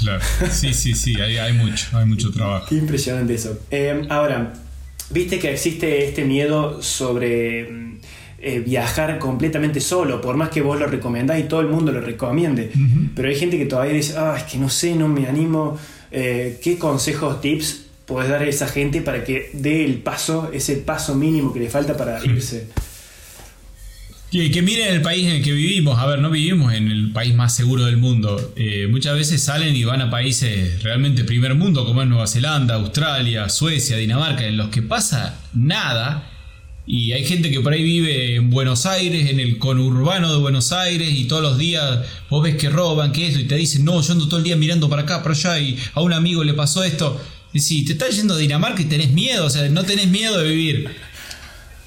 Claro, 0.01 0.21
sí, 0.51 0.75
sí, 0.75 0.95
sí, 0.95 1.15
hay, 1.21 1.37
hay 1.37 1.53
mucho, 1.53 1.97
hay 1.97 2.07
mucho 2.07 2.31
trabajo. 2.33 2.67
Qué 2.69 2.75
impresionante 2.75 3.35
eso. 3.35 3.57
Eh, 3.71 4.05
ahora, 4.09 4.53
Viste 5.11 5.39
que 5.39 5.53
existe 5.53 6.05
este 6.09 6.25
miedo 6.25 6.83
sobre 6.83 7.71
mm, 7.71 7.99
eh, 8.39 8.61
viajar 8.61 9.19
completamente 9.19 9.81
solo, 9.81 10.21
por 10.21 10.37
más 10.37 10.51
que 10.51 10.63
vos 10.63 10.79
lo 10.79 10.87
recomendás 10.87 11.39
y 11.39 11.45
todo 11.45 11.61
el 11.61 11.69
mundo 11.69 11.93
lo 11.93 12.01
recomiende. 12.01 12.71
Pero 13.15 13.29
hay 13.29 13.37
gente 13.37 13.57
que 13.59 13.67
todavía 13.67 13.95
dice, 13.95 14.15
ah, 14.19 14.35
es 14.37 14.45
que 14.45 14.59
no 14.59 14.69
sé, 14.69 14.95
no 14.95 15.09
me 15.09 15.27
animo. 15.27 15.79
Eh, 16.11 16.59
¿Qué 16.63 16.79
consejos, 16.79 17.41
tips 17.41 17.87
podés 18.05 18.31
dar 18.31 18.43
a 18.43 18.47
esa 18.47 18.69
gente 18.69 19.01
para 19.01 19.25
que 19.25 19.51
dé 19.53 19.85
el 19.85 19.99
paso, 19.99 20.51
ese 20.53 20.77
paso 20.77 21.15
mínimo 21.15 21.53
que 21.53 21.61
le 21.61 21.69
falta 21.71 21.97
para 21.97 22.25
irse? 22.25 22.69
Que, 24.37 24.51
que, 24.51 24.61
miren 24.61 24.93
el 24.93 25.01
país 25.01 25.27
en 25.27 25.37
el 25.37 25.43
que 25.43 25.53
vivimos. 25.53 25.99
A 25.99 26.05
ver, 26.05 26.19
no 26.19 26.29
vivimos 26.29 26.75
en 26.75 26.91
el 26.91 27.11
país 27.11 27.35
más 27.35 27.57
seguro 27.57 27.87
del 27.87 27.97
mundo. 27.97 28.53
Eh, 28.55 28.87
muchas 28.87 29.17
veces 29.17 29.43
salen 29.43 29.75
y 29.75 29.85
van 29.85 30.03
a 30.03 30.11
países 30.11 30.83
realmente 30.83 31.25
primer 31.25 31.55
mundo, 31.55 31.87
como 31.87 32.03
es 32.03 32.09
Nueva 32.09 32.27
Zelanda, 32.27 32.75
Australia, 32.75 33.49
Suecia, 33.49 33.97
Dinamarca, 33.97 34.47
en 34.47 34.59
los 34.59 34.69
que 34.69 34.83
pasa 34.83 35.41
nada. 35.55 36.31
Y 36.87 37.13
hay 37.13 37.25
gente 37.25 37.51
que 37.51 37.61
por 37.61 37.73
ahí 37.73 37.83
vive 37.83 38.35
en 38.35 38.51
Buenos 38.51 38.85
Aires, 38.85 39.31
en 39.31 39.41
el 39.41 39.57
conurbano 39.57 40.31
de 40.31 40.39
Buenos 40.39 40.71
Aires, 40.71 41.15
y 41.15 41.25
todos 41.25 41.41
los 41.41 41.57
días 41.57 42.01
vos 42.29 42.43
ves 42.43 42.57
que 42.57 42.69
roban, 42.69 43.13
que 43.13 43.29
esto, 43.29 43.41
y 43.41 43.45
te 43.45 43.55
dicen, 43.55 43.87
no, 43.87 44.03
yo 44.03 44.13
ando 44.13 44.29
todo 44.29 44.37
el 44.37 44.45
día 44.45 44.57
mirando 44.57 44.91
para 44.91 45.03
acá, 45.03 45.23
para 45.23 45.35
allá, 45.35 45.59
y 45.61 45.79
a 45.95 46.03
un 46.03 46.13
amigo 46.13 46.45
le 46.45 46.53
pasó 46.53 46.85
esto. 46.85 47.19
Y 47.55 47.61
si 47.61 47.87
te 47.87 47.93
estás 47.93 48.15
yendo 48.15 48.35
a 48.35 48.37
Dinamarca 48.37 48.83
y 48.83 48.85
tenés 48.85 49.13
miedo, 49.13 49.47
o 49.47 49.51
sea, 49.51 49.67
no 49.71 49.83
tenés 49.85 50.09
miedo 50.09 50.39
de 50.39 50.47
vivir. 50.47 50.91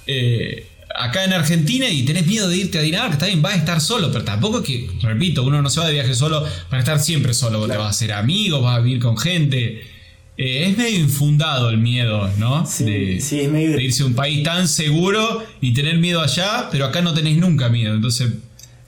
Eh, 0.07 0.68
acá 0.99 1.23
en 1.23 1.31
Argentina 1.31 1.89
y 1.89 2.03
tenés 2.03 2.27
miedo 2.27 2.49
de 2.49 2.57
irte 2.57 2.77
a 2.77 2.81
Dinamarca, 2.81 3.13
está 3.13 3.25
bien, 3.27 3.41
vas 3.41 3.53
a 3.53 3.57
estar 3.57 3.79
solo, 3.79 4.11
pero 4.11 4.25
tampoco 4.25 4.59
es 4.59 4.65
que, 4.65 4.89
repito, 5.01 5.43
uno 5.43 5.61
no 5.61 5.69
se 5.69 5.79
va 5.79 5.87
de 5.87 5.93
viaje 5.93 6.13
solo 6.13 6.45
para 6.69 6.81
estar 6.81 6.99
siempre 6.99 7.33
solo, 7.33 7.65
te 7.67 7.77
vas 7.77 7.87
a 7.87 7.89
hacer 7.89 8.11
amigos, 8.11 8.61
vas 8.61 8.77
a 8.77 8.81
vivir 8.81 9.01
con 9.01 9.17
gente. 9.17 9.81
Eh, 10.37 10.67
es 10.67 10.77
medio 10.77 10.99
infundado 10.99 11.69
el 11.69 11.77
miedo, 11.77 12.29
¿no? 12.37 12.65
Sí, 12.65 12.83
de, 12.83 13.21
sí, 13.21 13.39
es 13.39 13.49
medio... 13.49 13.77
de 13.77 13.83
irse 13.83 14.03
a 14.03 14.07
un 14.07 14.13
país 14.13 14.43
tan 14.43 14.67
seguro 14.67 15.43
y 15.61 15.73
tener 15.73 15.97
miedo 15.99 16.21
allá, 16.21 16.67
pero 16.69 16.85
acá 16.85 17.01
no 17.01 17.13
tenés 17.13 17.37
nunca 17.37 17.69
miedo, 17.69 17.95
entonces 17.95 18.33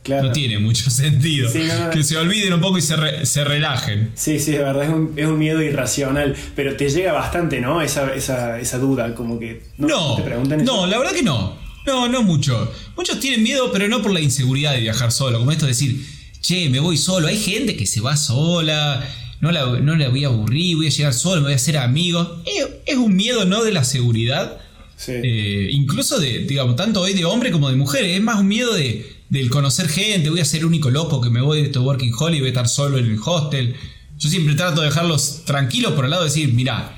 No 0.08 0.32
tiene 0.34 0.60
mucho 0.60 0.90
sentido. 0.90 1.50
que 1.94 2.04
se 2.04 2.18
olviden 2.18 2.54
un 2.54 2.60
poco 2.60 2.78
y 2.78 2.82
se, 2.82 3.26
se 3.26 3.46
relajen. 3.46 4.12
Sí, 4.16 4.38
sí, 4.38 4.52
de 4.52 4.60
verdad, 4.60 4.84
es 4.84 4.90
un, 4.90 5.14
es 5.16 5.28
un, 5.28 5.40
miedo 5.40 5.62
irracional. 5.62 6.36
Pero 6.58 6.76
te 6.76 6.90
llega 6.90 7.14
bastante, 7.14 7.62
¿no? 7.62 7.82
Esa, 7.82 8.14
esa, 8.14 8.60
esa 8.60 8.78
duda, 8.80 9.16
como 9.16 9.40
que. 9.40 9.64
No, 9.78 9.88
no, 9.88 10.16
te 10.18 10.24
preguntan 10.24 10.66
no 10.66 10.88
la 10.88 10.98
verdad 10.98 11.14
que 11.14 11.24
no. 11.24 11.61
No, 11.86 12.08
no 12.08 12.24
mucho. 12.24 12.72
Muchos 12.96 13.20
tienen 13.20 13.44
miedo, 13.44 13.72
pero 13.72 13.88
no 13.88 14.02
por 14.02 14.12
la 14.12 14.22
inseguridad 14.22 14.74
de 14.74 14.82
viajar 14.82 15.12
solo. 15.12 15.40
Como 15.40 15.52
esto 15.52 15.66
de 15.66 15.72
decir, 15.72 16.06
che, 16.42 16.70
me 16.70 16.80
voy 16.80 16.98
solo. 16.98 17.28
Hay 17.28 17.38
gente 17.38 17.76
que 17.76 17.86
se 17.86 18.02
va 18.02 18.16
sola, 18.18 19.08
no 19.40 19.52
la, 19.52 19.66
no 19.80 19.96
la 19.96 20.10
voy 20.10 20.24
a 20.24 20.28
aburrir, 20.28 20.78
voy 20.78 20.88
a 20.88 20.92
llegar 20.92 21.14
solo, 21.14 21.38
me 21.38 21.46
voy 21.46 21.54
a 21.54 21.56
hacer 21.56 21.78
amigos. 21.78 22.42
Es, 22.86 22.96
un 22.96 23.16
miedo 23.16 23.46
no 23.46 23.64
de 23.64 23.72
la 23.72 23.84
seguridad. 23.84 24.60
Eh, 25.08 25.70
incluso 25.72 26.20
de, 26.20 26.40
digamos, 26.46 26.76
tanto 26.76 27.02
hoy 27.02 27.14
de 27.14 27.26
hombre 27.26 27.52
como 27.52 27.70
de 27.70 27.76
mujeres. 27.76 28.16
Es 28.16 28.22
más 28.22 28.40
un 28.40 28.48
miedo 28.48 28.74
de, 28.74 29.16
del 29.30 29.50
conocer 29.50 29.88
gente. 29.88 30.30
Voy 30.30 30.42
a 30.42 30.46
ser 30.46 30.60
el 30.60 30.66
único 30.66 30.92
loco 30.92 31.22
que 31.22 31.32
me 31.32 31.42
voy 31.42 31.62
de 31.62 31.68
este 31.68 31.80
working 31.80 32.14
holiday, 32.14 32.40
voy 32.40 32.48
a 32.48 32.52
estar 32.52 32.68
solo 32.68 33.00
en 33.00 33.06
el 33.06 33.20
hostel. 33.24 33.76
Yo 34.20 34.30
siempre 34.30 34.54
trato 34.54 34.82
de 34.82 34.88
dejarlos 34.88 35.44
tranquilos 35.46 35.94
por 35.94 36.06
el 36.06 36.12
lado 36.12 36.24
de 36.24 36.30
decir, 36.30 36.54
mira, 36.54 36.96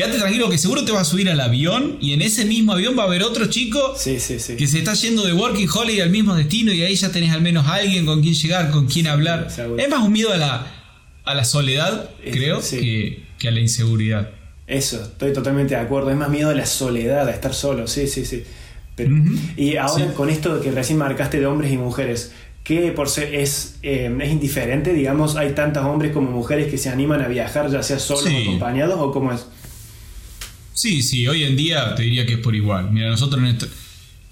Quédate 0.00 0.18
tranquilo 0.18 0.48
que 0.48 0.56
seguro 0.56 0.82
te 0.82 0.92
vas 0.92 1.02
a 1.02 1.10
subir 1.10 1.28
al 1.28 1.38
avión 1.40 1.98
y 2.00 2.14
en 2.14 2.22
ese 2.22 2.46
mismo 2.46 2.72
avión 2.72 2.98
va 2.98 3.02
a 3.02 3.06
haber 3.06 3.22
otro 3.22 3.44
chico 3.50 3.94
que 4.02 4.18
se 4.18 4.78
está 4.78 4.94
yendo 4.94 5.26
de 5.26 5.34
Working 5.34 5.68
Holiday 5.68 6.00
al 6.00 6.08
mismo 6.08 6.34
destino 6.34 6.72
y 6.72 6.82
ahí 6.82 6.94
ya 6.94 7.12
tenés 7.12 7.32
al 7.32 7.42
menos 7.42 7.66
alguien 7.66 8.06
con 8.06 8.22
quien 8.22 8.32
llegar, 8.32 8.70
con 8.70 8.86
quien 8.86 9.06
hablar. 9.08 9.48
es 9.76 9.90
más 9.90 10.02
un 10.02 10.10
miedo 10.10 10.32
a 10.32 10.38
la, 10.38 10.66
a 11.22 11.34
la 11.34 11.44
soledad, 11.44 12.08
creo, 12.24 12.62
que, 12.62 13.26
a 13.46 13.50
la 13.50 13.60
inseguridad. 13.60 14.30
Eso, 14.66 15.02
estoy 15.02 15.34
totalmente 15.34 15.74
de 15.74 15.82
acuerdo. 15.82 16.10
Es 16.10 16.16
más 16.16 16.30
miedo 16.30 16.48
a 16.48 16.54
la 16.54 16.64
soledad, 16.64 17.28
a 17.28 17.32
estar 17.32 17.52
solo, 17.52 17.86
sí, 17.86 18.06
sí, 18.06 18.24
sí. 18.24 18.44
Y 19.58 19.76
ahora 19.76 20.14
con 20.14 20.30
esto 20.30 20.62
que 20.62 20.70
recién 20.70 20.96
marcaste 20.96 21.40
de 21.40 21.46
hombres 21.46 21.70
y 21.72 21.76
mujeres, 21.76 22.32
¿qué 22.64 22.90
por 22.92 23.10
ser 23.10 23.34
es, 23.34 23.76
eh, 23.82 24.10
es 24.18 24.30
indiferente? 24.30 24.94
Digamos, 24.94 25.36
hay 25.36 25.52
tantos 25.52 25.84
hombres 25.84 26.12
como 26.12 26.30
mujeres 26.30 26.70
que 26.70 26.78
se 26.78 26.88
animan 26.88 27.20
a 27.20 27.28
viajar, 27.28 27.70
ya 27.70 27.82
sea 27.82 27.98
solos 27.98 28.32
o 28.32 28.40
acompañados, 28.40 28.98
o 28.98 29.12
cómo 29.12 29.30
es. 29.32 29.44
Sí, 30.80 31.02
sí, 31.02 31.28
hoy 31.28 31.44
en 31.44 31.56
día 31.56 31.94
te 31.94 32.04
diría 32.04 32.24
que 32.24 32.32
es 32.32 32.38
por 32.38 32.56
igual. 32.56 32.90
Mira, 32.90 33.10
nosotros 33.10 33.38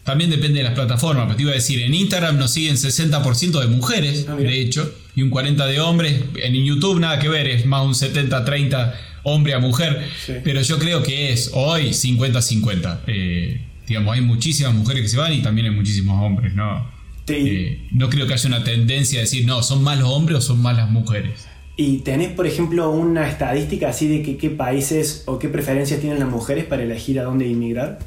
también 0.03 0.31
depende 0.31 0.61
de 0.61 0.65
las 0.65 0.73
plataformas, 0.73 1.27
pero 1.27 1.37
te 1.37 1.43
iba 1.43 1.51
a 1.51 1.55
decir, 1.55 1.83
en 1.83 1.93
Instagram 1.93 2.39
nos 2.39 2.53
siguen 2.53 2.77
60% 2.77 3.61
de 3.61 3.67
mujeres, 3.67 4.25
ah, 4.27 4.35
de 4.35 4.59
hecho, 4.59 4.91
y 5.15 5.21
un 5.21 5.31
40% 5.31 5.67
de 5.67 5.81
hombres. 5.81 6.23
En 6.37 6.55
YouTube 6.55 7.01
nada 7.01 7.19
que 7.19 7.29
ver, 7.29 7.49
es 7.49 7.67
más 7.67 7.85
un 7.85 7.93
70-30 7.93 8.95
hombre 9.25 9.53
a 9.53 9.59
mujer, 9.59 10.09
pero 10.43 10.63
yo 10.63 10.79
creo 10.79 11.03
que 11.03 11.35
es 11.35 11.51
hoy 11.53 11.91
50-50. 11.91 13.01
Eh, 13.09 13.61
digamos, 13.87 14.15
hay 14.15 14.23
muchísimas 14.23 14.73
mujeres 14.73 15.03
que 15.03 15.09
se 15.09 15.19
van 15.19 15.35
y 15.35 15.43
también 15.43 15.67
hay 15.67 15.75
muchísimos 15.75 16.19
hombres, 16.25 16.55
¿no? 16.55 16.91
Eh, 17.29 17.89
no 17.93 18.09
creo 18.09 18.27
que 18.27 18.33
haya 18.33 18.49
una 18.49 18.65
tendencia 18.65 19.19
a 19.19 19.21
decir, 19.21 19.45
no, 19.45 19.63
son 19.63 19.83
más 19.83 19.99
los 19.99 20.09
hombres 20.09 20.39
o 20.39 20.41
son 20.41 20.63
más 20.63 20.75
las 20.75 20.89
mujeres. 20.91 21.48
¿Y 21.81 21.99
tenés, 21.99 22.33
por 22.33 22.45
ejemplo, 22.45 22.91
una 22.91 23.29
estadística 23.29 23.91
así 23.91 24.09
de 24.09 24.21
que, 24.21 24.37
qué 24.37 24.51
países 24.51 25.23
o 25.27 25.39
qué 25.39 25.49
preferencias 25.49 26.01
tienen 26.01 26.19
las 26.19 26.29
mujeres 26.29 26.65
para 26.65 26.83
elegir 26.83 27.21
a 27.21 27.23
dónde 27.23 27.47
inmigrar? 27.47 28.01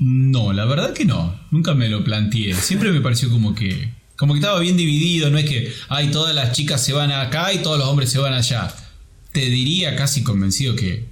No, 0.00 0.52
la 0.52 0.64
verdad 0.64 0.92
que 0.92 1.04
no. 1.04 1.38
Nunca 1.52 1.74
me 1.74 1.88
lo 1.88 2.02
planteé. 2.02 2.54
Siempre 2.54 2.90
me 2.90 3.00
pareció 3.00 3.30
como 3.30 3.54
que. 3.54 3.90
Como 4.16 4.34
que 4.34 4.40
estaba 4.40 4.58
bien 4.58 4.76
dividido. 4.76 5.30
No 5.30 5.38
es 5.38 5.48
que, 5.48 5.72
ay, 5.88 6.08
todas 6.08 6.34
las 6.34 6.50
chicas 6.50 6.82
se 6.84 6.92
van 6.92 7.12
acá 7.12 7.52
y 7.52 7.58
todos 7.58 7.78
los 7.78 7.86
hombres 7.86 8.10
se 8.10 8.18
van 8.18 8.32
allá. 8.34 8.74
Te 9.30 9.48
diría 9.48 9.94
casi 9.94 10.24
convencido 10.24 10.74
que, 10.74 11.04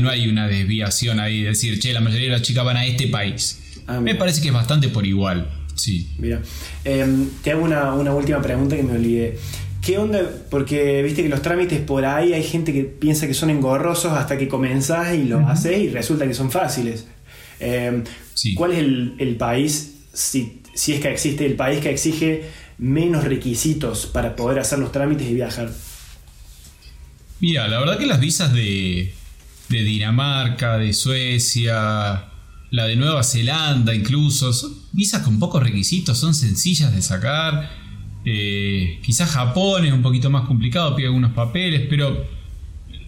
no 0.00 0.10
hay 0.10 0.28
una 0.28 0.48
desviación 0.48 1.20
ahí. 1.20 1.42
Decir, 1.42 1.78
che, 1.78 1.92
la 1.92 2.00
mayoría 2.00 2.26
de 2.26 2.32
las 2.32 2.42
chicas 2.42 2.64
van 2.64 2.78
a 2.78 2.84
este 2.84 3.06
país. 3.06 3.60
Ah, 3.86 4.00
me 4.00 4.16
parece 4.16 4.42
que 4.42 4.48
es 4.48 4.54
bastante 4.54 4.88
por 4.88 5.06
igual. 5.06 5.48
Sí. 5.76 6.08
Mira, 6.18 6.42
em, 6.84 7.28
te 7.44 7.52
hago 7.52 7.62
una, 7.62 7.94
una 7.94 8.12
última 8.12 8.42
pregunta 8.42 8.74
que 8.74 8.82
me 8.82 8.94
olvidé. 8.94 9.38
¿Qué 9.82 9.96
onda? 9.96 10.20
Porque 10.50 11.02
viste 11.02 11.22
que 11.22 11.28
los 11.28 11.40
trámites 11.40 11.80
por 11.80 12.04
ahí 12.04 12.34
hay 12.34 12.42
gente 12.42 12.72
que 12.72 12.84
piensa 12.84 13.26
que 13.26 13.34
son 13.34 13.50
engorrosos 13.50 14.12
hasta 14.12 14.36
que 14.36 14.46
comenzás 14.46 15.14
y 15.14 15.24
lo 15.24 15.46
haces 15.48 15.78
y 15.78 15.88
resulta 15.88 16.26
que 16.26 16.34
son 16.34 16.50
fáciles. 16.50 17.06
Em, 17.58 18.04
¿Cuál 18.56 18.72
es 18.72 18.78
el, 18.78 19.36
país, 19.38 20.04
si, 20.12 20.62
si, 20.74 20.92
es 20.94 21.00
que 21.00 21.10
existe, 21.10 21.46
el 21.46 21.56
país 21.56 21.80
que 21.80 21.90
exige 21.90 22.44
menos 22.78 23.24
requisitos 23.24 24.06
para 24.06 24.36
poder 24.36 24.58
hacer 24.58 24.78
los 24.78 24.92
trámites 24.92 25.28
y 25.28 25.34
viajar? 25.34 25.70
Mira, 27.40 27.68
la 27.68 27.78
verdad 27.78 27.98
que 27.98 28.06
las 28.06 28.20
visas 28.20 28.52
de, 28.52 29.14
de 29.70 29.82
Dinamarca, 29.82 30.76
de 30.76 30.92
Suecia, 30.92 32.26
la 32.70 32.84
de 32.84 32.96
Nueva 32.96 33.22
Zelanda 33.22 33.94
incluso, 33.94 34.52
son 34.52 34.74
visas 34.92 35.22
con 35.22 35.38
pocos 35.38 35.62
requisitos, 35.62 36.18
son 36.18 36.34
sencillas 36.34 36.94
de 36.94 37.00
sacar. 37.00 37.79
Eh, 38.24 39.00
quizás 39.02 39.30
Japón 39.30 39.86
es 39.86 39.92
un 39.92 40.02
poquito 40.02 40.30
más 40.30 40.46
complicado, 40.46 40.94
pide 40.94 41.06
algunos 41.06 41.32
papeles, 41.32 41.86
pero 41.88 42.24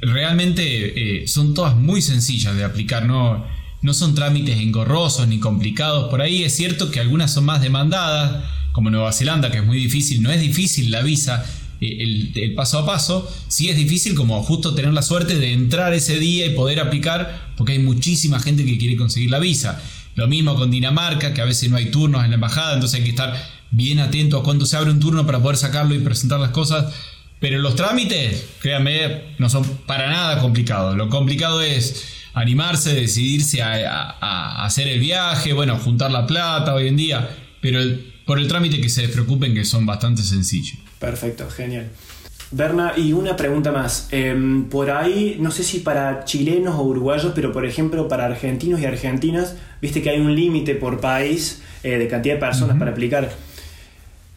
realmente 0.00 1.22
eh, 1.22 1.28
son 1.28 1.54
todas 1.54 1.76
muy 1.76 2.02
sencillas 2.02 2.56
de 2.56 2.64
aplicar, 2.64 3.06
no, 3.06 3.44
no 3.82 3.94
son 3.94 4.14
trámites 4.14 4.58
engorrosos 4.58 5.28
ni 5.28 5.38
complicados. 5.38 6.08
Por 6.08 6.22
ahí 6.22 6.44
es 6.44 6.56
cierto 6.56 6.90
que 6.90 7.00
algunas 7.00 7.32
son 7.32 7.44
más 7.44 7.60
demandadas, 7.60 8.44
como 8.72 8.90
Nueva 8.90 9.12
Zelanda, 9.12 9.50
que 9.50 9.58
es 9.58 9.64
muy 9.64 9.78
difícil, 9.78 10.22
no 10.22 10.30
es 10.30 10.40
difícil 10.40 10.90
la 10.90 11.02
visa, 11.02 11.44
el, 11.80 12.54
paso 12.54 12.78
a 12.78 12.86
paso, 12.86 13.30
sí 13.48 13.68
es 13.68 13.76
difícil 13.76 14.14
como 14.14 14.42
justo 14.42 14.74
tener 14.74 14.92
la 14.92 15.02
suerte 15.02 15.36
de 15.38 15.52
entrar 15.52 15.92
ese 15.92 16.18
día 16.18 16.46
y 16.46 16.50
poder 16.50 16.80
aplicar, 16.80 17.52
porque 17.56 17.72
hay 17.72 17.80
muchísima 17.80 18.40
gente 18.40 18.64
que 18.64 18.78
quiere 18.78 18.96
conseguir 18.96 19.30
la 19.30 19.40
visa. 19.40 19.82
Lo 20.14 20.28
mismo 20.28 20.54
con 20.54 20.70
Dinamarca, 20.70 21.34
que 21.34 21.40
a 21.40 21.44
veces 21.44 21.70
no 21.70 21.76
hay 21.76 21.90
turnos 21.90 22.24
en 22.24 22.30
la 22.30 22.34
embajada, 22.36 22.74
entonces 22.74 22.98
hay 22.98 23.04
que 23.04 23.10
estar 23.10 23.34
bien 23.72 23.98
atento 23.98 24.38
a 24.38 24.44
cuándo 24.44 24.66
se 24.66 24.76
abre 24.76 24.90
un 24.90 25.00
turno 25.00 25.26
para 25.26 25.40
poder 25.40 25.56
sacarlo 25.56 25.94
y 25.94 25.98
presentar 25.98 26.38
las 26.38 26.50
cosas. 26.50 26.94
Pero 27.40 27.58
los 27.58 27.74
trámites, 27.74 28.46
créanme, 28.60 29.34
no 29.38 29.48
son 29.48 29.64
para 29.86 30.08
nada 30.08 30.38
complicados. 30.40 30.96
Lo 30.96 31.08
complicado 31.08 31.60
es 31.60 32.04
animarse, 32.34 32.94
decidirse 32.94 33.62
a, 33.62 34.64
hacer 34.64 34.86
el 34.86 35.00
viaje, 35.00 35.52
bueno, 35.52 35.76
juntar 35.78 36.12
la 36.12 36.26
plata 36.26 36.72
hoy 36.74 36.86
en 36.86 36.96
día, 36.96 37.28
pero 37.60 37.80
por 38.26 38.38
el 38.38 38.46
trámite 38.46 38.80
que 38.80 38.88
se 38.88 39.02
despreocupen 39.02 39.54
que 39.54 39.64
son 39.64 39.84
bastante 39.84 40.22
sencillos. 40.22 40.78
Perfecto, 41.00 41.48
genial. 41.50 41.90
Berna, 42.52 42.92
y 42.96 43.12
una 43.12 43.34
pregunta 43.34 43.72
más. 43.72 44.08
Em, 44.12 44.68
por 44.68 44.90
ahí, 44.90 45.36
no 45.40 45.50
sé 45.50 45.64
si 45.64 45.80
para 45.80 46.24
chilenos 46.24 46.76
o 46.76 46.82
uruguayos, 46.82 47.32
pero 47.34 47.50
por 47.50 47.66
ejemplo 47.66 48.08
para 48.08 48.26
argentinos 48.26 48.78
y 48.80 48.84
argentinas, 48.84 49.56
viste 49.80 50.02
que 50.02 50.10
hay 50.10 50.20
un 50.20 50.34
límite 50.36 50.74
por 50.74 51.00
país 51.00 51.62
eh, 51.82 51.96
de 51.96 52.08
cantidad 52.08 52.34
de 52.34 52.40
personas 52.40 52.78
para 52.78 52.92
aplicar. 52.92 53.32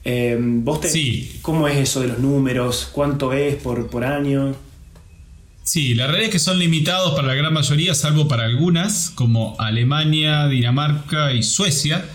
Em, 0.05 0.63
¿Vos 0.63 0.81
te, 0.81 0.87
sí. 0.87 1.39
¿Cómo 1.41 1.67
es 1.67 1.77
eso 1.77 1.99
de 1.99 2.07
los 2.07 2.19
números? 2.19 2.89
¿Cuánto 2.91 3.33
es 3.33 3.55
por, 3.55 3.89
por 3.89 4.05
año? 4.05 4.55
Sí, 5.63 5.95
la 5.95 6.05
realidad 6.05 6.27
es 6.27 6.31
que 6.31 6.39
son 6.39 6.59
limitados 6.59 7.15
para 7.15 7.27
la 7.27 7.35
gran 7.35 7.51
mayoría, 7.51 7.93
salvo 7.95 8.27
para 8.27 8.45
algunas, 8.45 9.09
como 9.09 9.55
Alemania, 9.59 10.47
Dinamarca 10.47 11.33
y 11.33 11.43
Suecia 11.43 12.05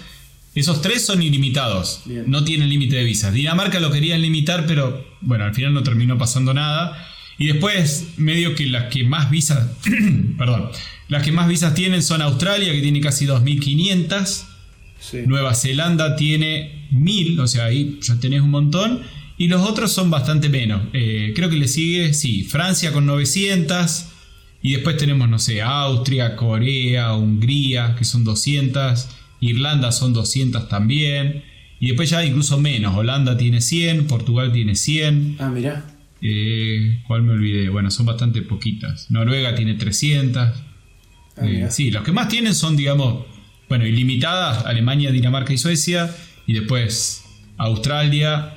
esos 0.54 0.82
tres 0.82 1.06
son 1.06 1.22
ilimitados, 1.22 2.02
no 2.26 2.42
tienen 2.42 2.68
límite 2.68 2.96
de 2.96 3.04
visas. 3.04 3.32
Dinamarca 3.32 3.78
lo 3.78 3.92
querían 3.92 4.20
limitar, 4.20 4.66
pero 4.66 5.06
bueno, 5.20 5.44
al 5.44 5.54
final 5.54 5.72
no 5.72 5.84
terminó 5.84 6.18
pasando 6.18 6.52
nada. 6.52 7.06
Y 7.38 7.46
después, 7.46 8.08
medio 8.16 8.54
que 8.56 8.66
las 8.66 8.92
que 8.92 9.04
más 9.04 9.30
visas, 9.30 9.68
perdón, 10.38 10.70
las 11.08 11.22
que 11.22 11.30
más 11.30 11.46
visas 11.46 11.74
tienen 11.74 12.02
son 12.02 12.20
Australia, 12.20 12.72
que 12.72 12.82
tiene 12.82 13.00
casi 13.00 13.26
2.500. 13.26 14.46
Nueva 15.26 15.54
Zelanda 15.54 16.16
tiene 16.16 16.88
1.000, 16.92 17.40
o 17.40 17.46
sea, 17.46 17.66
ahí 17.66 17.98
ya 18.02 18.18
tenés 18.20 18.42
un 18.42 18.50
montón. 18.50 19.00
Y 19.38 19.48
los 19.48 19.66
otros 19.66 19.90
son 19.92 20.10
bastante 20.10 20.50
menos. 20.50 20.82
Eh, 20.92 21.32
creo 21.34 21.48
que 21.48 21.56
le 21.56 21.66
sigue, 21.66 22.12
sí, 22.12 22.44
Francia 22.44 22.92
con 22.92 23.06
900. 23.06 24.06
Y 24.62 24.72
después 24.72 24.98
tenemos, 24.98 25.30
no 25.30 25.38
sé, 25.38 25.62
Austria, 25.62 26.36
Corea, 26.36 27.14
Hungría, 27.14 27.94
que 27.96 28.04
son 28.04 28.22
200. 28.24 29.08
Irlanda 29.40 29.92
son 29.92 30.12
200 30.12 30.68
también. 30.68 31.42
Y 31.80 31.86
después 31.86 32.10
ya 32.10 32.22
incluso 32.22 32.58
menos. 32.60 32.94
Holanda 32.94 33.38
tiene 33.38 33.62
100, 33.62 34.06
Portugal 34.06 34.52
tiene 34.52 34.74
100. 34.74 35.36
Ah, 35.38 35.48
mira. 35.48 35.86
Eh, 36.20 37.00
¿Cuál 37.06 37.22
me 37.22 37.32
olvidé? 37.32 37.70
Bueno, 37.70 37.90
son 37.90 38.04
bastante 38.04 38.42
poquitas. 38.42 39.10
Noruega 39.10 39.54
tiene 39.54 39.74
300. 39.74 40.36
Ah, 41.38 41.46
eh, 41.46 41.68
sí, 41.70 41.90
los 41.90 42.04
que 42.04 42.12
más 42.12 42.28
tienen 42.28 42.54
son, 42.54 42.76
digamos, 42.76 43.24
bueno, 43.70 43.86
ilimitadas, 43.86 44.66
Alemania, 44.66 45.12
Dinamarca 45.12 45.52
y 45.52 45.58
Suecia. 45.58 46.14
Y 46.46 46.54
después 46.54 47.22
Australia, 47.56 48.54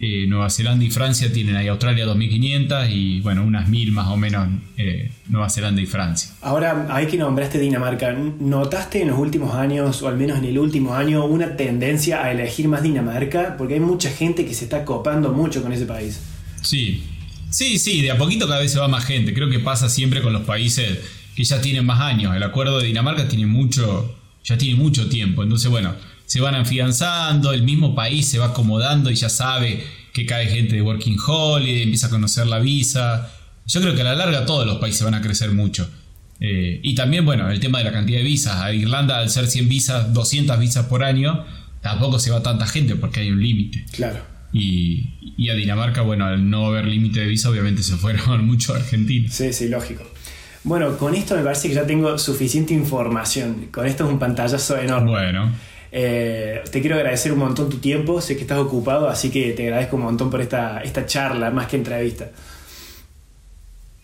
eh, 0.00 0.24
Nueva 0.26 0.48
Zelanda 0.48 0.82
y 0.82 0.90
Francia 0.90 1.30
tienen 1.30 1.56
ahí 1.56 1.68
Australia 1.68 2.06
2500 2.06 2.88
y 2.88 3.20
bueno, 3.20 3.44
unas 3.44 3.68
mil 3.68 3.92
más 3.92 4.08
o 4.08 4.16
menos 4.16 4.48
eh, 4.78 5.12
Nueva 5.28 5.50
Zelanda 5.50 5.82
y 5.82 5.86
Francia. 5.86 6.30
Ahora, 6.40 6.86
hay 6.88 7.06
que 7.06 7.18
nombraste 7.18 7.58
Dinamarca, 7.58 8.14
¿notaste 8.14 9.02
en 9.02 9.08
los 9.08 9.18
últimos 9.18 9.54
años, 9.54 10.00
o 10.00 10.08
al 10.08 10.16
menos 10.16 10.38
en 10.38 10.46
el 10.46 10.58
último 10.58 10.94
año, 10.94 11.26
una 11.26 11.54
tendencia 11.58 12.24
a 12.24 12.32
elegir 12.32 12.66
más 12.66 12.82
Dinamarca? 12.82 13.56
Porque 13.58 13.74
hay 13.74 13.80
mucha 13.80 14.10
gente 14.10 14.46
que 14.46 14.54
se 14.54 14.64
está 14.64 14.86
copando 14.86 15.34
mucho 15.34 15.62
con 15.62 15.74
ese 15.74 15.84
país. 15.84 16.22
Sí, 16.62 17.04
sí, 17.50 17.78
sí, 17.78 18.00
de 18.00 18.10
a 18.10 18.16
poquito 18.16 18.48
cada 18.48 18.60
vez 18.60 18.72
se 18.72 18.78
va 18.78 18.88
más 18.88 19.04
gente. 19.04 19.34
Creo 19.34 19.50
que 19.50 19.58
pasa 19.58 19.90
siempre 19.90 20.22
con 20.22 20.32
los 20.32 20.46
países 20.46 20.98
que 21.36 21.44
ya 21.44 21.60
tienen 21.60 21.84
más 21.84 22.00
años. 22.00 22.34
El 22.34 22.42
acuerdo 22.42 22.78
de 22.78 22.86
Dinamarca 22.86 23.28
tiene 23.28 23.44
mucho, 23.44 24.16
ya 24.46 24.56
tiene 24.56 24.76
mucho 24.76 25.08
tiempo. 25.08 25.42
Entonces, 25.42 25.70
bueno, 25.70 25.94
se 26.24 26.40
van 26.40 26.54
afianzando, 26.54 27.52
el 27.52 27.62
mismo 27.62 27.94
país 27.94 28.26
se 28.26 28.38
va 28.38 28.46
acomodando 28.46 29.10
y 29.10 29.16
ya 29.16 29.28
sabe 29.28 29.84
que 30.12 30.24
cae 30.24 30.46
gente 30.46 30.76
de 30.76 30.82
Working 30.82 31.18
Holiday, 31.26 31.82
empieza 31.82 32.06
a 32.06 32.10
conocer 32.10 32.46
la 32.46 32.60
visa. 32.60 33.30
Yo 33.66 33.80
creo 33.80 33.94
que 33.94 34.00
a 34.00 34.04
la 34.04 34.14
larga 34.14 34.46
todos 34.46 34.64
los 34.64 34.78
países 34.78 35.02
van 35.02 35.14
a 35.14 35.20
crecer 35.20 35.50
mucho. 35.52 35.90
Eh, 36.40 36.80
y 36.82 36.94
también, 36.94 37.24
bueno, 37.24 37.50
el 37.50 37.60
tema 37.60 37.78
de 37.78 37.84
la 37.84 37.92
cantidad 37.92 38.18
de 38.18 38.24
visas. 38.24 38.56
A 38.56 38.72
Irlanda, 38.72 39.18
al 39.18 39.30
ser 39.30 39.46
100 39.48 39.68
visas, 39.68 40.14
200 40.14 40.58
visas 40.58 40.86
por 40.86 41.02
año, 41.02 41.44
tampoco 41.82 42.18
se 42.18 42.30
va 42.30 42.42
tanta 42.42 42.66
gente 42.66 42.94
porque 42.94 43.20
hay 43.20 43.30
un 43.30 43.42
límite. 43.42 43.84
Claro. 43.92 44.20
Y, 44.52 45.34
y, 45.36 45.50
a 45.50 45.54
Dinamarca, 45.54 46.02
bueno, 46.02 46.24
al 46.24 46.48
no 46.48 46.66
haber 46.66 46.86
límite 46.86 47.20
de 47.20 47.26
visa, 47.26 47.50
obviamente 47.50 47.82
se 47.82 47.96
fueron 47.96 48.44
muchos 48.46 48.76
argentinos. 48.76 49.34
Sí, 49.34 49.52
sí, 49.52 49.68
lógico. 49.68 50.08
Bueno, 50.66 50.98
con 50.98 51.14
esto 51.14 51.36
me 51.36 51.44
parece 51.44 51.68
que 51.68 51.74
ya 51.74 51.86
tengo 51.86 52.18
suficiente 52.18 52.74
información. 52.74 53.68
Con 53.70 53.86
esto 53.86 54.04
es 54.04 54.10
un 54.10 54.18
pantallazo 54.18 54.76
enorme. 54.76 55.12
Bueno. 55.12 55.52
Eh, 55.92 56.60
te 56.72 56.80
quiero 56.80 56.96
agradecer 56.96 57.32
un 57.32 57.38
montón 57.38 57.70
tu 57.70 57.78
tiempo, 57.78 58.20
sé 58.20 58.34
que 58.34 58.42
estás 58.42 58.58
ocupado, 58.58 59.08
así 59.08 59.30
que 59.30 59.52
te 59.52 59.62
agradezco 59.62 59.94
un 59.94 60.02
montón 60.02 60.28
por 60.28 60.40
esta, 60.40 60.80
esta 60.80 61.06
charla, 61.06 61.52
más 61.52 61.68
que 61.68 61.76
entrevista. 61.76 62.32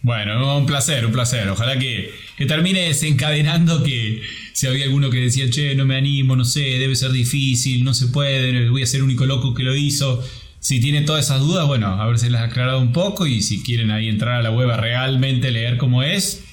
Bueno, 0.03 0.57
un 0.57 0.65
placer, 0.65 1.05
un 1.05 1.11
placer. 1.11 1.49
Ojalá 1.49 1.77
que, 1.81 2.13
que 2.37 2.47
termine 2.47 2.83
desencadenando 2.83 3.83
que 3.83 4.23
si 4.53 4.69
había 4.69 4.85
alguno 4.85 5.11
que 5.11 5.19
decía, 5.19 5.51
che, 5.51 5.75
no 5.75 5.85
me 5.85 5.97
animo, 5.97 6.37
no 6.37 6.45
sé, 6.45 6.61
debe 6.61 6.95
ser 6.95 7.11
difícil, 7.11 7.83
no 7.83 7.93
se 7.93 8.07
puede, 8.07 8.69
voy 8.69 8.85
a 8.85 8.87
ser 8.87 8.99
el 8.99 9.05
único 9.05 9.27
loco 9.27 9.53
que 9.53 9.65
lo 9.65 9.75
hizo. 9.75 10.23
Si 10.61 10.81
tienen 10.81 11.07
todas 11.07 11.25
esas 11.25 11.41
dudas, 11.41 11.67
bueno, 11.67 11.89
a 11.89 12.07
ver 12.07 12.21
si 12.21 12.31
las 12.31 12.43
ha 12.43 12.45
aclarado 12.45 12.79
un 12.79 12.93
poco 12.93 13.27
y 13.27 13.43
si 13.43 13.65
quieren 13.65 13.91
ahí 13.91 14.09
entrar 14.09 14.35
a 14.37 14.43
la 14.43 14.53
web 14.53 14.71
a 14.71 14.77
realmente 14.77 15.51
leer 15.51 15.77
cómo 15.77 16.05
es, 16.05 16.45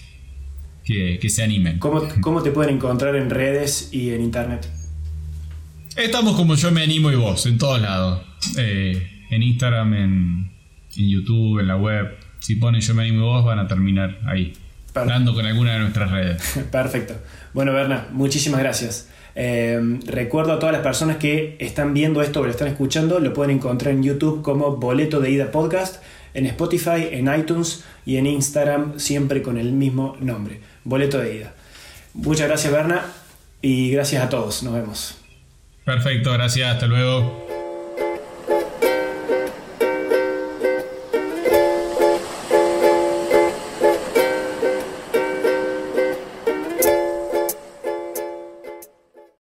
que, 1.20 1.30
se 1.30 1.44
animen. 1.44 1.80
¿Cómo, 1.80 2.08
¿Cómo 2.22 2.42
te 2.42 2.52
pueden 2.52 2.76
encontrar 2.76 3.16
en 3.16 3.30
redes 3.30 3.90
y 3.92 4.12
en 4.12 4.22
internet? 4.22 4.68
Estamos 5.96 6.36
como 6.36 6.56
yo 6.56 6.72
me 6.72 6.82
animo 6.82 7.12
y 7.12 7.16
vos, 7.16 7.46
en 7.46 7.58
todos 7.58 7.80
lados. 7.82 8.22
Eh, 8.58 9.26
en 9.30 9.44
Instagram, 9.44 9.94
en, 9.94 10.52
YouTube, 10.96 11.60
en 11.60 11.68
la 11.68 11.76
web. 11.76 12.18
Si 12.40 12.56
ponen 12.56 12.82
yo 12.82 12.94
me 12.94 13.04
animo 13.04 13.20
y 13.20 13.24
vos, 13.24 13.46
van 13.46 13.60
a 13.60 13.68
terminar 13.68 14.20
ahí. 14.26 14.54
Hablando 14.96 15.34
con 15.34 15.46
alguna 15.46 15.74
de 15.74 15.80
nuestras 15.80 16.12
redes. 16.12 16.60
Perfecto. 16.72 17.16
Bueno, 17.54 17.74
Berna, 17.74 18.08
muchísimas 18.12 18.60
gracias. 18.60 19.10
Eh, 19.36 20.00
recuerdo 20.08 20.54
a 20.54 20.60
todas 20.60 20.74
las 20.74 20.82
personas 20.82 21.18
que 21.18 21.56
están 21.60 21.94
viendo 21.94 22.22
esto 22.22 22.42
o 22.42 22.46
lo 22.46 22.50
están 22.50 22.68
escuchando, 22.68 23.20
lo 23.20 23.34
pueden 23.34 23.58
encontrar 23.58 23.94
en 23.94 24.02
YouTube 24.02 24.42
como 24.42 24.78
Boleto 24.78 25.20
de 25.20 25.30
Ida 25.30 25.52
Podcast, 25.52 26.02
en 26.34 26.46
Spotify, 26.48 27.08
en 27.12 27.34
iTunes 27.34 27.84
y 28.06 28.18
en 28.18 28.26
Instagram, 28.26 29.00
siempre 29.00 29.42
con 29.42 29.58
el 29.58 29.72
mismo 29.72 30.18
nombre, 30.20 30.60
Boleto 30.90 31.20
de 31.20 31.36
Ida. 31.36 31.54
Muchas 32.14 32.48
gracias, 32.48 32.74
Berna, 32.74 33.06
y 33.62 33.92
gracias 33.92 34.24
a 34.24 34.30
todos. 34.30 34.64
Nos 34.64 34.74
vemos. 34.74 35.18
Perfecto, 35.86 36.34
gracias, 36.34 36.74
hasta 36.74 36.88
luego. 36.88 37.59